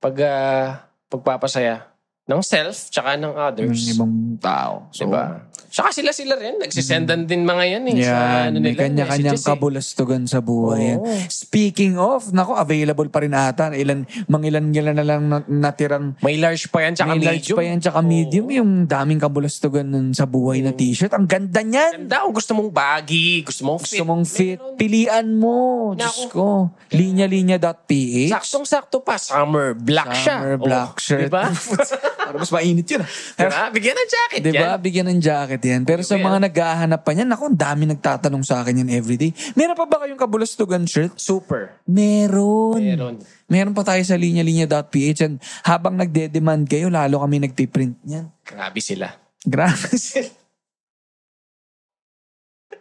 Pag, 0.00 0.14
ah, 0.24 0.86
pagpapasaya 1.10 1.96
ng 2.26 2.42
self 2.42 2.90
tsaka 2.90 3.14
ng 3.14 3.34
others. 3.38 3.86
Ng 3.86 3.94
ibang 3.94 4.14
tao. 4.42 4.90
So, 4.90 5.06
Diba? 5.06 5.46
Saka 5.68 5.90
sila-sila 5.90 6.34
rin. 6.34 6.56
Nagsisendan 6.56 7.24
din 7.24 7.42
mga 7.42 7.64
yan 7.68 7.82
eh. 7.86 7.94
sa 7.98 8.14
Yan, 8.44 8.48
ano 8.48 8.56
may 8.58 8.72
nila, 8.72 8.80
kanya-kanyang 8.82 9.34
messages 9.34 9.42
eh. 9.42 9.48
kabulastugan 9.48 10.22
sa 10.24 10.38
buhay. 10.38 10.96
Oo. 10.96 11.06
Speaking 11.26 11.96
of, 11.96 12.30
nako, 12.30 12.54
available 12.54 13.06
pa 13.06 13.20
rin 13.20 13.32
ata. 13.32 13.70
Ilan, 13.70 14.02
mangilan-gilan 14.26 14.94
na 14.94 15.04
lang 15.04 15.22
na- 15.24 15.44
natirang 15.44 16.14
May 16.18 16.36
large 16.36 16.66
pa 16.66 16.80
yan, 16.80 16.92
tsaka 16.92 17.12
may 17.12 17.22
large 17.24 17.44
medium. 17.44 17.56
pa 17.56 17.62
yan, 17.62 17.78
tsaka 17.78 17.98
medium. 18.00 18.46
Yung 18.48 18.70
daming 18.84 19.18
kabulastugan 19.18 19.84
nun 19.84 20.10
sa 20.10 20.24
buhay 20.24 20.60
na 20.60 20.70
t-shirt. 20.70 21.10
Ang 21.10 21.26
ganda 21.26 21.60
niyan. 21.60 22.04
Ganda, 22.04 22.22
kung 22.22 22.34
gusto 22.34 22.52
mong 22.52 22.70
baggy, 22.70 23.42
gusto 23.42 23.62
mong 23.62 23.80
fit. 23.80 23.90
Gusto 23.92 24.04
mong 24.04 24.24
fit, 24.24 24.58
pilian 24.74 25.28
mo. 25.32 25.92
Diyos 25.92 26.24
Naku. 26.24 26.32
ko. 26.32 26.46
Linya-linya.ph. 26.88 28.30
Saktong-sakto 28.30 29.00
pa. 29.00 29.16
Summer 29.16 29.72
black 29.72 30.14
siya. 30.14 30.36
Summer 30.38 30.56
black 30.56 30.74
Oh, 30.88 30.98
shirt. 30.98 31.26
Diba? 31.26 31.50
Para 32.26 32.36
mas 32.36 32.50
mainit 32.50 32.86
yun. 32.86 33.00
ah. 33.00 33.08
diba? 33.36 33.62
Bigyan 33.70 33.94
ng 33.94 34.08
jacket 34.08 34.40
Diba? 34.40 34.56
yan. 34.56 34.78
Bigyan 34.78 35.06
ng 35.08 35.20
jacket 35.20 35.55
yan. 35.62 35.86
Pero 35.86 36.02
sa 36.02 36.18
mga 36.18 36.38
naghahanap 36.50 37.00
pa 37.00 37.14
niyan, 37.14 37.30
ako, 37.32 37.52
ang 37.52 37.58
dami 37.58 37.84
nagtatanong 37.88 38.42
sa 38.42 38.60
akin 38.60 38.82
yan 38.84 38.90
everyday. 38.90 39.30
Meron 39.54 39.78
pa 39.78 39.86
ba 39.86 40.04
kayong 40.04 40.18
kabulastugan 40.18 40.84
shirt? 40.84 41.14
Super. 41.16 41.78
Meron. 41.86 42.76
Meron. 42.76 43.14
Meron 43.46 43.72
pa 43.72 43.86
tayo 43.86 44.02
sa 44.02 44.18
linya-linya.ph 44.18 45.20
and 45.22 45.36
habang 45.62 45.94
nagde-demand 45.94 46.66
kayo, 46.66 46.90
lalo 46.90 47.22
kami 47.22 47.40
nagpiprint 47.46 47.96
niyan. 48.02 48.26
Grabe 48.42 48.80
sila. 48.82 49.14
Grabe 49.46 49.94
sila. 49.94 50.28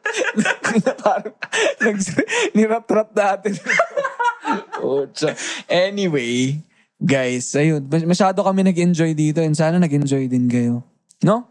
Parang 1.01 1.34
nirap-rap 2.53 3.09
natin. 3.13 3.53
Anyway, 5.65 6.61
guys, 6.97 7.53
ayun. 7.57 7.82
Mas- 7.86 8.05
Masyado 8.05 8.41
kami 8.41 8.61
nag-enjoy 8.65 9.13
dito 9.13 9.41
and 9.41 9.57
sana 9.57 9.82
nag-enjoy 9.82 10.30
din 10.30 10.45
kayo. 10.45 10.86
No? 11.23 11.47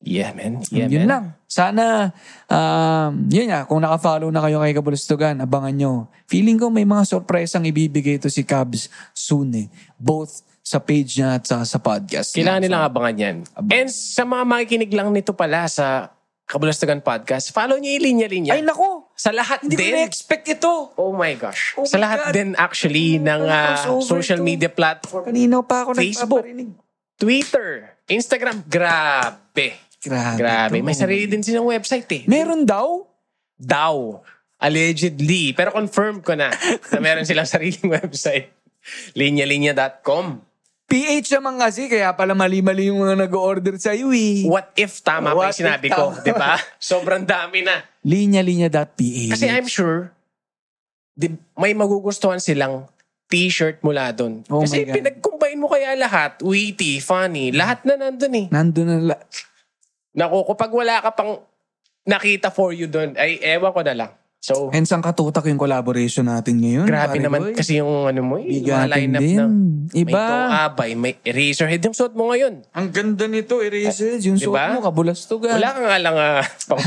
Yeah, 0.00 0.32
man. 0.32 0.64
Yeah, 0.72 0.88
yun 0.88 1.04
man. 1.04 1.08
lang. 1.12 1.24
Sana, 1.44 2.16
um, 2.48 3.28
yun 3.28 3.52
nga, 3.52 3.68
kung 3.68 3.84
naka-follow 3.84 4.32
na 4.32 4.40
kayo 4.40 4.64
kay 4.64 4.72
Kabulustugan, 4.72 5.36
abangan 5.44 5.74
nyo. 5.76 5.92
Feeling 6.24 6.56
ko 6.56 6.72
may 6.72 6.88
mga 6.88 7.04
sorpresang 7.04 7.68
ibibigay 7.68 8.16
ito 8.16 8.32
si 8.32 8.40
Cabs 8.40 8.88
soon 9.12 9.52
eh. 9.52 9.66
Both 10.00 10.40
sa 10.64 10.80
page 10.80 11.20
niya 11.20 11.36
at 11.36 11.44
sa, 11.44 11.60
sa 11.68 11.76
podcast. 11.76 12.32
Kailangan 12.32 12.64
niya. 12.64 12.68
nilang 12.72 12.84
abangan 12.86 13.16
yan. 13.18 13.36
And 13.68 13.88
sa 13.92 14.24
mga 14.24 14.44
makikinig 14.48 14.92
lang 14.94 15.12
nito 15.12 15.36
pala 15.36 15.68
sa 15.68 16.16
Kabulastugan 16.48 16.98
Podcast, 16.98 17.52
follow 17.54 17.76
niyo 17.76 17.94
yung 17.94 18.04
linya-linya. 18.10 18.52
Ay, 18.56 18.64
nako! 18.64 19.10
sa 19.14 19.36
lahat 19.36 19.60
Hindi 19.60 19.76
ko 19.76 19.84
din. 19.84 19.92
na-expect 20.00 20.44
ito. 20.48 20.72
Oh 20.96 21.12
my 21.12 21.36
gosh. 21.36 21.76
Oh 21.76 21.84
sa 21.84 22.00
my 22.00 22.08
lahat 22.08 22.20
God. 22.24 22.32
din 22.32 22.48
actually 22.56 23.20
ng 23.20 23.40
ah, 23.44 23.76
Crossover 23.76 24.08
social 24.16 24.40
to. 24.40 24.46
media 24.48 24.72
platform. 24.72 25.28
Kanina 25.28 25.60
pa 25.60 25.84
ako 25.84 25.92
Facebook. 25.92 26.40
nagpaparinig. 26.40 26.70
Twitter, 27.20 28.00
Instagram, 28.08 28.64
grabe. 28.64 29.76
Grabe. 30.00 30.38
Grabe. 30.40 30.76
May 30.80 30.96
sarili 30.96 31.28
din 31.28 31.44
silang 31.44 31.68
website 31.68 32.08
eh. 32.12 32.22
Meron 32.24 32.64
daw? 32.64 33.04
Daw. 33.60 34.24
Allegedly. 34.60 35.52
Pero 35.52 35.72
confirm 35.72 36.24
ko 36.24 36.32
na 36.32 36.52
na 36.92 36.98
meron 37.00 37.24
silang 37.28 37.48
sariling 37.52 37.92
website. 37.92 38.52
Linya-linya.com. 39.12 40.40
PH 40.90 41.38
naman 41.38 41.54
kasi, 41.62 41.86
kaya 41.86 42.10
pala 42.18 42.34
mali-mali 42.34 42.90
yung 42.90 42.98
mga 42.98 43.14
nag-order 43.28 43.78
sa 43.78 43.94
iyo 43.94 44.10
eh. 44.10 44.42
What 44.42 44.74
if 44.74 44.98
tama 45.06 45.30
pa 45.30 45.38
What 45.38 45.54
yung 45.54 45.60
sinabi 45.62 45.86
ko? 45.86 46.10
Di 46.18 46.34
ba? 46.34 46.58
Sobrang 46.82 47.22
dami 47.22 47.62
na. 47.62 47.78
Linya-linya.ph. 48.02 49.30
Kasi 49.30 49.46
I'm 49.46 49.70
sure 49.70 50.10
di, 51.14 51.30
may 51.54 51.76
magugustuhan 51.76 52.40
silang 52.40 52.88
t-shirt 53.30 53.84
mula 53.86 54.10
doon. 54.10 54.42
Oh 54.50 54.66
Kasi 54.66 54.82
pinag-combine 54.88 55.60
mo 55.60 55.70
kaya 55.70 55.94
lahat, 55.94 56.42
witty, 56.42 56.98
funny, 56.98 57.54
lahat 57.54 57.86
na 57.86 57.94
nandun 57.94 58.34
eh. 58.34 58.46
Nandun 58.50 58.86
na 58.88 58.96
la- 59.14 59.24
Naku, 60.12 60.42
kapag 60.44 60.70
wala 60.70 60.98
ka 60.98 61.10
pang 61.12 61.38
nakita 62.02 62.48
for 62.48 62.70
you 62.70 62.86
doon, 62.86 63.14
ay 63.14 63.38
ewan 63.40 63.70
ko 63.70 63.82
na 63.82 63.94
lang. 63.94 64.10
So, 64.40 64.72
And 64.72 64.88
sang 64.88 65.04
katutak 65.04 65.44
yung 65.44 65.60
collaboration 65.60 66.24
natin 66.24 66.64
ngayon. 66.64 66.88
grabe 66.88 67.12
pare 67.12 67.20
naman 67.20 67.40
boy. 67.42 67.52
kasi 67.52 67.76
yung 67.76 68.08
ano 68.08 68.20
mo, 68.24 68.34
eh, 68.34 68.48
yung 68.56 68.64
mga 68.64 68.88
Bigatin 68.88 68.96
lineup 68.96 69.20
din. 69.20 69.36
na 69.36 69.44
Iba. 69.92 70.24
may 70.24 70.56
abay, 70.58 70.90
may 70.96 71.12
eraserhead 71.20 71.82
yung 71.84 71.92
suot 71.92 72.16
mo 72.16 72.32
ngayon. 72.32 72.64
Ang 72.72 72.88
ganda 72.88 73.28
nito, 73.28 73.60
Erases. 73.60 74.24
Yung 74.24 74.40
suot 74.40 74.56
Diba? 74.56 74.72
mo, 74.72 74.80
kabulastugan. 74.80 75.60
Wala 75.60 75.70
ka 75.70 75.80
nga 75.84 75.98
lang 76.00 76.16
ah, 76.16 76.40
pang, 76.72 76.80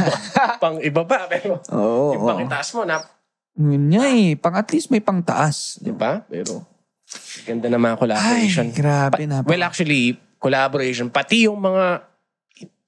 pang 0.58 0.76
iba 0.82 1.06
pa, 1.06 1.30
pero 1.30 1.62
Oo. 1.70 2.18
yung 2.18 2.24
oo. 2.26 2.30
pangitaas 2.34 2.74
mo 2.74 2.84
na, 2.84 3.06
Yun 3.54 3.86
nga 3.94 4.06
eh. 4.10 4.34
Pang 4.34 4.58
at 4.58 4.66
least 4.68 4.90
may 4.90 4.98
pang 4.98 5.22
taas. 5.22 5.78
di 5.78 5.94
ba? 5.94 6.26
Pero, 6.26 6.66
ganda 7.46 7.70
na 7.70 7.78
mga 7.78 8.02
collaboration. 8.02 8.66
Ay, 8.66 8.74
grabe 8.74 9.30
na. 9.30 9.46
Well, 9.46 9.62
actually, 9.62 10.18
collaboration, 10.36 11.14
pati 11.14 11.46
yung 11.46 11.62
mga 11.62 12.02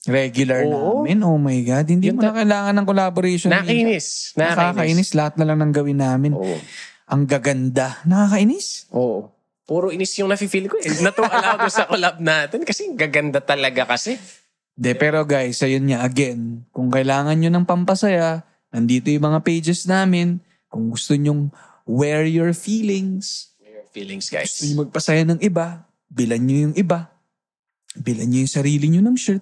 Regular 0.05 0.61
Oo. 0.63 1.01
namin. 1.01 1.17
Oh 1.21 1.37
my 1.37 1.59
God. 1.61 1.85
Hindi 1.87 2.09
Yun 2.09 2.17
mo 2.17 2.21
na 2.21 2.33
kailangan 2.33 2.73
ng 2.73 2.85
collaboration. 2.85 3.49
nakinis. 3.49 4.33
Nakakainis. 4.33 5.11
Lahat 5.13 5.33
na 5.35 5.45
lang 5.45 5.57
ng 5.59 5.71
gawin 5.71 5.97
namin. 5.97 6.31
Oo. 6.31 6.57
Ang 7.05 7.25
gaganda. 7.25 8.01
Nakakainis. 8.03 8.89
Oo. 8.91 9.29
Puro 9.65 9.89
inis 9.89 10.13
yung 10.15 10.29
nafe-feel 10.29 10.69
ko. 10.69 10.77
Eh. 10.77 11.01
Natuwa 11.01 11.25
ako 11.57 11.65
sa 11.67 11.89
collab 11.89 12.21
natin 12.21 12.61
kasi 12.61 12.93
gaganda 12.93 13.41
talaga 13.41 13.89
kasi. 13.89 14.13
De, 14.71 14.93
pero 14.93 15.25
guys, 15.25 15.57
ayun 15.59 15.89
nga, 15.89 16.03
again, 16.03 16.61
kung 16.69 16.93
kailangan 16.93 17.33
nyo 17.33 17.49
ng 17.49 17.65
pampasaya, 17.65 18.43
nandito 18.69 19.09
yung 19.09 19.25
mga 19.25 19.41
pages 19.41 19.89
namin. 19.89 20.37
Kung 20.69 20.91
gusto 20.91 21.15
nyong 21.15 21.49
wear 21.83 22.27
your 22.27 22.53
feelings, 22.53 23.55
Your 23.57 23.87
feelings, 23.89 24.29
guys. 24.29 24.53
gusto 24.53 24.67
nyo 24.67 24.75
magpasaya 24.85 25.23
ng 25.23 25.41
iba, 25.41 25.87
bilan 26.05 26.41
nyo 26.43 26.57
yung 26.69 26.75
iba. 26.75 27.09
Bilan 27.95 28.27
nyo 28.27 28.43
yung 28.43 28.51
sarili 28.51 28.85
nyo 28.85 29.01
ng 29.01 29.15
shirt. 29.15 29.41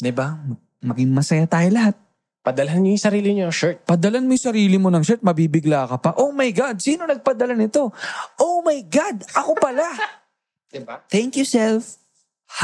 'Di 0.00 0.12
ba? 0.16 0.40
Maging 0.80 1.12
masaya 1.12 1.44
tayo 1.44 1.68
lahat. 1.68 1.96
Padalhan 2.40 2.80
niyo 2.80 2.96
yung 2.96 3.04
sarili 3.04 3.30
niyo 3.36 3.52
shirt. 3.52 3.84
Padalan 3.84 4.24
mo 4.24 4.32
yung 4.32 4.46
sarili 4.48 4.76
mo 4.80 4.88
ng 4.88 5.04
shirt, 5.04 5.20
mabibigla 5.20 5.84
ka 5.84 5.96
pa. 6.00 6.10
Oh 6.16 6.32
my 6.32 6.48
God, 6.56 6.80
sino 6.80 7.04
nagpadala 7.04 7.52
nito? 7.52 7.92
Oh 8.40 8.64
my 8.64 8.80
God, 8.88 9.20
ako 9.36 9.60
pala. 9.60 9.84
Diba? 10.72 11.04
Thank 11.12 11.36
you, 11.36 11.44
self. 11.44 12.00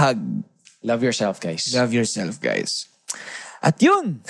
Hug. 0.01 0.16
Love 0.80 1.05
yourself, 1.05 1.37
guys. 1.45 1.76
Love 1.76 1.93
yourself, 1.93 2.41
guys. 2.41 2.89
At 3.61 3.76
yun! 3.84 4.24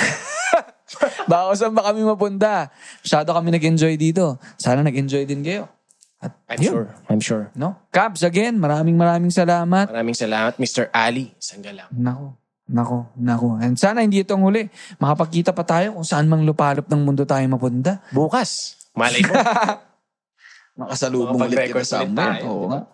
Baka 1.30 1.54
saan 1.54 1.76
ba 1.76 1.92
kami 1.92 2.02
mapunta? 2.02 2.72
Masyado 3.07 3.30
kami 3.30 3.54
nag-enjoy 3.54 3.94
dito. 3.94 4.40
Sana 4.59 4.82
nag-enjoy 4.82 5.28
din 5.28 5.46
kayo. 5.46 5.70
At 6.18 6.32
I'm 6.48 6.59
yun, 6.59 6.72
sure. 6.72 6.88
I'm 7.07 7.22
sure. 7.22 7.44
No? 7.52 7.76
Cabs, 7.92 8.24
again, 8.24 8.57
maraming 8.57 8.96
maraming 8.96 9.30
salamat. 9.30 9.92
Maraming 9.92 10.16
salamat, 10.16 10.57
Mr. 10.57 10.88
Ali 10.90 11.36
Sanggalang. 11.36 11.92
Nako, 11.92 12.40
nako, 12.67 13.11
nako. 13.14 13.59
And 13.62 13.79
sana 13.79 14.03
hindi 14.03 14.23
itong 14.23 14.43
huli. 14.43 14.67
Makapagkita 14.99 15.55
pa 15.55 15.62
tayo 15.62 15.95
kung 15.95 16.07
saan 16.07 16.27
mang 16.27 16.43
lupalop 16.43 16.87
ng 16.91 17.03
mundo 17.03 17.23
tayo 17.23 17.43
mapunta. 17.47 18.03
Bukas. 18.11 18.75
Malay 18.95 19.23
mo. 19.23 19.35
Makasalubong 20.85 21.41
ulit 21.41 21.73
kita 21.73 21.87
sa 21.87 22.05
tayo, 22.05 22.43
Oo 22.53 22.64
nga. 22.69 22.85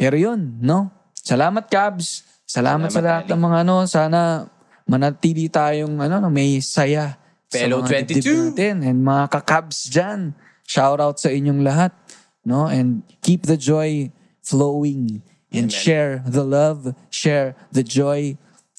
Pero 0.00 0.16
yun, 0.16 0.56
no? 0.62 0.88
Salamat, 1.12 1.68
Cabs. 1.68 2.24
Salamat, 2.48 2.88
Salamat, 2.88 2.90
sa 2.92 3.00
lahat 3.02 3.24
ng 3.28 3.40
mga 3.40 3.56
ano. 3.66 3.74
Sana 3.84 4.20
manatili 4.84 5.48
tayong 5.48 5.96
ano, 6.00 6.20
no, 6.20 6.28
may 6.28 6.60
saya 6.60 7.16
Fellow 7.48 7.84
sa 7.84 7.92
mga 7.92 8.08
dibdib 8.08 8.24
22. 8.24 8.50
natin. 8.52 8.74
And 8.84 8.98
mga 9.04 9.24
kakabs 9.32 9.78
dyan, 9.88 10.20
shout 10.64 11.00
out 11.00 11.20
sa 11.20 11.28
inyong 11.32 11.60
lahat. 11.64 11.92
No? 12.44 12.68
And 12.68 13.04
keep 13.24 13.48
the 13.48 13.56
joy 13.56 14.12
flowing. 14.44 15.24
And 15.54 15.70
Amen. 15.70 15.72
share 15.72 16.12
the 16.26 16.42
love, 16.42 16.98
share 17.14 17.54
the 17.70 17.86
joy, 17.86 18.34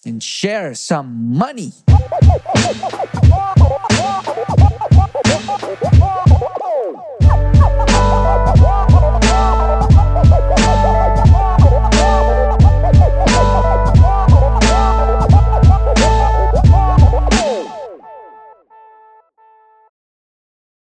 and 0.05 0.21
share 0.21 0.73
some 0.73 1.37
money. 1.37 1.71